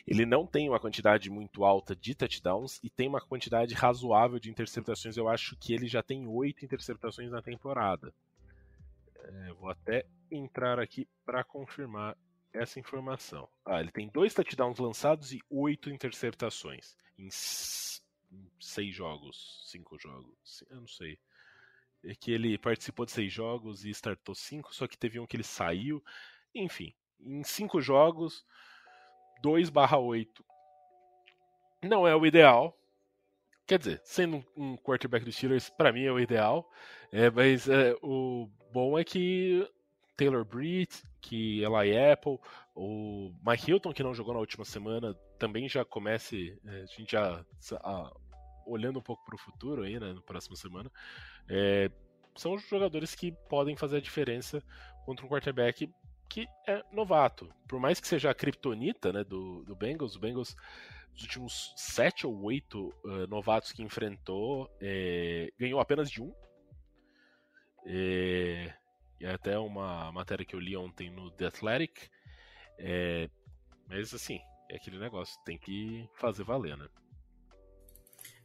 Ele 0.05 0.25
não 0.25 0.45
tem 0.45 0.69
uma 0.69 0.79
quantidade 0.79 1.29
muito 1.29 1.63
alta 1.63 1.95
de 1.95 2.15
touchdowns 2.15 2.79
e 2.83 2.89
tem 2.89 3.07
uma 3.07 3.21
quantidade 3.21 3.73
razoável 3.73 4.39
de 4.39 4.49
interceptações. 4.49 5.17
Eu 5.17 5.27
acho 5.27 5.55
que 5.57 5.73
ele 5.73 5.87
já 5.87 6.03
tem 6.03 6.27
oito 6.27 6.63
interceptações 6.63 7.31
na 7.31 7.41
temporada. 7.41 8.13
É, 9.17 9.53
vou 9.53 9.69
até 9.69 10.05
entrar 10.29 10.79
aqui 10.79 11.07
para 11.25 11.43
confirmar 11.43 12.15
essa 12.53 12.79
informação. 12.79 13.47
Ah, 13.65 13.81
ele 13.81 13.91
tem 13.91 14.07
dois 14.07 14.33
touchdowns 14.33 14.77
lançados 14.79 15.33
e 15.33 15.41
oito 15.49 15.89
interceptações 15.89 16.95
em 17.17 17.29
seis 18.59 18.93
jogos, 18.93 19.63
cinco 19.65 19.97
jogos, 19.97 20.63
eu 20.69 20.81
não 20.81 20.87
sei. 20.87 21.17
É 22.03 22.13
que 22.13 22.31
ele 22.31 22.57
participou 22.57 23.05
de 23.05 23.11
seis 23.11 23.31
jogos 23.31 23.83
e 23.83 23.89
startou 23.89 24.35
cinco, 24.35 24.73
só 24.75 24.87
que 24.87 24.97
teve 24.97 25.19
um 25.19 25.25
que 25.25 25.35
ele 25.35 25.43
saiu. 25.43 26.03
Enfim, 26.53 26.93
em 27.19 27.43
cinco 27.43 27.81
jogos, 27.81 28.45
2/8 29.41 30.43
não 31.83 32.07
é 32.07 32.15
o 32.15 32.25
ideal. 32.25 32.77
Quer 33.67 33.79
dizer, 33.79 34.01
sendo 34.03 34.45
um 34.55 34.75
quarterback 34.77 35.25
dos 35.25 35.35
Steelers, 35.35 35.69
para 35.69 35.91
mim 35.91 36.03
é 36.03 36.11
o 36.11 36.19
ideal. 36.19 36.69
É, 37.11 37.29
mas 37.29 37.67
é, 37.67 37.95
o 38.01 38.49
bom 38.71 38.97
é 38.97 39.03
que 39.03 39.67
Taylor 40.15 40.45
Britt, 40.45 41.03
que 41.21 41.63
Eli 41.63 41.97
Apple, 42.11 42.39
o 42.75 43.33
Mike 43.45 43.71
Hilton, 43.71 43.93
que 43.93 44.03
não 44.03 44.13
jogou 44.13 44.33
na 44.33 44.39
última 44.39 44.65
semana, 44.65 45.13
também 45.39 45.67
já 45.67 45.83
comece, 45.83 46.59
é, 46.65 46.81
a 46.81 46.85
gente 46.85 47.11
já 47.11 47.43
a, 47.81 48.13
olhando 48.65 48.99
um 48.99 49.01
pouco 49.01 49.23
para 49.25 49.35
o 49.35 49.39
futuro 49.39 49.83
aí, 49.83 49.99
né, 49.99 50.13
na 50.13 50.21
próxima 50.21 50.55
semana, 50.55 50.91
é, 51.49 51.89
são 52.35 52.57
jogadores 52.57 53.15
que 53.15 53.31
podem 53.49 53.75
fazer 53.75 53.97
a 53.97 54.01
diferença 54.01 54.61
contra 55.05 55.25
um 55.25 55.29
quarterback 55.29 55.89
que 56.29 56.47
é 56.67 56.83
novato. 56.91 57.53
Por 57.67 57.79
mais 57.79 57.99
que 57.99 58.07
seja 58.07 58.29
a 58.29 58.35
criptonita 58.35 59.11
né, 59.13 59.23
do, 59.23 59.63
do 59.63 59.75
Bengals, 59.75 60.15
o 60.15 60.19
Bengals, 60.19 60.55
os 61.15 61.21
últimos 61.23 61.73
sete 61.75 62.27
ou 62.27 62.41
oito 62.43 62.93
uh, 63.03 63.27
novatos 63.27 63.71
que 63.71 63.83
enfrentou, 63.83 64.69
é, 64.81 65.51
ganhou 65.57 65.79
apenas 65.79 66.09
de 66.09 66.21
um. 66.21 66.33
É, 67.85 68.73
e 69.19 69.25
até 69.25 69.57
uma 69.57 70.11
matéria 70.11 70.45
que 70.45 70.55
eu 70.55 70.59
li 70.59 70.75
ontem 70.75 71.09
no 71.09 71.31
The 71.31 71.45
Athletic. 71.45 72.09
Mas 73.87 74.13
assim, 74.13 74.39
é 74.69 74.75
aquele 74.75 74.99
negócio, 74.99 75.39
tem 75.45 75.57
que 75.57 76.09
fazer 76.15 76.43
valer, 76.43 76.77
né? 76.77 76.87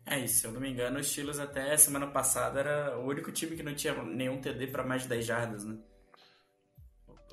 É 0.07 0.19
isso, 0.19 0.41
se 0.41 0.47
eu 0.47 0.53
não 0.53 0.61
me 0.61 0.71
engano, 0.71 0.99
os 0.99 1.09
Steelers 1.09 1.39
até 1.39 1.77
semana 1.77 2.07
passada 2.07 2.61
era 2.61 2.99
o 2.99 3.07
único 3.07 3.31
time 3.31 3.57
que 3.57 3.63
não 3.63 3.75
tinha 3.75 3.95
nenhum 4.03 4.41
TD 4.41 4.67
para 4.69 4.85
mais 4.85 5.03
de 5.03 5.09
10 5.09 5.25
jardas, 5.25 5.65
né? 5.65 5.79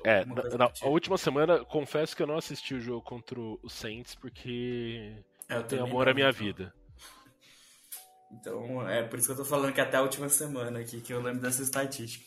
É, 0.04 0.24
na, 0.24 0.42
na 0.56 0.72
a 0.82 0.88
última 0.88 1.18
semana, 1.18 1.64
confesso 1.64 2.16
que 2.16 2.22
eu 2.22 2.26
não 2.26 2.36
assisti 2.36 2.74
o 2.74 2.80
jogo 2.80 3.02
contra 3.02 3.38
o 3.40 3.68
Saints 3.68 4.14
porque 4.14 5.16
é, 5.48 5.56
eu 5.56 5.62
tenho 5.64 5.84
amor 5.84 6.08
à 6.08 6.14
minha 6.14 6.28
então. 6.28 6.44
vida. 6.44 6.74
Então, 8.30 8.88
é 8.88 9.02
por 9.02 9.18
isso 9.18 9.26
que 9.26 9.32
eu 9.32 9.36
tô 9.38 9.44
falando 9.44 9.72
que 9.72 9.80
até 9.80 9.96
a 9.96 10.02
última 10.02 10.28
semana 10.28 10.80
aqui 10.80 11.00
que 11.00 11.12
eu 11.12 11.20
lembro 11.20 11.40
dessa 11.40 11.62
estatística. 11.62 12.24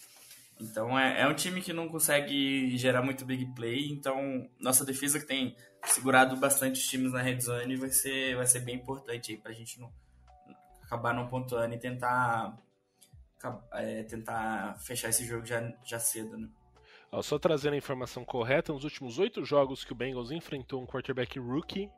Então, 0.60 0.98
é, 0.98 1.22
é 1.22 1.28
um 1.28 1.34
time 1.34 1.62
que 1.62 1.74
não 1.74 1.88
consegue 1.88 2.78
gerar 2.78 3.02
muito 3.02 3.26
big 3.26 3.46
play, 3.56 3.90
então 3.90 4.48
nossa 4.60 4.86
defesa 4.86 5.20
que 5.20 5.26
tem 5.26 5.56
segurado 5.86 6.36
bastante 6.38 6.80
os 6.80 6.88
times 6.88 7.12
na 7.12 7.22
red 7.22 7.40
zone 7.40 7.76
vai 7.76 7.90
ser, 7.90 8.36
vai 8.36 8.46
ser 8.46 8.60
bem 8.60 8.76
importante 8.76 9.32
aí 9.32 9.38
pra 9.38 9.52
gente 9.52 9.80
não 9.80 9.92
acabar 10.84 11.14
não 11.14 11.28
pontuando 11.28 11.74
e 11.74 11.80
tentar 11.80 12.56
é, 13.74 14.04
tentar 14.04 14.76
fechar 14.80 15.10
esse 15.10 15.26
jogo 15.26 15.46
já, 15.46 15.74
já 15.84 15.98
cedo, 15.98 16.38
né? 16.38 16.48
Só 17.22 17.38
trazendo 17.38 17.74
a 17.74 17.78
informação 17.78 18.24
correta, 18.24 18.72
nos 18.72 18.84
últimos 18.86 19.20
oito 19.20 19.44
jogos 19.44 19.84
que 19.84 19.92
o 19.92 19.96
Bengals 19.96 20.32
enfrentou 20.32 20.82
um 20.82 20.86
quarterback 20.86 21.38
rookie, 21.38 21.90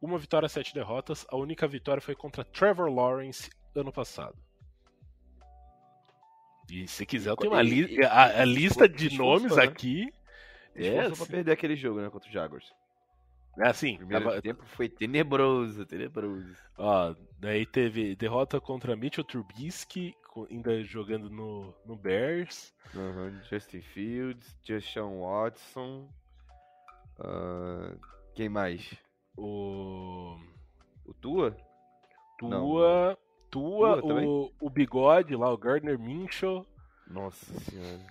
uma 0.00 0.16
vitória, 0.16 0.48
sete 0.48 0.72
derrotas. 0.72 1.26
A 1.28 1.36
única 1.36 1.68
vitória 1.68 2.00
foi 2.00 2.14
contra 2.14 2.44
Trevor 2.44 2.90
Lawrence 2.90 3.50
ano 3.74 3.92
passado. 3.92 4.36
E 6.70 6.86
se 6.86 7.04
quiser, 7.04 7.30
eu 7.30 7.36
tenho 7.36 7.52
uma 7.52 7.62
li 7.62 8.02
a, 8.04 8.42
a 8.42 8.44
lista 8.44 8.88
de 8.88 9.16
nomes 9.16 9.56
né? 9.56 9.64
aqui. 9.64 10.10
É, 10.74 11.08
só 11.10 11.16
pra 11.16 11.26
perder 11.26 11.52
aquele 11.52 11.76
jogo, 11.76 12.00
né, 12.00 12.08
contra 12.08 12.28
o 12.28 12.32
Jaguars. 12.32 12.72
É 13.58 13.68
assim. 13.68 13.94
O 13.94 13.98
primeiro 13.98 14.24
tava... 14.24 14.40
tempo 14.40 14.64
foi 14.64 14.88
tenebroso, 14.88 15.84
tenebroso. 15.84 16.54
Ó, 16.78 17.14
daí 17.38 17.66
teve 17.66 18.14
derrota 18.14 18.60
contra 18.60 18.96
Mitchell 18.96 19.24
Trubisky, 19.24 20.14
ainda 20.50 20.82
jogando 20.84 21.28
no, 21.28 21.74
no 21.84 21.96
Bears. 21.96 22.74
Uhum, 22.94 23.40
Justin 23.44 23.82
Fields, 23.82 24.56
Justin 24.62 25.20
Watson. 25.20 26.08
Uh, 27.18 27.98
quem 28.34 28.48
mais? 28.48 28.94
O. 29.36 30.36
O 31.04 31.14
Tua? 31.14 31.56
Tua. 32.38 32.48
Não. 32.48 33.18
Tua, 33.50 34.00
Tua 34.00 34.24
o, 34.24 34.52
o 34.60 34.70
bigode 34.70 35.34
lá, 35.34 35.52
o 35.52 35.58
Gardner 35.58 35.98
Minshew. 35.98 36.64
Nossa 37.08 37.52
senhora. 37.60 38.06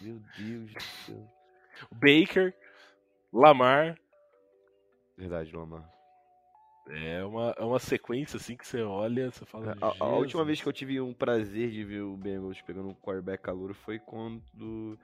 Meu 0.00 0.20
Deus 0.36 0.72
do 0.72 0.82
céu. 0.82 1.32
O 1.90 1.94
Baker, 1.94 2.54
Lamar. 3.32 3.98
Verdade, 5.16 5.54
Lamar. 5.54 5.88
É 6.92 7.24
uma, 7.24 7.54
é 7.56 7.62
uma 7.62 7.78
sequência 7.78 8.36
assim 8.36 8.56
que 8.56 8.66
você 8.66 8.82
olha, 8.82 9.30
você 9.30 9.44
fala. 9.44 9.76
A, 9.80 9.94
a, 10.00 10.08
última 10.16 10.44
vez 10.44 10.60
que 10.60 10.68
eu 10.68 10.72
tive 10.72 11.00
um 11.00 11.14
prazer 11.14 11.70
de 11.70 11.84
ver 11.84 12.00
o 12.00 12.16
Bengals 12.16 12.60
pegando 12.62 12.88
um 12.88 12.94
quarterback 12.94 13.42
calor 13.44 13.74
foi 13.74 14.00
quando 14.00 14.98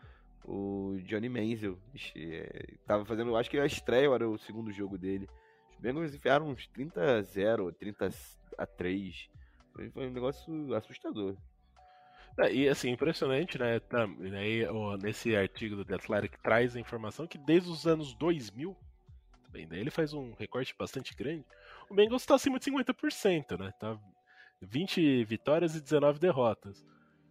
o 0.44 0.96
Johnny 1.04 1.28
Manziel 1.28 1.78
é, 2.16 2.74
tava 2.86 3.04
fazendo, 3.04 3.36
acho 3.36 3.48
que 3.48 3.58
a 3.58 3.66
estreia 3.66 4.12
era 4.12 4.28
o 4.28 4.36
segundo 4.38 4.72
jogo 4.72 4.98
dele. 4.98 5.28
Os 5.70 5.78
Bengals 5.78 6.12
enfiaram 6.12 6.48
uns 6.48 6.66
30 6.68 7.18
a 7.18 7.22
0, 7.22 7.72
30 7.72 8.10
a 8.58 8.66
3. 8.66 9.28
Foi, 9.72 10.08
um 10.08 10.10
negócio 10.10 10.74
assustador. 10.74 11.36
É, 12.38 12.52
e 12.52 12.68
assim, 12.68 12.90
impressionante, 12.90 13.58
né? 13.58 13.78
Tá, 13.78 14.04
aí, 14.38 14.64
nesse 15.00 15.36
artigo 15.36 15.76
do 15.76 15.84
The 15.84 15.94
Athletic 15.94 16.36
traz 16.42 16.74
a 16.74 16.80
informação 16.80 17.28
que 17.28 17.38
desde 17.38 17.70
os 17.70 17.86
anos 17.86 18.12
2000, 18.14 18.76
bem, 19.50 19.68
daí 19.68 19.80
ele 19.80 19.90
faz 19.90 20.12
um 20.12 20.34
recorte 20.34 20.74
bastante 20.76 21.14
grande 21.14 21.44
o 21.90 21.94
Bengals 21.94 22.22
está 22.22 22.34
acima 22.34 22.58
de 22.58 22.70
50%, 22.70 23.58
né? 23.58 23.72
Tá 23.78 23.98
20 24.60 25.24
vitórias 25.24 25.74
e 25.74 25.80
19 25.80 26.18
derrotas. 26.18 26.84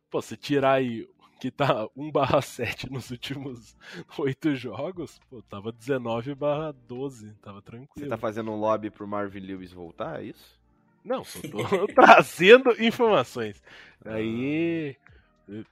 Pô, 0.10 0.22
se 0.22 0.38
tirar 0.38 0.74
aí 0.74 1.08
que 1.39 1.51
tá 1.51 1.88
1/7 1.97 2.89
nos 2.89 3.12
últimos 3.12 3.78
8 4.18 4.56
jogos, 4.56 5.20
pô, 5.30 5.41
tava 5.41 5.72
19/12, 5.74 7.36
tava 7.41 7.62
tranquilo. 7.62 7.89
Você 7.97 8.08
tá 8.08 8.18
fazendo 8.18 8.51
um 8.51 8.56
lobby 8.56 8.89
pro 8.89 9.08
Marvin 9.08 9.39
Lewis 9.39 9.72
voltar, 9.72 10.22
é 10.22 10.26
isso? 10.26 10.60
Não, 11.03 11.24
só 11.24 11.39
tô 11.41 11.88
trazendo 11.93 12.72
informações. 12.82 13.62
Aí, 14.03 14.97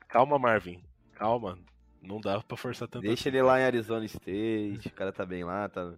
calma, 0.07 0.37
Marvin, 0.37 0.83
calma, 1.13 1.57
não 2.01 2.21
dá 2.21 2.39
pra 2.41 2.55
forçar 2.55 2.87
tanto. 2.87 3.01
Deixa 3.01 3.29
assim. 3.29 3.29
ele 3.29 3.41
lá 3.41 3.59
em 3.59 3.63
Arizona 3.63 4.05
State, 4.05 4.87
o 4.87 4.91
cara 4.91 5.11
tá 5.11 5.25
bem 5.25 5.43
lá, 5.43 5.67
tá 5.69 5.95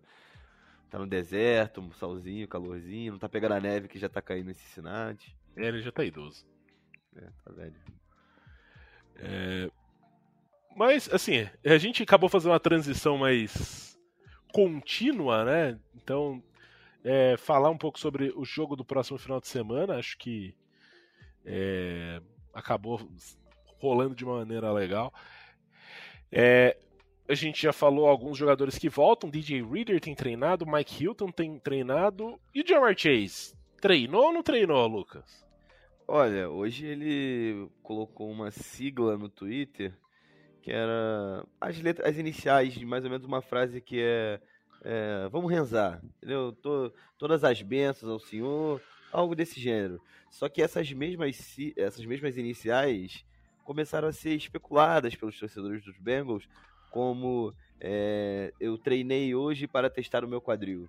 Tá 0.89 0.99
no 0.99 1.07
deserto, 1.07 1.81
um 1.81 1.91
solzinho, 1.91 2.47
calorzinho, 2.47 3.13
não 3.13 3.19
tá 3.19 3.27
pegando 3.27 3.53
a 3.53 3.59
neve 3.59 3.87
que 3.87 3.99
já 3.99 4.07
tá 4.07 4.21
caindo 4.21 4.51
em 4.51 4.53
Cincinnati. 4.53 5.35
É, 5.55 5.67
ele 5.67 5.81
já 5.81 5.91
tá 5.91 6.03
idoso. 6.03 6.45
É, 7.15 7.27
tá 7.43 7.51
velho. 7.51 7.75
É... 9.17 9.69
Mas, 10.75 11.11
assim, 11.13 11.49
a 11.65 11.77
gente 11.77 12.03
acabou 12.03 12.29
fazendo 12.29 12.51
uma 12.51 12.59
transição 12.59 13.17
mais 13.17 13.97
contínua, 14.53 15.45
né? 15.45 15.79
Então, 15.95 16.43
é, 17.03 17.37
falar 17.37 17.69
um 17.69 17.77
pouco 17.77 17.99
sobre 17.99 18.33
o 18.35 18.43
jogo 18.43 18.75
do 18.75 18.83
próximo 18.83 19.17
final 19.17 19.39
de 19.39 19.47
semana, 19.47 19.95
acho 19.97 20.17
que 20.17 20.55
é, 21.45 22.21
acabou 22.53 22.99
rolando 23.79 24.15
de 24.15 24.25
uma 24.25 24.39
maneira 24.39 24.71
legal. 24.71 25.13
É, 26.31 26.77
a 27.27 27.33
gente 27.33 27.61
já 27.61 27.73
falou 27.73 28.07
alguns 28.07 28.37
jogadores 28.37 28.77
que 28.77 28.89
voltam. 28.89 29.29
DJ 29.29 29.63
Reader 29.63 29.99
tem 29.99 30.15
treinado, 30.15 30.65
Mike 30.65 31.03
Hilton 31.03 31.31
tem 31.31 31.59
treinado. 31.59 32.39
E 32.53 32.61
o 32.61 32.67
Jamar 32.67 32.97
Chase? 32.97 33.55
Treinou 33.81 34.25
ou 34.25 34.33
não 34.33 34.43
treinou, 34.43 34.87
Lucas? 34.87 35.45
Olha, 36.07 36.49
hoje 36.49 36.85
ele 36.85 37.67
colocou 37.81 38.29
uma 38.29 38.51
sigla 38.51 39.17
no 39.17 39.27
Twitter 39.27 39.93
que 40.65 40.71
era 40.71 41.45
as 41.61 41.79
letras, 41.79 42.09
as 42.09 42.17
iniciais 42.17 42.73
de 42.73 42.83
mais 42.87 43.03
ou 43.03 43.11
menos 43.11 43.23
uma 43.23 43.39
frase 43.39 43.79
que 43.79 44.01
é, 44.01 44.39
é 44.83 45.29
vamos 45.31 45.51
rezar, 45.51 46.01
entendeu? 46.03 46.53
Tô, 46.53 46.91
todas 47.19 47.43
as 47.43 47.61
bênçãos 47.61 48.11
ao 48.11 48.19
Senhor, 48.19 48.81
algo 49.11 49.35
desse 49.35 49.59
gênero. 49.59 50.01
Só 50.31 50.49
que 50.49 50.63
essas 50.63 50.91
mesmas, 50.91 51.55
essas 51.77 52.03
mesmas 52.03 52.35
iniciais 52.35 53.23
começaram 53.63 54.07
a 54.07 54.11
ser 54.11 54.35
especuladas 54.35 55.13
pelos 55.13 55.37
torcedores 55.37 55.83
dos 55.83 55.99
Bengals 55.99 56.49
como 56.95 57.53
é, 57.77 58.53
eu 58.57 58.77
treinei 58.77 59.35
hoje 59.35 59.67
para 59.67 59.89
testar 59.89 60.23
o 60.23 60.29
meu 60.29 60.39
quadril. 60.39 60.87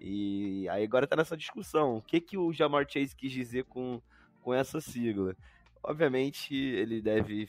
E 0.00 0.68
aí 0.68 0.82
agora 0.82 1.06
tá 1.06 1.14
nessa 1.14 1.36
discussão. 1.36 1.98
O 1.98 2.02
que, 2.02 2.20
que 2.20 2.36
o 2.36 2.52
Jamar 2.52 2.84
Chase 2.90 3.14
quis 3.14 3.30
dizer 3.30 3.62
com, 3.66 4.02
com 4.42 4.52
essa 4.52 4.80
sigla? 4.80 5.36
Obviamente 5.80 6.52
ele 6.56 7.00
deve. 7.00 7.48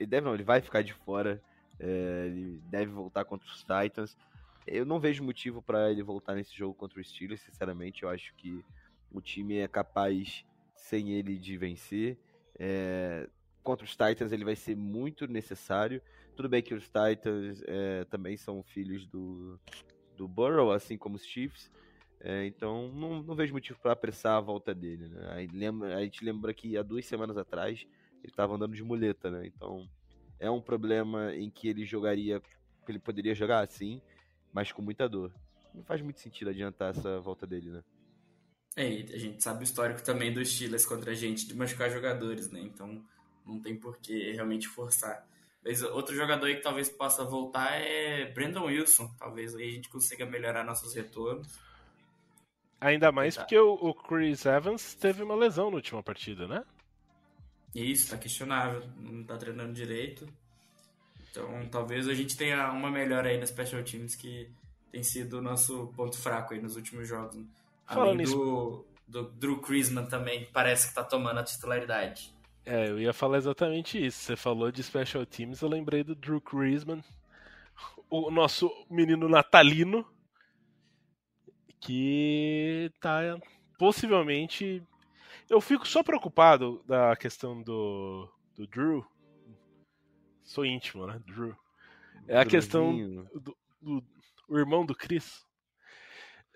Ele 0.00 0.08
deve 0.08 0.26
não, 0.26 0.34
ele 0.34 0.42
vai 0.42 0.60
ficar 0.60 0.82
de 0.82 0.92
fora. 0.92 1.40
É, 1.78 2.24
ele 2.26 2.60
deve 2.66 2.90
voltar 2.90 3.24
contra 3.24 3.46
os 3.46 3.60
Titans. 3.62 4.16
Eu 4.66 4.84
não 4.84 4.98
vejo 4.98 5.22
motivo 5.22 5.62
para 5.62 5.92
ele 5.92 6.02
voltar 6.02 6.34
nesse 6.34 6.56
jogo 6.56 6.74
contra 6.74 6.98
o 6.98 7.04
Steelers, 7.04 7.40
sinceramente. 7.40 8.02
Eu 8.02 8.08
acho 8.08 8.34
que 8.34 8.64
o 9.12 9.20
time 9.20 9.58
é 9.58 9.68
capaz, 9.68 10.44
sem 10.74 11.12
ele, 11.12 11.38
de 11.38 11.56
vencer. 11.56 12.18
É, 12.58 13.28
contra 13.62 13.84
os 13.84 13.92
Titans 13.92 14.32
ele 14.32 14.44
vai 14.44 14.56
ser 14.56 14.74
muito 14.74 15.28
necessário. 15.28 16.02
Tudo 16.36 16.48
bem 16.48 16.62
que 16.62 16.74
os 16.74 16.84
Titans 16.84 17.62
é, 17.66 18.04
também 18.04 18.36
são 18.36 18.62
filhos 18.62 19.06
do, 19.06 19.58
do 20.16 20.26
Burrow, 20.26 20.72
assim 20.72 20.98
como 20.98 21.16
os 21.16 21.24
Chiefs. 21.24 21.70
É, 22.20 22.46
então 22.46 22.90
não, 22.92 23.22
não, 23.22 23.34
vejo 23.34 23.52
motivo 23.52 23.78
para 23.78 23.92
apressar 23.92 24.36
a 24.36 24.40
volta 24.40 24.74
dele. 24.74 25.08
Né? 25.08 25.28
Aí, 25.32 25.46
lembra, 25.46 25.96
a 25.96 26.02
gente 26.02 26.24
lembra 26.24 26.54
que 26.54 26.76
há 26.76 26.82
duas 26.82 27.04
semanas 27.04 27.36
atrás 27.36 27.86
ele 28.22 28.32
estava 28.32 28.54
andando 28.54 28.74
de 28.74 28.82
muleta, 28.82 29.30
né? 29.30 29.46
Então 29.46 29.86
é 30.40 30.50
um 30.50 30.60
problema 30.60 31.34
em 31.34 31.50
que 31.50 31.68
ele 31.68 31.84
jogaria, 31.84 32.42
ele 32.88 32.98
poderia 32.98 33.34
jogar 33.34 33.60
assim, 33.60 34.00
mas 34.52 34.72
com 34.72 34.80
muita 34.80 35.06
dor. 35.06 35.32
Não 35.74 35.84
faz 35.84 36.00
muito 36.00 36.20
sentido 36.20 36.48
adiantar 36.48 36.96
essa 36.96 37.20
volta 37.20 37.46
dele, 37.46 37.70
né? 37.70 37.84
É, 38.76 38.86
a 38.86 39.18
gente 39.18 39.42
sabe 39.42 39.62
o 39.62 39.64
histórico 39.64 40.02
também 40.02 40.32
dos 40.32 40.48
Steelers 40.52 40.86
contra 40.86 41.12
a 41.12 41.14
gente 41.14 41.46
de 41.46 41.54
machucar 41.54 41.90
jogadores, 41.90 42.50
né? 42.50 42.60
Então 42.60 43.04
não 43.44 43.60
tem 43.60 43.76
por 43.76 43.98
que 43.98 44.32
realmente 44.32 44.66
forçar. 44.66 45.26
Mas 45.64 45.82
outro 45.82 46.14
jogador 46.14 46.46
aí 46.46 46.56
que 46.56 46.62
talvez 46.62 46.90
possa 46.90 47.24
voltar 47.24 47.72
é 47.72 48.26
Brandon 48.26 48.66
Wilson. 48.66 49.08
Talvez 49.18 49.54
aí 49.54 49.68
a 49.68 49.72
gente 49.72 49.88
consiga 49.88 50.26
melhorar 50.26 50.62
nossos 50.62 50.94
retornos. 50.94 51.48
Ainda 52.78 53.10
mais 53.10 53.36
porque 53.36 53.58
o, 53.58 53.94
Chris 53.94 54.44
Evans 54.44 54.94
teve 54.94 55.22
uma 55.22 55.34
lesão 55.34 55.70
na 55.70 55.76
última 55.76 56.02
partida, 56.02 56.46
né? 56.46 56.62
Isso, 57.74 58.10
tá 58.10 58.18
questionável. 58.18 58.82
Não 58.98 59.24
tá 59.24 59.38
treinando 59.38 59.72
direito. 59.72 60.28
Então 61.30 61.66
talvez 61.70 62.08
a 62.08 62.14
gente 62.14 62.36
tenha 62.36 62.70
uma 62.70 62.90
melhora 62.90 63.30
aí 63.30 63.38
nas 63.38 63.48
Special 63.48 63.82
Teams 63.82 64.14
que 64.14 64.50
tem 64.92 65.02
sido 65.02 65.38
o 65.38 65.42
nosso 65.42 65.90
ponto 65.96 66.18
fraco 66.18 66.52
aí 66.52 66.60
nos 66.60 66.76
últimos 66.76 67.08
jogos. 67.08 67.36
Né? 67.36 67.46
Além 67.86 68.18
do, 68.18 68.84
do 69.08 69.30
Drew 69.30 69.62
Chrisman 69.62 70.06
também, 70.06 70.46
parece 70.52 70.88
que 70.88 70.94
tá 70.94 71.02
tomando 71.02 71.40
a 71.40 71.42
titularidade. 71.42 72.33
É, 72.66 72.88
eu 72.88 72.98
ia 72.98 73.12
falar 73.12 73.36
exatamente 73.36 74.04
isso. 74.04 74.18
Você 74.18 74.36
falou 74.36 74.72
de 74.72 74.82
Special 74.82 75.26
Teams, 75.26 75.60
eu 75.60 75.68
lembrei 75.68 76.02
do 76.02 76.14
Drew 76.14 76.40
Chrisman, 76.40 77.04
o 78.08 78.30
nosso 78.30 78.70
menino 78.90 79.28
natalino, 79.28 80.06
que 81.80 82.90
tá 83.00 83.38
possivelmente. 83.78 84.82
Eu 85.50 85.60
fico 85.60 85.86
só 85.86 86.02
preocupado 86.02 86.82
da 86.86 87.14
questão 87.16 87.62
do, 87.62 88.28
do 88.56 88.66
Drew. 88.66 89.06
Sou 90.42 90.64
íntimo, 90.64 91.06
né? 91.06 91.20
Drew. 91.26 91.54
É 92.26 92.38
a 92.38 92.46
questão 92.46 92.96
do, 93.34 93.56
do, 93.82 94.04
o 94.48 94.58
irmão 94.58 94.86
do 94.86 94.94
Chris. 94.94 95.44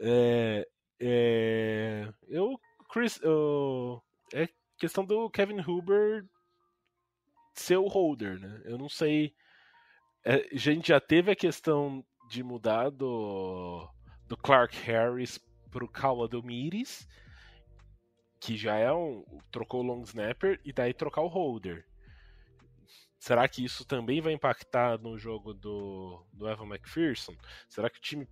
É, 0.00 0.66
é, 0.98 2.12
eu, 2.28 2.58
Chris, 2.90 3.20
eu, 3.22 4.02
é 4.32 4.48
questão 4.78 5.04
do 5.04 5.28
Kevin 5.30 5.60
Huber 5.60 6.24
ser 7.54 7.76
o 7.76 7.88
holder, 7.88 8.38
né? 8.38 8.62
Eu 8.64 8.78
não 8.78 8.88
sei. 8.88 9.34
É, 10.24 10.48
a 10.52 10.56
gente 10.56 10.88
já 10.88 11.00
teve 11.00 11.30
a 11.30 11.36
questão 11.36 12.04
de 12.28 12.42
mudar 12.42 12.90
do, 12.90 13.88
do 14.26 14.36
Clark 14.36 14.76
Harris 14.78 15.38
pro 15.70 15.88
Kawa 15.88 16.28
Miris, 16.42 17.08
que 18.40 18.56
já 18.56 18.76
é 18.76 18.92
um. 18.92 19.24
trocou 19.50 19.80
o 19.80 19.86
long 19.86 20.02
snapper, 20.02 20.60
e 20.64 20.72
daí 20.72 20.94
trocar 20.94 21.22
o 21.22 21.28
holder. 21.28 21.86
Será 23.18 23.48
que 23.48 23.64
isso 23.64 23.84
também 23.84 24.20
vai 24.20 24.32
impactar 24.32 24.96
no 24.98 25.18
jogo 25.18 25.52
do, 25.52 26.24
do 26.32 26.48
Evan 26.48 26.66
McPherson? 26.66 27.34
Será 27.68 27.90
que 27.90 27.98
o 27.98 28.02
time, 28.02 28.28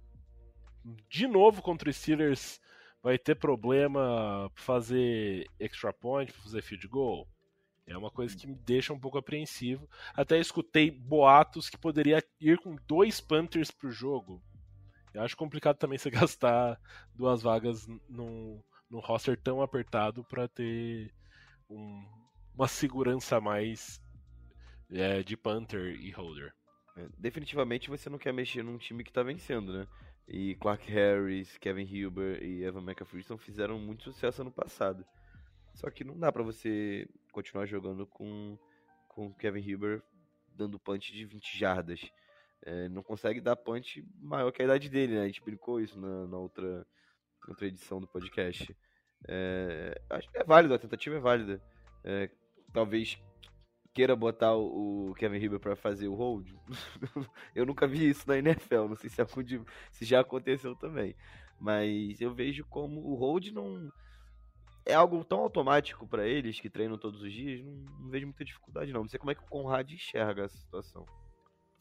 de 1.09 1.26
novo 1.26 1.61
contra 1.61 1.90
os 1.90 1.97
Steelers, 1.97 2.61
vai 3.07 3.16
ter 3.16 3.36
problema 3.36 4.50
fazer 4.57 5.46
extra 5.61 5.92
point, 5.92 6.32
fazer 6.32 6.61
field 6.61 6.88
goal. 6.88 7.28
É 7.86 7.96
uma 7.96 8.11
coisa 8.11 8.36
que 8.36 8.48
me 8.48 8.57
deixa 8.57 8.92
um 8.92 8.98
pouco 8.98 9.16
apreensivo. 9.16 9.88
Até 10.12 10.40
escutei 10.40 10.90
boatos 10.90 11.70
que 11.70 11.78
poderia 11.78 12.20
ir 12.40 12.59
com 12.59 12.74
dois 12.84 13.20
Panthers 13.20 13.70
pro 13.70 13.92
jogo. 13.92 14.42
Eu 15.14 15.22
acho 15.22 15.36
complicado 15.36 15.76
também 15.76 15.96
você 16.00 16.11
gastar 16.11 16.80
duas 17.14 17.42
vagas 17.42 17.86
num, 18.09 18.61
num 18.90 18.98
roster 18.98 19.40
tão 19.40 19.62
apertado 19.62 20.24
para 20.24 20.48
ter 20.48 21.14
um, 21.70 22.04
uma 22.57 22.66
segurança 22.66 23.36
a 23.36 23.40
mais 23.40 24.02
é, 24.90 25.22
de 25.22 25.36
Panther 25.36 25.94
e 25.94 26.11
Holder. 26.11 26.52
É, 26.96 27.07
definitivamente 27.16 27.88
você 27.88 28.11
não 28.11 28.18
quer 28.18 28.32
mexer 28.32 28.64
num 28.64 28.78
time 28.78 29.04
que 29.04 29.12
tá 29.12 29.22
vencendo, 29.22 29.72
né? 29.72 29.86
E 30.29 30.57
Clark 30.57 30.91
Harris, 30.91 31.57
Kevin 31.59 31.85
Huber 31.85 32.43
e 32.43 32.64
Evan 32.64 32.83
McPherson 32.83 33.39
fizeram 33.39 33.79
muito 33.79 34.05
sucesso 34.05 34.43
ano 34.43 34.51
passado. 34.51 35.07
Só 35.74 35.91
que 35.91 36.03
não 36.03 36.18
dá 36.18 36.33
para 36.33 36.43
você 36.43 37.09
continuar 37.33 37.66
jogando 37.66 38.07
com 38.07 38.59
com 39.09 39.33
Kevin 39.33 39.74
Huber 39.74 40.03
dando 40.55 40.79
punch 40.79 41.11
de 41.12 41.24
20 41.24 41.59
jardas. 41.59 42.01
É, 42.62 42.89
não 42.89 43.03
consegue 43.03 43.41
dar 43.41 43.57
punch 43.57 44.05
maior 44.20 44.51
que 44.53 44.61
a 44.61 44.64
idade 44.64 44.91
dele, 44.91 45.14
né? 45.14 45.22
A 45.22 45.27
gente 45.27 45.43
brincou 45.43 45.81
isso 45.81 45.99
na, 45.99 46.27
na 46.27 46.37
outra, 46.37 46.87
outra 47.49 47.66
edição 47.66 48.01
do 48.01 48.07
podcast. 48.07 48.77
É, 49.27 50.01
acho 50.11 50.31
que 50.31 50.39
é 50.39 50.45
válido, 50.45 50.74
a 50.74 50.79
tentativa 50.79 51.16
é 51.16 51.20
válida. 51.20 51.62
É, 52.05 52.31
talvez 52.72 53.18
queira 53.97 54.14
botar 54.14 54.55
o 54.55 55.14
Kevin 55.16 55.47
Huber 55.47 55.59
para 55.59 55.74
fazer 55.74 56.07
o 56.07 56.14
hold. 56.14 56.51
eu 57.55 57.64
nunca 57.64 57.86
vi 57.86 58.11
isso 58.11 58.28
na 58.28 58.36
NFL, 58.36 58.88
não 58.88 58.97
sei 58.97 59.09
se, 59.09 59.22
algum 59.22 59.42
de, 59.42 59.59
se 59.90 60.05
já 60.05 60.20
aconteceu 60.20 60.76
também. 60.76 61.16
Mas 61.59 62.20
eu 62.20 62.34
vejo 62.34 62.62
como 62.66 63.01
o 63.01 63.14
hold 63.14 63.47
não 63.53 63.90
é 64.84 64.92
algo 64.92 65.24
tão 65.24 65.38
automático 65.40 66.07
para 66.07 66.28
eles 66.28 66.61
que 66.61 66.68
treinam 66.68 66.99
todos 66.99 67.22
os 67.22 67.32
dias, 67.32 67.64
não, 67.64 67.72
não, 67.72 68.11
vejo 68.11 68.26
muita 68.26 68.44
dificuldade 68.44 68.92
não. 68.92 69.01
Não 69.01 69.09
sei 69.09 69.18
como 69.18 69.30
é 69.30 69.34
que 69.34 69.42
o 69.42 69.49
Conrad 69.49 69.90
enxerga 69.90 70.44
essa 70.44 70.59
situação. 70.59 71.07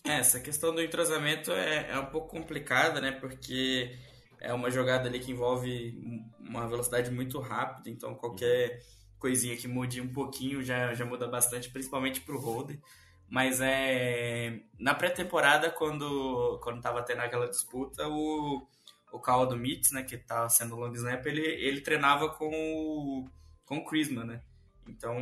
É, 0.05 0.19
essa 0.19 0.39
questão 0.39 0.73
do 0.73 0.81
entrosamento 0.81 1.51
é, 1.51 1.91
é 1.91 1.99
um 1.99 2.05
pouco 2.05 2.29
complicada, 2.29 3.01
né? 3.01 3.11
Porque 3.11 3.93
é 4.39 4.53
uma 4.53 4.71
jogada 4.71 5.09
ali 5.09 5.19
que 5.19 5.33
envolve 5.33 6.23
uma 6.39 6.65
velocidade 6.65 7.11
muito 7.11 7.41
rápida, 7.41 7.89
então 7.89 8.15
qualquer 8.15 8.79
coisinha 9.19 9.55
que 9.57 9.67
mude 9.67 10.01
um 10.01 10.11
pouquinho 10.11 10.63
já, 10.63 10.93
já 10.93 11.05
muda 11.05 11.27
bastante, 11.27 11.69
principalmente 11.69 12.21
para 12.21 12.35
o 12.35 12.39
Holder. 12.39 12.79
Mas 13.27 13.59
é 13.61 14.59
na 14.79 14.93
pré-temporada, 14.93 15.71
quando, 15.71 16.59
quando 16.63 16.81
tava 16.81 17.01
tendo 17.01 17.21
aquela 17.21 17.47
disputa, 17.47 18.07
o, 18.07 18.67
o 19.11 19.19
Cal 19.19 19.47
do 19.47 19.57
Mitz, 19.57 19.91
né, 19.91 20.03
que 20.03 20.17
tá 20.17 20.47
sendo 20.47 20.75
long 20.75 20.93
snap, 20.93 21.25
ele, 21.25 21.41
ele 21.41 21.81
treinava 21.81 22.29
com 22.29 22.49
o, 22.49 23.29
com 23.65 23.77
o 23.77 23.85
Chrisman, 23.85 24.25
né? 24.25 24.41
Então, 24.87 25.19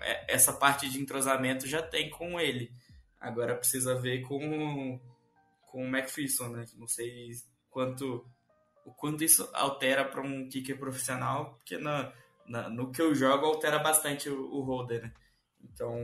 é, 0.00 0.34
essa 0.34 0.52
parte 0.52 0.88
de 0.88 1.00
entrosamento 1.00 1.66
já 1.68 1.80
tem 1.80 2.10
com 2.10 2.40
ele. 2.40 2.72
Agora 3.20 3.54
precisa 3.54 3.94
ver 3.94 4.22
com, 4.22 5.00
com 5.66 5.84
o 5.84 5.86
McPherson, 5.86 6.48
né? 6.48 6.64
Não 6.76 6.88
sei 6.88 7.30
quanto 7.70 8.26
o 8.84 8.92
quanto 8.92 9.24
isso 9.24 9.48
altera 9.54 10.04
para 10.04 10.20
um 10.20 10.48
kicker 10.48 10.78
profissional, 10.78 11.54
porque 11.54 11.78
na, 11.78 12.12
na, 12.46 12.68
no 12.68 12.90
que 12.90 13.00
eu 13.00 13.14
jogo 13.14 13.46
altera 13.46 13.78
bastante 13.78 14.28
o, 14.28 14.40
o 14.52 14.62
holder, 14.62 15.02
né? 15.02 15.12
Então, 15.62 15.98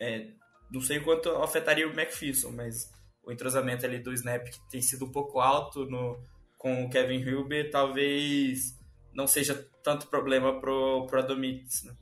é, 0.00 0.32
não 0.70 0.80
sei 0.80 1.00
quanto 1.00 1.28
afetaria 1.30 1.86
o 1.86 1.92
McPherson, 1.92 2.50
mas 2.52 2.90
o 3.22 3.32
entrosamento 3.32 3.84
ali 3.84 3.98
do 3.98 4.12
Snap 4.12 4.44
que 4.44 4.70
tem 4.70 4.80
sido 4.80 5.04
um 5.04 5.12
pouco 5.12 5.40
alto 5.40 5.84
no, 5.86 6.22
com 6.58 6.84
o 6.84 6.90
Kevin 6.90 7.20
Hilber, 7.20 7.70
talvez 7.70 8.78
não 9.12 9.26
seja 9.26 9.54
tanto 9.82 10.08
problema 10.08 10.60
pro, 10.60 11.06
pro 11.06 11.18
Adomitis, 11.18 11.84
né? 11.84 11.96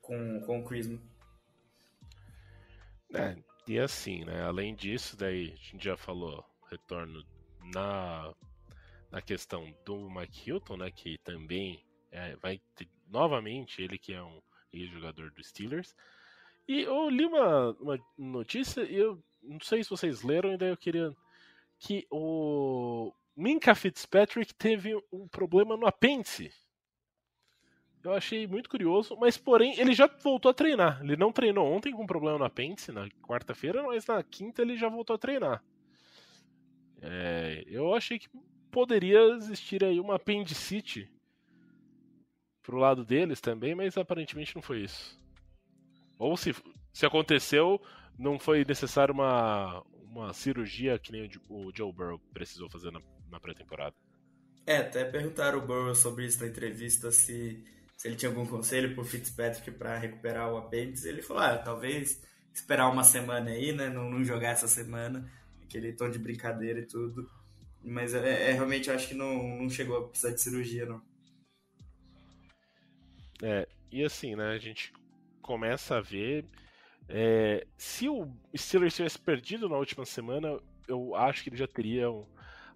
Com, 0.00 0.40
com 0.40 0.60
o 0.60 0.64
Chrisman. 0.64 1.00
É, 3.14 3.36
e 3.66 3.78
assim, 3.78 4.24
né? 4.24 4.42
Além 4.42 4.74
disso, 4.74 5.16
daí 5.16 5.52
a 5.52 5.70
gente 5.70 5.84
já 5.84 5.96
falou, 5.96 6.44
retorno 6.70 7.24
na, 7.72 8.32
na 9.10 9.22
questão 9.22 9.72
do 9.84 10.10
Mike 10.10 10.50
Hilton, 10.50 10.76
né? 10.76 10.90
Que 10.90 11.18
também 11.24 11.84
é, 12.10 12.36
vai 12.36 12.60
ter, 12.74 12.88
novamente, 13.08 13.82
ele 13.82 13.98
que 13.98 14.12
é 14.12 14.22
um 14.22 14.40
ex-jogador 14.72 15.30
do 15.30 15.42
Steelers. 15.42 15.94
E 16.68 16.82
eu 16.82 17.08
li 17.08 17.24
uma, 17.24 17.72
uma 17.72 17.98
notícia 18.16 18.82
e 18.82 18.96
eu 18.96 19.22
não 19.42 19.60
sei 19.60 19.82
se 19.82 19.90
vocês 19.90 20.22
leram, 20.22 20.52
e 20.52 20.56
daí 20.56 20.70
eu 20.70 20.76
queria. 20.76 21.14
Que 21.78 22.06
o 22.10 23.12
Minka 23.34 23.74
Fitzpatrick 23.74 24.54
teve 24.54 24.94
um 25.10 25.26
problema 25.26 25.76
no 25.76 25.86
apêndice. 25.86 26.52
Eu 28.02 28.12
achei 28.12 28.46
muito 28.46 28.68
curioso, 28.68 29.16
mas 29.18 29.36
porém 29.36 29.78
ele 29.78 29.92
já 29.94 30.06
voltou 30.06 30.50
a 30.50 30.54
treinar. 30.54 31.00
Ele 31.02 31.16
não 31.16 31.32
treinou 31.32 31.70
ontem 31.70 31.92
com 31.92 32.06
problema 32.06 32.38
no 32.38 32.44
apêndice, 32.44 32.92
na 32.92 33.08
quarta-feira, 33.22 33.82
mas 33.82 34.06
na 34.06 34.22
quinta 34.22 34.62
ele 34.62 34.76
já 34.76 34.88
voltou 34.88 35.16
a 35.16 35.18
treinar. 35.18 35.62
É, 37.02 37.64
eu 37.66 37.94
achei 37.94 38.18
que 38.18 38.28
poderia 38.70 39.20
existir 39.34 39.82
aí 39.84 39.98
uma 39.98 40.16
apendicite 40.16 41.10
pro 42.70 42.78
lado 42.78 43.04
deles 43.04 43.40
também, 43.40 43.74
mas 43.74 43.98
aparentemente 43.98 44.54
não 44.54 44.62
foi 44.62 44.82
isso. 44.82 45.18
Ou 46.16 46.36
se, 46.36 46.54
se 46.92 47.04
aconteceu, 47.04 47.82
não 48.16 48.38
foi 48.38 48.64
necessário 48.64 49.12
uma, 49.12 49.82
uma 50.04 50.32
cirurgia 50.32 50.96
que 50.96 51.10
nem 51.10 51.28
o 51.48 51.72
Joe 51.74 51.92
Burrow 51.92 52.20
precisou 52.32 52.70
fazer 52.70 52.92
na, 52.92 53.00
na 53.28 53.40
pré-temporada. 53.40 53.96
É, 54.64 54.76
até 54.76 55.04
perguntaram 55.04 55.58
o 55.58 55.66
Burrow 55.66 55.94
sobre 55.96 56.26
isso 56.26 56.40
na 56.40 56.46
entrevista, 56.46 57.10
se, 57.10 57.64
se 57.96 58.06
ele 58.06 58.14
tinha 58.14 58.30
algum 58.30 58.46
conselho 58.46 58.94
pro 58.94 59.04
Fitzpatrick 59.04 59.72
para 59.72 59.98
recuperar 59.98 60.52
o 60.52 60.56
apêndice. 60.56 61.08
Ele 61.08 61.22
falou, 61.22 61.42
ah, 61.42 61.58
talvez 61.58 62.22
esperar 62.54 62.88
uma 62.88 63.02
semana 63.02 63.50
aí, 63.50 63.72
né, 63.72 63.88
não, 63.88 64.08
não 64.08 64.22
jogar 64.22 64.50
essa 64.50 64.68
semana, 64.68 65.28
aquele 65.64 65.92
tom 65.92 66.08
de 66.08 66.20
brincadeira 66.20 66.78
e 66.78 66.86
tudo. 66.86 67.28
Mas 67.82 68.14
é, 68.14 68.50
é 68.50 68.52
realmente 68.52 68.90
eu 68.90 68.94
acho 68.94 69.08
que 69.08 69.14
não, 69.14 69.56
não 69.56 69.68
chegou 69.68 69.98
a 69.98 70.08
precisar 70.08 70.32
de 70.32 70.40
cirurgia, 70.40 70.86
não. 70.86 71.09
É, 73.42 73.68
e 73.90 74.04
assim, 74.04 74.36
né, 74.36 74.50
a 74.52 74.58
gente 74.58 74.92
começa 75.42 75.96
a 75.96 76.00
ver. 76.00 76.44
É, 77.08 77.66
se 77.76 78.08
o 78.08 78.30
Steelers 78.56 78.94
tivesse 78.94 79.18
perdido 79.18 79.68
na 79.68 79.76
última 79.76 80.04
semana, 80.04 80.60
eu 80.86 81.14
acho 81.16 81.42
que 81.42 81.48
eles 81.48 81.58
já 81.58 81.66
teriam 81.66 82.26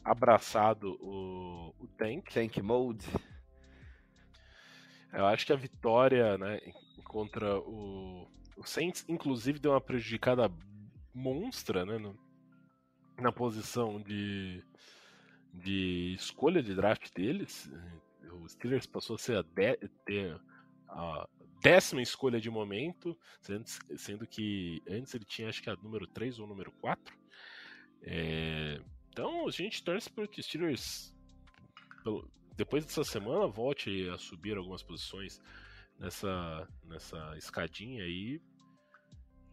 abraçado 0.04 0.96
o, 1.00 1.74
o 1.78 1.86
Tank. 1.96 2.32
Tank 2.32 2.58
Mode. 2.58 3.06
Eu 5.12 5.26
acho 5.26 5.46
que 5.46 5.52
a 5.52 5.56
vitória 5.56 6.36
né, 6.36 6.60
contra 7.04 7.58
o, 7.60 8.28
o 8.56 8.64
Saints, 8.64 9.04
inclusive, 9.08 9.60
deu 9.60 9.70
uma 9.70 9.80
prejudicada 9.80 10.50
monstra 11.14 11.86
né, 11.86 11.96
no, 11.96 12.18
na 13.20 13.30
posição 13.30 14.00
de, 14.00 14.62
de 15.52 16.14
escolha 16.14 16.60
de 16.60 16.74
draft 16.74 17.12
deles. 17.14 17.70
O 18.32 18.48
Steelers 18.48 18.86
passou 18.86 19.14
a 19.14 19.18
ser 19.18 19.38
a 19.38 19.42
de, 19.42 19.88
ter 20.04 20.40
a 20.94 21.28
décima 21.60 22.00
escolha 22.02 22.40
de 22.40 22.48
momento, 22.48 23.18
sendo 23.96 24.26
que 24.26 24.82
antes 24.88 25.14
ele 25.14 25.24
tinha 25.24 25.48
acho 25.48 25.62
que 25.62 25.70
a 25.70 25.76
número 25.76 26.06
3 26.06 26.38
ou 26.38 26.46
número 26.46 26.70
4. 26.72 27.16
É, 28.02 28.80
então 29.08 29.48
a 29.48 29.50
gente 29.50 29.82
torce 29.82 30.10
para 30.10 30.28
que 30.28 30.42
Steelers, 30.42 31.14
depois 32.56 32.84
dessa 32.84 33.02
semana, 33.02 33.46
volte 33.46 34.08
a 34.08 34.18
subir 34.18 34.56
algumas 34.56 34.82
posições 34.82 35.40
nessa, 35.98 36.68
nessa 36.84 37.36
escadinha 37.36 38.04
aí, 38.04 38.40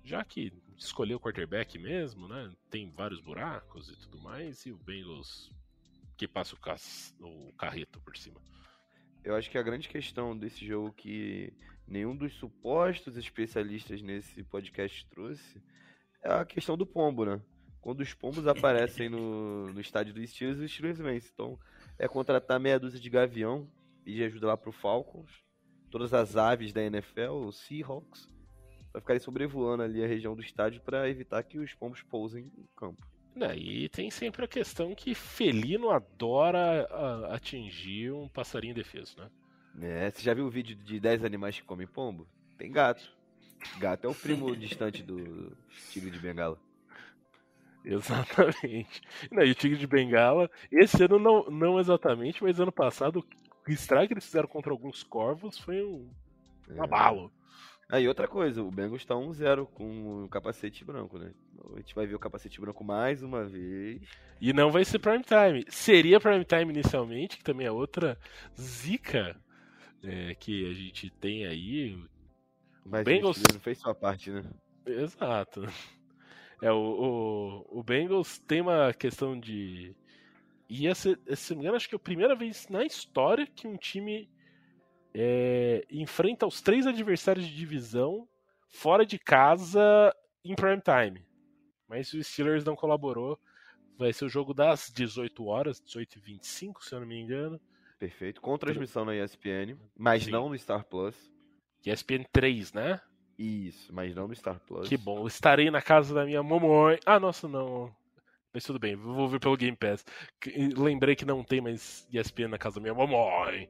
já 0.03 0.23
que 0.23 0.51
escolheu 0.77 1.17
o 1.17 1.19
quarterback 1.19 1.77
mesmo, 1.77 2.27
né? 2.27 2.51
Tem 2.69 2.91
vários 2.91 3.21
buracos 3.21 3.89
e 3.89 3.95
tudo 3.95 4.19
mais, 4.19 4.65
e 4.65 4.71
o 4.71 4.77
Bengals 4.77 5.49
que 6.17 6.27
passa 6.27 6.55
o, 6.55 7.49
o 7.49 7.53
carreto 7.53 7.99
por 8.01 8.17
cima. 8.17 8.41
Eu 9.23 9.35
acho 9.35 9.49
que 9.49 9.57
a 9.57 9.63
grande 9.63 9.87
questão 9.87 10.35
desse 10.37 10.65
jogo 10.65 10.91
que 10.93 11.53
nenhum 11.87 12.15
dos 12.15 12.33
supostos 12.33 13.17
especialistas 13.17 14.01
nesse 14.01 14.43
podcast 14.43 15.07
trouxe 15.09 15.61
é 16.23 16.31
a 16.31 16.45
questão 16.45 16.77
do 16.77 16.85
pombo, 16.85 17.25
né? 17.25 17.41
Quando 17.79 18.01
os 18.01 18.13
pombos 18.13 18.47
aparecem 18.47 19.09
no, 19.09 19.73
no 19.73 19.81
estádio 19.81 20.13
dos 20.13 20.29
Steelers, 20.29 20.59
os 20.59 20.71
Steelers 20.71 20.99
vencem. 20.99 21.29
Então, 21.33 21.59
é 21.97 22.07
contratar 22.07 22.59
meia 22.59 22.79
dúzia 22.79 22.99
de 22.99 23.09
gavião, 23.09 23.67
pedir 24.03 24.23
ajuda 24.23 24.47
lá 24.47 24.57
pro 24.57 24.71
Falcons, 24.71 25.43
todas 25.89 26.13
as 26.13 26.35
aves 26.35 26.71
da 26.73 26.81
NFL, 26.83 27.45
os 27.47 27.57
Seahawks, 27.57 28.29
para 28.91 29.01
ficarem 29.01 29.19
sobrevoando 29.19 29.83
ali 29.83 30.03
a 30.03 30.07
região 30.07 30.35
do 30.35 30.41
estádio 30.41 30.81
para 30.81 31.09
evitar 31.09 31.43
que 31.43 31.59
os 31.59 31.73
pombos 31.73 32.01
pousem 32.03 32.51
no 32.55 32.67
campo. 32.75 33.10
É, 33.39 33.55
e 33.55 33.87
tem 33.89 34.11
sempre 34.11 34.43
a 34.43 34.47
questão 34.47 34.93
que 34.93 35.15
felino 35.15 35.89
adora 35.89 36.85
a, 36.89 37.35
atingir 37.35 38.11
um 38.11 38.27
passarinho 38.27 38.75
defeso, 38.75 39.17
né? 39.17 39.29
É, 39.81 40.11
você 40.11 40.21
já 40.21 40.33
viu 40.33 40.45
o 40.45 40.49
vídeo 40.49 40.75
de 40.75 40.99
10 40.99 41.23
animais 41.23 41.57
que 41.57 41.65
comem 41.65 41.87
pombo? 41.87 42.27
Tem 42.57 42.71
gato. 42.71 43.09
Gato 43.77 44.05
é 44.05 44.09
o 44.09 44.15
primo 44.15 44.53
distante 44.57 45.01
do 45.01 45.55
tigre 45.91 46.11
de 46.11 46.19
bengala. 46.19 46.59
Exatamente. 47.83 49.01
Não, 49.31 49.43
e 49.43 49.51
o 49.51 49.55
tigre 49.55 49.77
de 49.77 49.87
bengala, 49.87 50.51
esse 50.71 51.03
ano 51.03 51.17
não, 51.17 51.45
não 51.49 51.79
exatamente, 51.79 52.43
mas 52.43 52.59
ano 52.59 52.71
passado 52.71 53.25
o 53.67 53.71
estrago 53.71 54.07
que 54.07 54.13
eles 54.13 54.25
fizeram 54.25 54.47
contra 54.47 54.71
alguns 54.71 55.03
corvos 55.03 55.57
foi 55.57 55.83
um, 55.83 56.09
um 56.69 56.77
é. 56.77 56.83
abalo. 56.83 57.31
Aí 57.91 58.07
outra 58.07 58.25
coisa, 58.25 58.63
o 58.63 58.71
Bengals 58.71 59.03
tá 59.03 59.15
1-0 59.15 59.67
com 59.67 60.23
o 60.23 60.29
capacete 60.29 60.85
branco, 60.85 61.17
né? 61.17 61.33
A 61.73 61.77
gente 61.77 61.93
vai 61.93 62.07
ver 62.07 62.15
o 62.15 62.19
capacete 62.19 62.61
branco 62.61 62.85
mais 62.85 63.21
uma 63.21 63.43
vez. 63.43 64.01
E 64.39 64.53
não 64.53 64.71
vai 64.71 64.85
ser 64.85 64.97
prime 64.97 65.21
time. 65.21 65.65
Seria 65.67 66.17
prime 66.17 66.45
time 66.45 66.71
inicialmente, 66.71 67.37
que 67.37 67.43
também 67.43 67.67
é 67.67 67.71
outra 67.71 68.17
zica 68.57 69.35
é, 70.01 70.33
que 70.35 70.69
a 70.69 70.73
gente 70.73 71.09
tem 71.09 71.45
aí. 71.45 72.01
Mas 72.85 73.03
Bengals... 73.03 73.43
não 73.51 73.59
fez 73.59 73.79
sua 73.79 73.93
parte, 73.93 74.31
né? 74.31 74.45
Exato. 74.85 75.67
É, 76.61 76.71
o, 76.71 77.65
o, 77.71 77.79
o 77.79 77.83
Bengals 77.83 78.39
tem 78.39 78.61
uma 78.61 78.93
questão 78.93 79.37
de. 79.37 79.93
Se 80.95 81.09
não 81.51 81.57
me 81.57 81.63
engano, 81.63 81.75
acho 81.75 81.89
que 81.89 81.95
é 81.95 81.97
a 81.97 81.99
primeira 81.99 82.37
vez 82.37 82.69
na 82.69 82.85
história 82.85 83.45
que 83.45 83.67
um 83.67 83.75
time 83.75 84.29
é, 85.13 85.85
enfrenta 85.89 86.45
os 86.45 86.61
três 86.61 86.87
adversários 86.87 87.45
de 87.45 87.55
divisão 87.55 88.27
fora 88.69 89.05
de 89.05 89.19
casa 89.19 90.15
em 90.43 90.55
prime 90.55 90.81
time. 90.81 91.25
Mas 91.87 92.13
o 92.13 92.23
Steelers 92.23 92.63
não 92.63 92.75
colaborou. 92.75 93.37
Vai 93.97 94.13
ser 94.13 94.25
o 94.25 94.29
jogo 94.29 94.53
das 94.53 94.89
18 94.93 95.45
horas, 95.45 95.81
18h25, 95.81 96.81
se 96.81 96.95
eu 96.95 97.01
não 97.01 97.07
me 97.07 97.19
engano. 97.19 97.59
Perfeito. 97.99 98.41
Com 98.41 98.57
transmissão 98.57 99.05
na 99.05 99.15
ESPN, 99.15 99.77
mas 99.95 100.23
Sim. 100.23 100.31
não 100.31 100.49
no 100.49 100.57
Star 100.57 100.83
Plus. 100.85 101.15
ESPN 101.85 102.25
3, 102.31 102.73
né? 102.73 102.99
Isso, 103.37 103.93
mas 103.93 104.15
não 104.15 104.27
no 104.27 104.35
Star 104.35 104.59
Plus. 104.59 104.87
Que 104.87 104.97
bom. 104.97 105.27
Estarei 105.27 105.69
na 105.69 105.81
casa 105.81 106.13
da 106.13 106.25
minha 106.25 106.41
mamãe. 106.41 106.99
Ah, 107.05 107.19
nossa, 107.19 107.47
não. 107.47 107.93
Mas 108.53 108.63
tudo 108.63 108.79
bem, 108.79 108.95
vou 108.95 109.29
ver 109.29 109.39
pelo 109.39 109.55
Game 109.55 109.77
Pass. 109.77 110.03
Lembrei 110.77 111.15
que 111.15 111.25
não 111.25 111.43
tem 111.43 111.61
mais 111.61 112.07
ESPN 112.11 112.49
na 112.49 112.57
casa 112.57 112.75
da 112.75 112.81
minha 112.81 112.93
mamãe. 112.93 113.69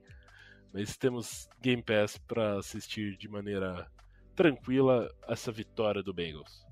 Mas 0.73 0.97
temos 0.97 1.49
Game 1.61 1.83
Pass 1.83 2.17
para 2.17 2.57
assistir 2.57 3.17
de 3.17 3.27
maneira 3.27 3.89
tranquila 4.35 5.09
essa 5.27 5.51
vitória 5.51 6.01
do 6.01 6.13
Bengals. 6.13 6.65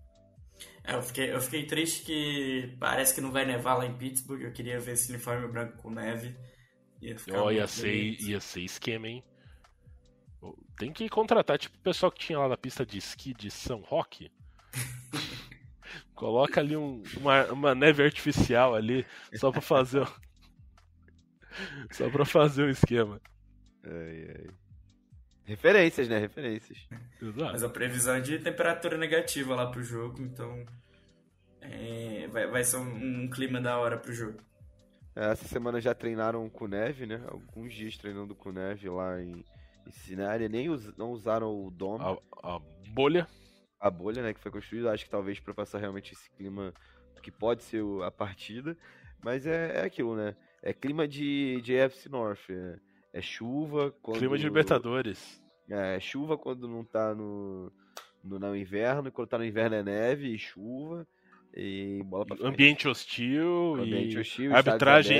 É, 0.83 0.95
eu, 0.95 1.01
fiquei, 1.01 1.33
eu 1.33 1.41
fiquei 1.41 1.65
triste 1.65 2.03
que 2.03 2.75
parece 2.79 3.13
que 3.13 3.21
não 3.21 3.31
vai 3.31 3.45
nevar 3.45 3.75
lá 3.75 3.85
em 3.85 3.97
Pittsburgh. 3.97 4.41
Eu 4.41 4.51
queria 4.51 4.79
ver 4.79 4.93
esse 4.93 5.11
uniforme 5.11 5.47
branco 5.47 5.77
com 5.77 5.89
neve. 5.89 6.35
Ia, 7.01 7.15
oh, 7.41 7.51
ia, 7.51 7.67
ser, 7.67 8.19
ia 8.21 8.41
ser 8.41 8.61
esquema, 8.61 9.07
hein? 9.07 9.23
Tem 10.77 10.91
que 10.91 11.07
contratar, 11.09 11.57
tipo, 11.57 11.77
o 11.77 11.81
pessoal 11.81 12.11
que 12.11 12.19
tinha 12.19 12.39
lá 12.39 12.49
na 12.49 12.57
pista 12.57 12.85
de 12.85 12.97
esqui 12.97 13.33
de 13.33 13.49
São 13.49 13.81
Roque. 13.81 14.31
Coloca 16.15 16.59
ali 16.59 16.75
um, 16.75 17.01
uma, 17.17 17.45
uma 17.47 17.75
neve 17.75 18.03
artificial 18.03 18.75
ali, 18.75 19.05
só 19.35 19.51
pra 19.51 19.61
fazer. 19.61 20.07
só 21.91 22.09
pra 22.09 22.25
fazer 22.25 22.63
um 22.63 22.69
esquema. 22.69 23.21
Ai, 23.84 24.36
ai. 24.36 24.47
Referências, 25.49 26.07
né? 26.07 26.19
Referências. 26.19 26.77
Exato. 27.19 27.51
Mas 27.51 27.63
a 27.63 27.69
previsão 27.69 28.15
é 28.15 28.21
de 28.21 28.38
temperatura 28.38 28.97
negativa 28.97 29.55
lá 29.55 29.65
pro 29.65 29.82
jogo, 29.82 30.21
então. 30.21 30.63
É, 31.59 32.27
vai, 32.27 32.47
vai 32.47 32.63
ser 32.63 32.77
um, 32.77 33.23
um, 33.23 33.30
clima 33.30 33.59
da 33.59 33.77
hora 33.80 33.97
pro 33.97 34.13
jogo. 34.13 34.39
É, 35.15 35.32
essa 35.32 35.47
semana 35.47 35.82
já 35.82 35.95
treinaram 35.95 36.47
com 36.49 36.67
neve, 36.67 37.07
né? 37.07 37.19
Alguns 37.27 37.73
dias 37.73 37.97
treinando 37.97 38.36
com 38.36 38.51
neve 38.51 38.88
lá 38.89 39.19
em, 39.19 39.43
Esse 39.88 39.99
cenário 40.01 40.47
nem 40.47 40.69
us, 40.69 40.95
não 40.95 41.11
usaram 41.11 41.65
o 41.65 41.71
dom, 41.71 41.97
a, 41.99 42.55
a, 42.55 42.59
bolha, 42.89 43.27
a 43.80 43.89
bolha, 43.89 44.21
né, 44.21 44.34
que 44.36 44.39
foi 44.39 44.51
construída. 44.51 44.91
Acho 44.91 45.05
que 45.05 45.11
talvez 45.11 45.39
para 45.39 45.53
passar 45.53 45.80
realmente 45.80 46.13
esse 46.13 46.30
clima 46.30 46.71
que 47.23 47.32
pode 47.32 47.63
ser 47.63 47.84
a 48.03 48.11
partida, 48.11 48.77
mas 49.23 49.47
é, 49.47 49.80
é 49.80 49.82
aquilo, 49.82 50.15
né? 50.15 50.36
É 50.61 50.73
clima 50.73 51.07
de, 51.07 51.59
de 51.61 51.80
AFC 51.80 52.07
North. 52.07 52.49
É, 52.49 52.77
é 53.14 53.22
chuva. 53.22 53.91
Quando, 54.01 54.18
clima 54.18 54.38
de 54.38 54.43
Libertadores. 54.43 55.41
É, 55.70 55.95
é 55.95 55.99
chuva 55.99 56.38
quando 56.38 56.68
não 56.68 56.84
tá 56.84 57.14
no, 57.14 57.72
no, 58.24 58.39
no 58.39 58.55
inverno, 58.55 59.12
quando 59.12 59.30
tá 59.30 59.38
no 59.38 59.45
inverno 59.45 59.76
é 59.76 59.84
neve 59.84 60.34
e 60.34 60.38
chuva. 60.38 61.07
E 61.53 62.01
bola 62.05 62.26
pra 62.26 62.38
frente. 62.38 62.49
Ambiente 62.49 62.88
hostil, 62.88 63.76
Ambiente 63.76 64.16
e 64.16 64.20
hostil, 64.20 64.55
arbitragem, 64.55 65.20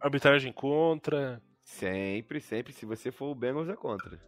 arbitragem 0.00 0.52
contra. 0.52 1.42
Sempre, 1.64 2.40
sempre. 2.40 2.72
Se 2.72 2.84
você 2.84 3.10
for 3.10 3.30
o 3.30 3.34
Bengals, 3.34 3.68
é 3.68 3.76
contra. 3.76 4.20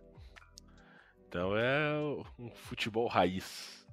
Então 1.29 1.57
é 1.57 1.99
um 2.39 2.51
futebol 2.51 3.07
raiz. 3.07 3.87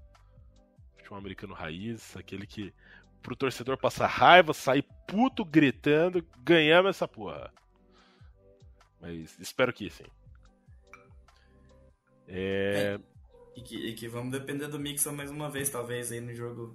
Futebol 0.97 1.17
americano 1.17 1.53
raiz, 1.53 2.15
aquele 2.15 2.45
que 2.45 2.73
pro 3.21 3.35
torcedor 3.35 3.77
passar 3.77 4.07
raiva, 4.07 4.53
sair 4.53 4.85
puto 5.07 5.43
gritando, 5.43 6.25
ganhamos 6.43 6.91
essa 6.91 7.07
porra. 7.07 7.51
Mas 9.01 9.37
espero 9.39 9.73
que 9.73 9.89
sim. 9.89 10.05
É... 12.27 12.95
é 12.95 12.99
e, 13.55 13.61
que, 13.61 13.75
e, 13.75 13.93
que, 13.93 14.07
vamos 14.07 14.31
depender 14.31 14.67
do 14.67 14.79
Mixon 14.79 15.11
mais 15.11 15.31
uma 15.31 15.49
vez, 15.49 15.69
talvez, 15.69 16.11
aí 16.11 16.21
no 16.21 16.33
jogo. 16.33 16.73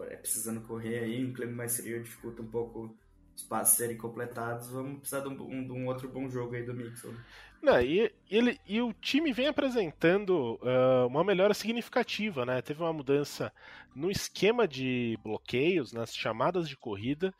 É, 0.00 0.16
precisando 0.16 0.60
correr 0.62 0.98
aí, 0.98 1.24
um 1.24 1.32
clima 1.32 1.52
mais 1.52 1.76
frio 1.76 2.02
dificulta 2.02 2.42
um 2.42 2.46
pouco 2.46 2.96
os 3.36 3.42
passos 3.42 3.76
serem 3.76 3.96
completados. 3.96 4.70
Vamos 4.70 4.98
precisar 5.00 5.20
de 5.20 5.28
um, 5.28 5.64
de 5.64 5.72
um 5.72 5.86
outro 5.86 6.08
bom 6.08 6.28
jogo 6.28 6.54
aí 6.54 6.64
do 6.64 6.74
Mixon. 6.74 7.14
Não, 7.62 7.80
e, 7.80 8.12
ele, 8.28 8.58
e 8.66 8.80
o 8.80 8.92
time 8.92 9.32
vem 9.32 9.46
apresentando 9.46 10.58
uh, 10.60 11.06
uma 11.06 11.22
melhora 11.22 11.54
significativa, 11.54 12.44
né? 12.44 12.60
Teve 12.60 12.82
uma 12.82 12.92
mudança 12.92 13.52
no 13.94 14.10
esquema 14.10 14.66
de 14.66 15.16
bloqueios, 15.22 15.92
nas 15.92 16.12
chamadas 16.12 16.68
de 16.68 16.76
corrida. 16.76 17.32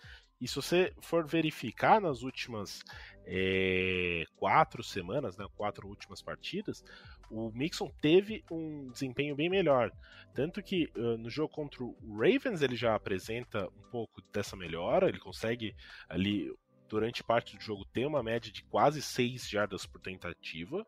E 0.42 0.48
se 0.48 0.56
você 0.56 0.92
for 1.00 1.24
verificar 1.24 2.00
nas 2.00 2.22
últimas 2.22 2.82
é, 3.24 4.24
quatro 4.34 4.82
semanas, 4.82 5.36
né, 5.36 5.46
quatro 5.54 5.86
últimas 5.86 6.20
partidas, 6.20 6.82
o 7.30 7.52
Mixon 7.52 7.88
teve 8.00 8.44
um 8.50 8.90
desempenho 8.90 9.36
bem 9.36 9.48
melhor. 9.48 9.92
Tanto 10.34 10.60
que 10.60 10.90
uh, 10.96 11.16
no 11.16 11.30
jogo 11.30 11.54
contra 11.54 11.84
o 11.84 11.96
Ravens 12.16 12.60
ele 12.60 12.74
já 12.74 12.96
apresenta 12.96 13.68
um 13.68 13.88
pouco 13.92 14.20
dessa 14.32 14.56
melhora, 14.56 15.08
ele 15.08 15.20
consegue 15.20 15.76
ali 16.08 16.52
durante 16.88 17.22
parte 17.22 17.56
do 17.56 17.62
jogo 17.62 17.84
ter 17.84 18.04
uma 18.04 18.20
média 18.20 18.50
de 18.50 18.64
quase 18.64 19.00
6 19.00 19.48
jardas 19.48 19.86
por 19.86 20.00
tentativa. 20.00 20.84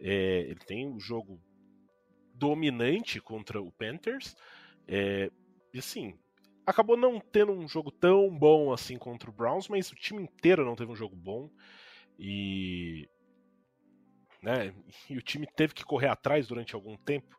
É, 0.00 0.40
ele 0.40 0.60
tem 0.66 0.88
um 0.88 0.98
jogo 0.98 1.40
dominante 2.34 3.20
contra 3.20 3.62
o 3.62 3.70
Panthers. 3.70 4.34
É, 4.88 5.30
e 5.72 5.78
assim, 5.78 6.18
acabou 6.68 6.98
não 6.98 7.18
tendo 7.18 7.52
um 7.52 7.66
jogo 7.66 7.90
tão 7.90 8.28
bom 8.30 8.72
assim 8.72 8.98
contra 8.98 9.30
o 9.30 9.32
Browns, 9.32 9.68
mas 9.68 9.90
o 9.90 9.94
time 9.94 10.22
inteiro 10.22 10.66
não 10.66 10.76
teve 10.76 10.92
um 10.92 10.96
jogo 10.96 11.16
bom. 11.16 11.50
E 12.18 13.08
né? 14.42 14.74
E 15.08 15.16
o 15.16 15.22
time 15.22 15.46
teve 15.46 15.72
que 15.72 15.84
correr 15.84 16.08
atrás 16.08 16.46
durante 16.46 16.74
algum 16.74 16.96
tempo. 16.96 17.36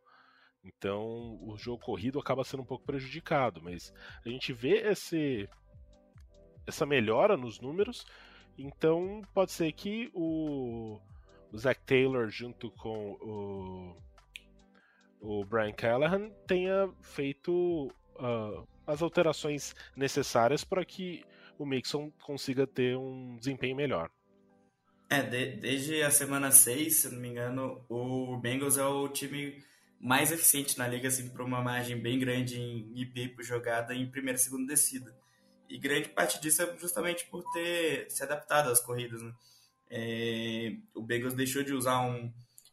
Então 0.63 1.39
o 1.43 1.55
jogo 1.57 1.83
corrido 1.83 2.19
acaba 2.19 2.43
sendo 2.43 2.63
um 2.63 2.65
pouco 2.65 2.85
prejudicado, 2.85 3.61
mas 3.61 3.93
a 4.25 4.29
gente 4.29 4.51
vê 4.51 4.89
esse, 4.89 5.47
essa 6.65 6.85
melhora 6.85 7.37
nos 7.37 7.59
números. 7.59 8.05
Então 8.57 9.21
pode 9.33 9.51
ser 9.51 9.71
que 9.73 10.09
o, 10.13 10.99
o 11.51 11.57
Zach 11.57 11.79
Taylor 11.85 12.29
junto 12.29 12.71
com 12.71 13.11
o, 13.21 13.95
o 15.21 15.45
Brian 15.45 15.71
Callahan 15.71 16.31
tenha 16.47 16.91
feito 17.01 17.93
uh, 18.19 18.67
as 18.85 19.01
alterações 19.01 19.75
necessárias 19.95 20.63
para 20.63 20.85
que 20.85 21.23
o 21.57 21.65
Mixon 21.65 22.11
consiga 22.23 22.65
ter 22.65 22.97
um 22.97 23.37
desempenho 23.37 23.75
melhor. 23.75 24.09
É, 25.09 25.23
de, 25.23 25.57
desde 25.57 26.01
a 26.03 26.11
semana 26.11 26.51
6, 26.51 26.95
se 26.95 27.09
não 27.09 27.19
me 27.19 27.29
engano, 27.29 27.83
o 27.89 28.37
Bengals 28.37 28.77
é 28.77 28.85
o 28.85 29.09
time 29.09 29.63
mais 29.99 30.31
eficiente 30.31 30.77
na 30.77 30.87
liga, 30.87 31.07
assim, 31.07 31.29
por 31.29 31.41
uma 31.41 31.61
margem 31.61 31.99
bem 31.99 32.17
grande 32.19 32.59
em 32.59 32.91
IP 32.95 33.29
por 33.29 33.43
jogada 33.43 33.93
em 33.93 34.09
primeira 34.09 34.37
e 34.37 34.41
segunda 34.41 34.67
descida. 34.67 35.13
E 35.67 35.77
grande 35.77 36.09
parte 36.09 36.39
disso 36.39 36.61
é 36.61 36.77
justamente 36.77 37.25
por 37.25 37.43
ter 37.51 38.09
se 38.09 38.23
adaptado 38.23 38.69
às 38.69 38.79
corridas. 38.79 39.21
Né? 39.21 39.33
É, 39.89 40.75
o 40.95 41.01
Bengals 41.01 41.33
deixou 41.33 41.63
de 41.63 41.73
usar 41.73 42.01
um, 42.01 42.31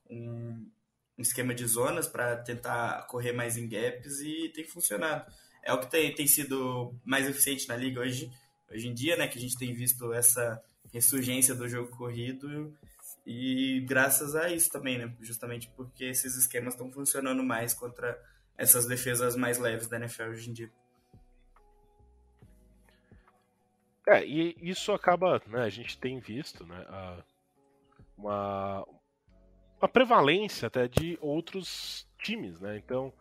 um, 0.08 0.70
um 1.18 1.22
esquema 1.22 1.54
de 1.54 1.66
zonas 1.66 2.06
para 2.06 2.36
tentar 2.36 3.06
correr 3.06 3.32
mais 3.32 3.56
em 3.56 3.68
gaps 3.68 4.20
e 4.20 4.50
tem 4.54 4.64
funcionado. 4.64 5.30
É 5.62 5.72
o 5.72 5.80
que 5.80 5.90
tem, 5.90 6.14
tem 6.14 6.26
sido 6.26 6.94
mais 7.04 7.28
eficiente 7.28 7.68
na 7.68 7.76
liga 7.76 8.00
hoje, 8.00 8.30
hoje 8.70 8.88
em 8.88 8.94
dia, 8.94 9.16
né? 9.16 9.26
Que 9.26 9.38
a 9.38 9.40
gente 9.40 9.58
tem 9.58 9.72
visto 9.74 10.12
essa 10.12 10.62
ressurgência 10.92 11.54
do 11.54 11.68
jogo 11.68 11.96
corrido 11.96 12.72
e 13.26 13.84
graças 13.88 14.36
a 14.36 14.50
isso 14.50 14.70
também, 14.70 14.98
né? 14.98 15.12
Justamente 15.20 15.68
porque 15.76 16.04
esses 16.04 16.36
esquemas 16.36 16.74
estão 16.74 16.92
funcionando 16.92 17.42
mais 17.42 17.74
contra 17.74 18.20
essas 18.56 18.86
defesas 18.86 19.34
mais 19.34 19.58
leves 19.58 19.88
da 19.88 19.96
NFL 19.96 20.30
hoje 20.30 20.50
em 20.50 20.52
dia. 20.52 20.70
É, 24.06 24.24
e 24.24 24.56
isso 24.60 24.92
acaba, 24.92 25.42
né, 25.48 25.62
a 25.62 25.68
gente 25.68 25.98
tem 25.98 26.20
visto, 26.20 26.64
né, 26.64 26.86
uma, 28.16 28.86
uma 29.80 29.88
prevalência 29.88 30.66
até 30.66 30.88
de 30.88 31.18
outros 31.20 32.06
times, 32.18 32.60
né, 32.60 32.76
então 32.76 33.12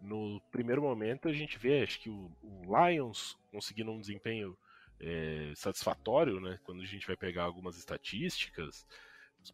no 0.00 0.40
primeiro 0.52 0.82
momento 0.82 1.28
a 1.28 1.32
gente 1.32 1.58
vê, 1.58 1.82
acho 1.82 2.00
que 2.00 2.10
o, 2.10 2.30
o 2.42 2.62
Lions 2.64 3.38
conseguindo 3.50 3.90
um 3.90 4.00
desempenho 4.00 4.56
é, 5.00 5.52
satisfatório, 5.54 6.40
né? 6.40 6.58
Quando 6.64 6.82
a 6.82 6.86
gente 6.86 7.06
vai 7.06 7.16
pegar 7.16 7.44
algumas 7.44 7.76
estatísticas, 7.76 8.86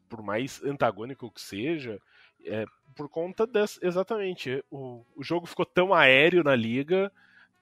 por 0.08 0.22
mais 0.22 0.62
antagônico 0.62 1.30
que 1.30 1.40
seja, 1.40 2.00
é 2.44 2.64
por 2.94 3.08
conta 3.08 3.46
desse, 3.46 3.78
exatamente 3.84 4.64
o, 4.70 5.04
o 5.14 5.22
jogo 5.22 5.46
ficou 5.46 5.66
tão 5.66 5.94
aéreo 5.94 6.42
na 6.42 6.54
liga 6.54 7.12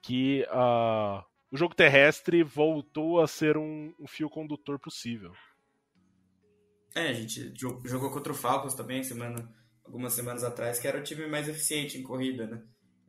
que 0.01 0.45
uh, 0.49 1.23
o 1.51 1.57
jogo 1.57 1.75
terrestre 1.75 2.43
voltou 2.43 3.21
a 3.21 3.27
ser 3.27 3.57
um, 3.57 3.93
um, 3.99 4.07
fio 4.07 4.29
condutor 4.29 4.79
possível. 4.79 5.33
É, 6.95 7.09
a 7.09 7.13
gente 7.13 7.53
jogou 7.55 8.11
contra 8.11 8.31
o 8.31 8.35
Falcons 8.35 8.73
também 8.73 9.03
semana, 9.03 9.49
algumas 9.83 10.13
semanas 10.13 10.43
atrás, 10.43 10.79
que 10.79 10.87
era 10.87 10.99
o 10.99 11.03
time 11.03 11.27
mais 11.27 11.47
eficiente 11.47 11.97
em 11.97 12.03
corrida, 12.03 12.47
né? 12.47 12.61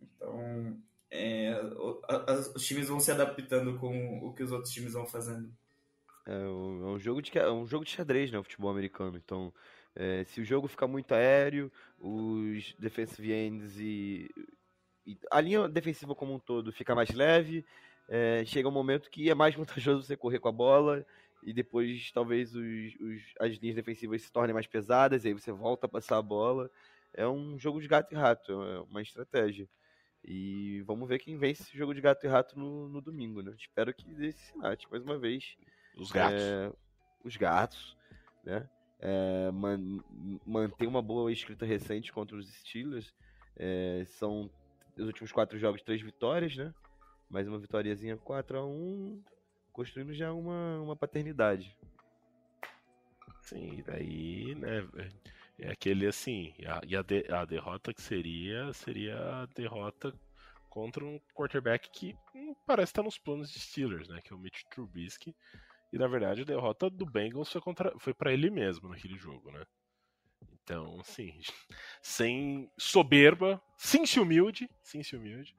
Então 0.03 0.81
é, 1.11 1.61
os 2.55 2.65
times 2.65 2.89
vão 2.89 3.01
se 3.01 3.11
adaptando 3.11 3.79
com 3.79 4.19
o 4.19 4.33
que 4.33 4.43
os 4.43 4.53
outros 4.53 4.73
times 4.73 4.93
vão 4.93 5.07
fazendo. 5.07 5.51
É, 6.27 6.33
é 6.33 6.47
um 6.47 6.99
jogo 6.99 7.21
de, 7.21 7.37
é 7.37 7.51
um 7.51 7.67
jogo 7.67 7.85
de 7.85 7.91
xadrez, 7.91 8.31
né, 8.31 8.39
o 8.39 8.45
futebol 8.45 8.71
americano. 8.71 9.17
Então, 9.17 9.53
é, 9.97 10.25
se 10.25 10.41
o 10.41 10.45
jogo 10.45 10.69
ficar 10.69 10.87
muito 10.87 11.13
aéreo, 11.13 11.73
os 11.99 12.75
defensive 12.79 13.33
ends 13.33 13.79
e, 13.79 14.31
e 15.07 15.19
a 15.31 15.41
linha 15.41 15.69
defensiva 15.69 16.15
como 16.15 16.35
um 16.35 16.39
todo 16.39 16.73
fica 16.73 16.95
mais 16.95 17.11
leve, 17.11 17.65
é, 18.09 18.45
chega 18.45 18.69
um 18.69 18.73
momento 18.73 19.11
que 19.11 19.29
é 19.29 19.35
mais 19.35 19.55
vantajoso 19.57 20.05
você 20.05 20.17
correr 20.17 20.39
com 20.39 20.49
a 20.49 20.53
bola 20.53 21.05
e 21.43 21.53
depois 21.53 22.11
talvez 22.13 22.55
os, 22.55 22.95
os, 23.01 23.23
as 23.39 23.57
linhas 23.57 23.77
defensivas 23.77 24.23
se 24.23 24.33
tornem 24.33 24.55
mais 24.55 24.67
pesadas, 24.67 25.25
e 25.25 25.29
aí 25.29 25.35
você 25.35 25.53
volta 25.53 25.87
a 25.87 25.89
passar 25.89 26.19
a 26.19 26.23
bola. 26.23 26.71
É 27.13 27.27
um 27.27 27.59
jogo 27.59 27.81
de 27.81 27.89
gato 27.89 28.13
e 28.13 28.17
rato, 28.17 28.53
é 28.53 28.81
uma 28.81 29.03
estratégia. 29.03 29.69
E 30.25 30.83
vamos 30.83 31.09
ver 31.09 31.19
quem 31.19 31.39
vence 31.39 31.63
esse 31.63 31.77
jogo 31.77 31.95
de 31.95 32.01
gato 32.01 32.25
e 32.25 32.29
rato 32.29 32.59
no, 32.59 32.89
no 32.89 33.01
domingo, 33.01 33.43
né? 33.43 33.55
Espero 33.59 33.93
que 33.95 34.05
dê 34.05 34.29
esse 34.29 34.53
sinate 34.53 34.87
mais 34.91 35.03
uma 35.03 35.19
vez. 35.19 35.57
Os 35.97 36.13
gatos. 36.13 36.41
É, 36.41 36.73
os 37.25 37.37
gatos, 37.37 37.97
né? 38.45 38.69
É, 38.99 39.51
man, 39.51 40.03
manter 40.47 40.87
uma 40.87 41.01
boa 41.01 41.33
escrita 41.33 41.65
recente 41.65 42.13
contra 42.13 42.37
os 42.37 42.47
Steelers. 42.53 43.15
É, 43.57 44.05
são 44.07 44.51
os 44.97 45.07
últimos 45.07 45.33
quatro 45.33 45.59
jogos, 45.59 45.83
três 45.83 46.03
vitórias, 46.03 46.55
né? 46.55 46.75
Mais 47.29 47.49
uma 47.49 47.59
vitóriazinha 47.59 48.17
4 48.19 48.59
a 48.59 48.67
1 48.67 49.23
construindo 49.81 50.13
já 50.13 50.31
uma, 50.31 50.79
uma 50.83 50.95
paternidade. 50.95 51.75
Sim, 53.41 53.83
daí, 53.87 54.55
né? 54.55 54.87
É 55.59 55.71
aquele 55.71 56.07
assim, 56.07 56.53
a, 56.67 56.83
e 56.87 56.95
a, 56.95 57.01
de, 57.01 57.25
a 57.33 57.47
derrota 57.47 57.95
que 57.95 58.03
seria, 58.03 58.71
seria 58.75 59.17
a 59.17 59.47
derrota 59.47 60.13
contra 60.69 61.03
um 61.03 61.19
quarterback 61.35 61.89
que 61.91 62.15
hum, 62.35 62.55
parece 62.67 62.91
estar 62.91 63.03
nos 63.03 63.17
planos 63.17 63.51
de 63.51 63.59
Steelers, 63.59 64.07
né? 64.07 64.21
Que 64.23 64.35
é 64.35 64.37
o 64.37 64.39
Mitch 64.39 64.65
Trubisky. 64.71 65.35
E 65.91 65.97
na 65.97 66.07
verdade 66.07 66.43
a 66.43 66.45
derrota 66.45 66.91
do 66.91 67.07
Bengals 67.07 67.51
foi, 67.51 67.63
contra, 67.63 67.99
foi 67.99 68.13
para 68.13 68.35
ele 68.35 68.51
mesmo 68.51 68.87
naquele 68.91 69.17
jogo, 69.17 69.51
né? 69.51 69.65
Então, 70.63 71.01
assim, 71.01 71.41
sem 72.03 72.71
soberba, 72.79 73.63
sem 73.79 74.05
se 74.05 74.21
humilde, 74.21 74.69
sem 74.83 75.03
se 75.03 75.17
humilde. 75.17 75.57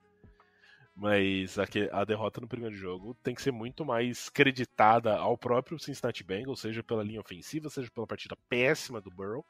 Mas 0.96 1.58
a, 1.58 1.64
a 1.94 2.04
derrota 2.04 2.42
no 2.42 2.48
primeiro 2.48 2.76
jogo 2.76 3.16
tem 3.24 3.34
que 3.34 3.42
ser 3.42 3.52
muito 3.52 3.86
mais 3.86 4.30
creditada 4.30 5.16
ao 5.16 5.38
próprio 5.38 5.80
Cincinnati 5.80 6.24
Bengals, 6.24 6.60
seja 6.60 6.84
pela 6.84 7.04
linha 7.04 7.22
ofensiva, 7.22 7.70
seja 7.70 7.90
pela 7.90 8.06
partida 8.06 8.36
péssima 8.50 9.00
do 9.00 9.10
Burrow 9.10 9.46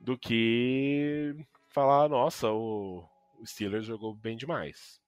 do 0.00 0.16
que 0.16 1.34
falar, 1.68 2.08
nossa, 2.08 2.50
o, 2.50 3.04
o 3.38 3.46
Steelers 3.46 3.86
jogou 3.86 4.14
bem 4.14 4.36
demais. 4.36 5.00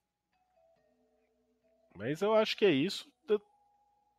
Mas 1.94 2.20
eu 2.20 2.34
acho 2.34 2.56
que 2.56 2.64
é 2.64 2.70
isso. 2.70 3.10
Eu 3.28 3.40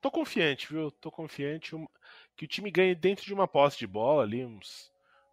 tô 0.01 0.09
confiante, 0.09 0.71
viu? 0.71 0.91
Tô 0.91 1.11
confiante 1.11 1.75
que 2.35 2.45
o 2.45 2.47
time 2.47 2.71
ganhe 2.71 2.95
dentro 2.95 3.25
de 3.25 3.33
uma 3.33 3.47
posse 3.47 3.77
de 3.77 3.87
bola 3.87 4.23
ali, 4.23 4.45
uns, 4.45 4.91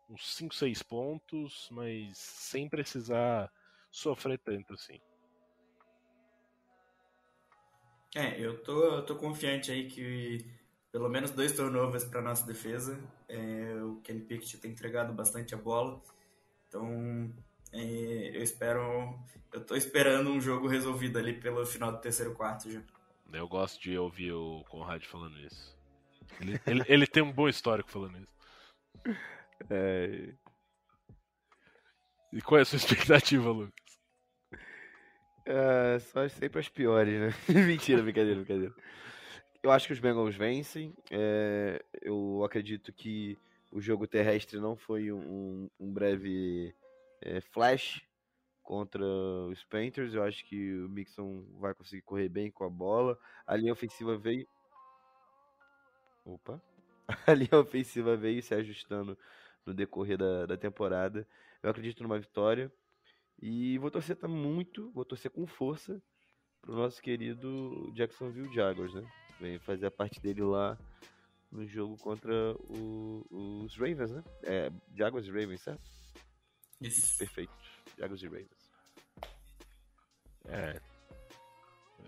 uns 0.09 0.35
5, 0.35 0.55
6 0.55 0.83
pontos, 0.83 1.69
mas 1.71 2.19
sem 2.19 2.69
precisar 2.69 3.51
sofrer 3.91 4.39
tanto 4.39 4.75
assim. 4.75 5.01
É, 8.17 8.41
eu 8.41 8.57
tô, 8.63 8.83
eu 8.95 9.03
tô 9.05 9.15
confiante 9.17 9.71
aí 9.71 9.87
que 9.87 10.43
pelo 10.91 11.07
menos 11.11 11.31
dois 11.33 11.53
turnovers 11.53 12.03
para 12.03 12.23
nossa 12.23 12.47
defesa. 12.47 12.99
É, 13.29 13.75
o 13.83 13.97
Kenny 13.97 14.23
Pickett 14.23 14.57
tem 14.57 14.71
entregado 14.71 15.13
bastante 15.13 15.55
a 15.55 15.59
bola. 15.59 16.01
Então, 16.67 17.31
é, 17.75 18.31
eu 18.35 18.43
espero. 18.43 19.19
Eu 19.53 19.63
tô 19.63 19.77
esperando 19.77 20.31
um 20.31 20.41
jogo 20.41 20.67
resolvido 20.67 21.19
ali 21.19 21.35
pelo 21.35 21.67
final 21.67 21.93
do 21.93 22.01
terceiro 22.01 22.33
quarto 22.33 22.71
já. 22.71 22.81
Eu 23.31 23.47
gosto 23.47 23.79
de 23.83 23.99
ouvir 23.99 24.33
o 24.33 24.65
Conrad 24.71 25.05
falando 25.05 25.39
isso. 25.39 25.77
Ele, 26.41 26.59
ele, 26.67 26.85
ele 26.89 27.07
tem 27.07 27.23
um 27.23 27.33
bom 27.33 27.51
histórico 27.51 27.91
falando 27.91 28.17
isso. 28.17 29.19
É... 29.69 30.33
E 32.33 32.41
qual 32.41 32.61
é 32.61 32.63
a 32.63 32.65
sua 32.65 32.77
expectativa, 32.79 33.51
Lucas? 33.51 33.86
É, 35.47 35.99
só 36.01 36.29
sempre 36.29 36.59
as 36.59 36.69
piores, 36.69 37.21
né? 37.21 37.31
Mentira, 37.67 38.03
brincadeira, 38.03 38.41
brincadeira. 38.41 38.75
Eu 39.63 39.71
acho 39.71 39.87
que 39.87 39.93
os 39.93 40.01
Bengals 40.01 40.35
vencem. 40.35 40.93
É, 41.11 41.83
eu 42.03 42.43
acredito 42.45 42.93
que 42.93 43.39
o 43.71 43.81
jogo 43.81 44.07
terrestre 44.07 44.59
não 44.59 44.77
foi 44.77 45.13
um, 45.13 45.71
um 45.79 45.93
breve 45.93 46.75
é, 47.21 47.41
flash 47.41 48.03
contra 48.63 49.05
os 49.05 49.63
Panthers. 49.65 50.15
Eu 50.15 50.25
acho 50.25 50.45
que 50.45 50.75
o 50.75 50.89
Mixon 50.89 51.45
vai 51.61 51.73
conseguir 51.75 52.03
correr 52.03 52.29
bem 52.29 52.51
com 52.51 52.65
a 52.65 52.71
bola. 52.71 53.17
A 53.47 53.57
linha 53.57 53.73
ofensiva 53.73 54.17
veio. 54.19 54.47
Opa! 56.25 56.61
A 57.27 57.33
linha 57.33 57.57
ofensiva 57.61 58.17
veio 58.17 58.43
se 58.43 58.53
ajustando 58.53 59.17
no 59.65 59.73
decorrer 59.73 60.19
da, 60.19 60.47
da 60.47 60.57
temporada. 60.57 61.27
Eu 61.63 61.71
acredito 61.71 62.03
numa 62.03 62.19
vitória. 62.19 62.71
E 63.41 63.79
vou 63.79 63.91
torcer 63.91 64.17
muito, 64.27 64.91
vou 64.93 65.05
torcer 65.05 65.31
com 65.31 65.47
força 65.47 66.03
pro 66.63 66.75
nosso 66.75 67.01
querido 67.03 67.93
Jacksonville 67.95 68.53
Jaguars, 68.53 68.95
né? 68.95 69.09
Vem 69.41 69.59
fazer 69.59 69.87
a 69.87 69.91
parte 69.91 70.21
dele 70.21 70.43
lá 70.43 70.79
no 71.51 71.67
jogo 71.67 71.97
contra 71.99 72.55
o, 72.59 73.27
os 73.65 73.77
Ravens, 73.77 74.11
né? 74.11 74.25
É, 74.43 74.73
Jaguars 74.95 75.27
e 75.27 75.31
Ravens, 75.31 75.61
certo? 75.61 75.83
Isso. 76.81 77.19
Perfeito. 77.19 77.53
Jaguars 77.99 78.23
e 78.23 78.27
Ravens. 78.27 78.71
É. 80.47 80.81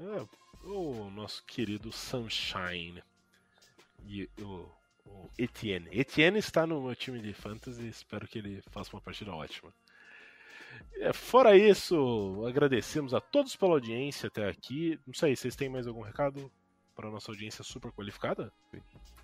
é. 0.01 0.29
O 0.65 1.11
nosso 1.11 1.45
querido 1.45 1.93
Sunshine. 1.93 3.03
E 4.05 4.29
o, 4.41 4.69
o 5.07 5.31
Etienne. 5.39 5.89
Etienne 5.93 6.39
está 6.39 6.67
no 6.67 6.83
meu 6.83 6.97
time 6.97 7.21
de 7.21 7.33
fantasy. 7.33 7.87
Espero 7.87 8.27
que 8.27 8.39
ele 8.39 8.63
faça 8.71 8.95
uma 8.95 9.03
partida 9.03 9.33
ótima. 9.33 9.73
É, 11.01 11.13
fora 11.13 11.57
isso, 11.57 12.45
agradecemos 12.47 13.15
a 13.15 13.21
todos 13.21 13.55
pela 13.57 13.73
audiência 13.73 14.27
até 14.27 14.49
aqui. 14.49 14.99
Não 15.07 15.15
sei, 15.15 15.37
vocês 15.37 15.55
têm 15.55 15.69
mais 15.69 15.87
algum 15.87 16.01
recado 16.01 16.51
para 16.95 17.11
nossa 17.11 17.31
audiência 17.31 17.63
super 17.63 17.93
qualificada? 17.93 18.53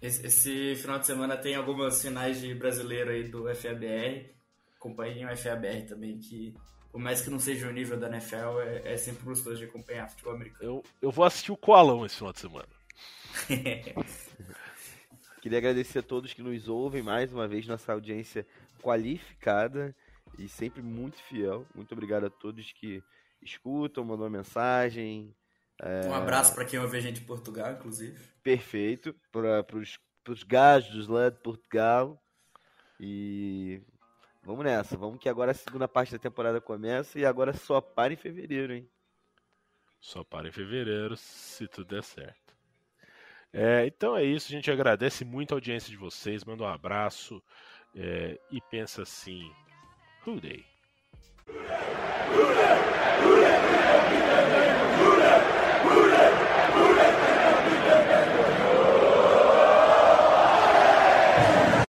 Esse, 0.01 0.27
esse, 0.27 0.77
final 0.77 0.99
de 0.99 1.07
semana 1.07 1.37
tem 1.37 1.57
algumas 1.57 2.01
finais 2.01 2.41
de 2.41 2.55
brasileiro 2.55 3.11
aí 3.11 3.25
do 3.25 3.53
FABR. 3.55 4.31
Acompanhem 4.77 5.27
o 5.27 5.37
FABR 5.37 5.87
também, 5.89 6.19
que 6.19 6.55
por 6.93 7.01
mais 7.01 7.21
que 7.21 7.31
não 7.31 7.41
seja 7.41 7.69
o 7.69 7.73
nível 7.73 7.99
da 7.99 8.07
NFL, 8.07 8.61
é, 8.61 8.93
é 8.93 8.97
sempre 8.97 9.25
gostoso 9.25 9.57
de 9.57 9.65
acompanhar 9.65 10.09
futebol 10.09 10.35
americano. 10.35 10.65
Eu, 10.65 10.85
eu 11.03 11.11
vou 11.11 11.25
assistir 11.25 11.51
o 11.51 11.57
Coalão 11.57 12.07
esse 12.07 12.19
final 12.19 12.33
de 12.33 12.39
semana. 12.39 12.69
Queria 15.43 15.59
agradecer 15.59 15.99
a 15.99 16.03
todos 16.03 16.33
que 16.33 16.41
nos 16.41 16.69
ouvem 16.69 17.03
mais 17.03 17.33
uma 17.33 17.49
vez, 17.49 17.67
nossa 17.67 17.93
audiência 17.93 18.47
qualificada 18.81 19.93
e 20.39 20.49
sempre 20.49 20.83
muito 20.83 21.23
fiel. 21.23 21.67
Muito 21.75 21.93
obrigado 21.93 22.27
a 22.27 22.31
todos 22.31 22.73
que 22.73 23.03
escutam, 23.43 24.05
mandam 24.05 24.29
mensagem. 24.31 25.35
É... 25.81 26.07
Um 26.07 26.15
abraço 26.15 26.55
para 26.55 26.65
quem 26.65 26.79
ouve 26.79 26.97
a 26.97 27.01
gente 27.01 27.21
de 27.21 27.27
Portugal, 27.27 27.73
inclusive. 27.73 28.19
Perfeito, 28.43 29.15
para 29.31 30.33
os 30.33 30.43
gajos 30.43 31.09
lá 31.09 31.31
de 31.31 31.39
Portugal. 31.39 32.21
E 32.99 33.83
vamos 34.43 34.65
nessa, 34.65 34.97
vamos 34.97 35.19
que 35.19 35.29
agora 35.29 35.51
a 35.51 35.55
segunda 35.55 35.89
parte 35.89 36.13
da 36.13 36.19
temporada 36.19 36.61
começa 36.61 37.19
e 37.19 37.25
agora 37.25 37.53
só 37.53 37.81
para 37.81 38.13
em 38.13 38.17
fevereiro, 38.17 38.73
hein? 38.73 38.89
Só 40.01 40.23
para 40.23 40.49
em 40.49 40.53
fevereiro, 40.53 41.17
se 41.17 41.67
tudo 41.67 41.89
der 41.89 42.03
certo. 42.03 42.55
É, 43.53 43.87
então 43.87 44.17
é 44.17 44.25
isso, 44.25 44.49
a 44.49 44.57
gente 44.57 44.71
agradece 44.71 45.25
muito 45.25 45.53
a 45.53 45.57
audiência 45.57 45.89
de 45.89 45.97
vocês, 45.97 46.45
manda 46.45 46.65
um 46.65 46.69
abraço 46.69 47.43
é, 47.95 48.39
e 48.51 48.61
pensa 48.61 49.03
assim, 49.03 49.49
Who 50.25 50.41
Day. 50.41 50.65
Who 51.47 52.55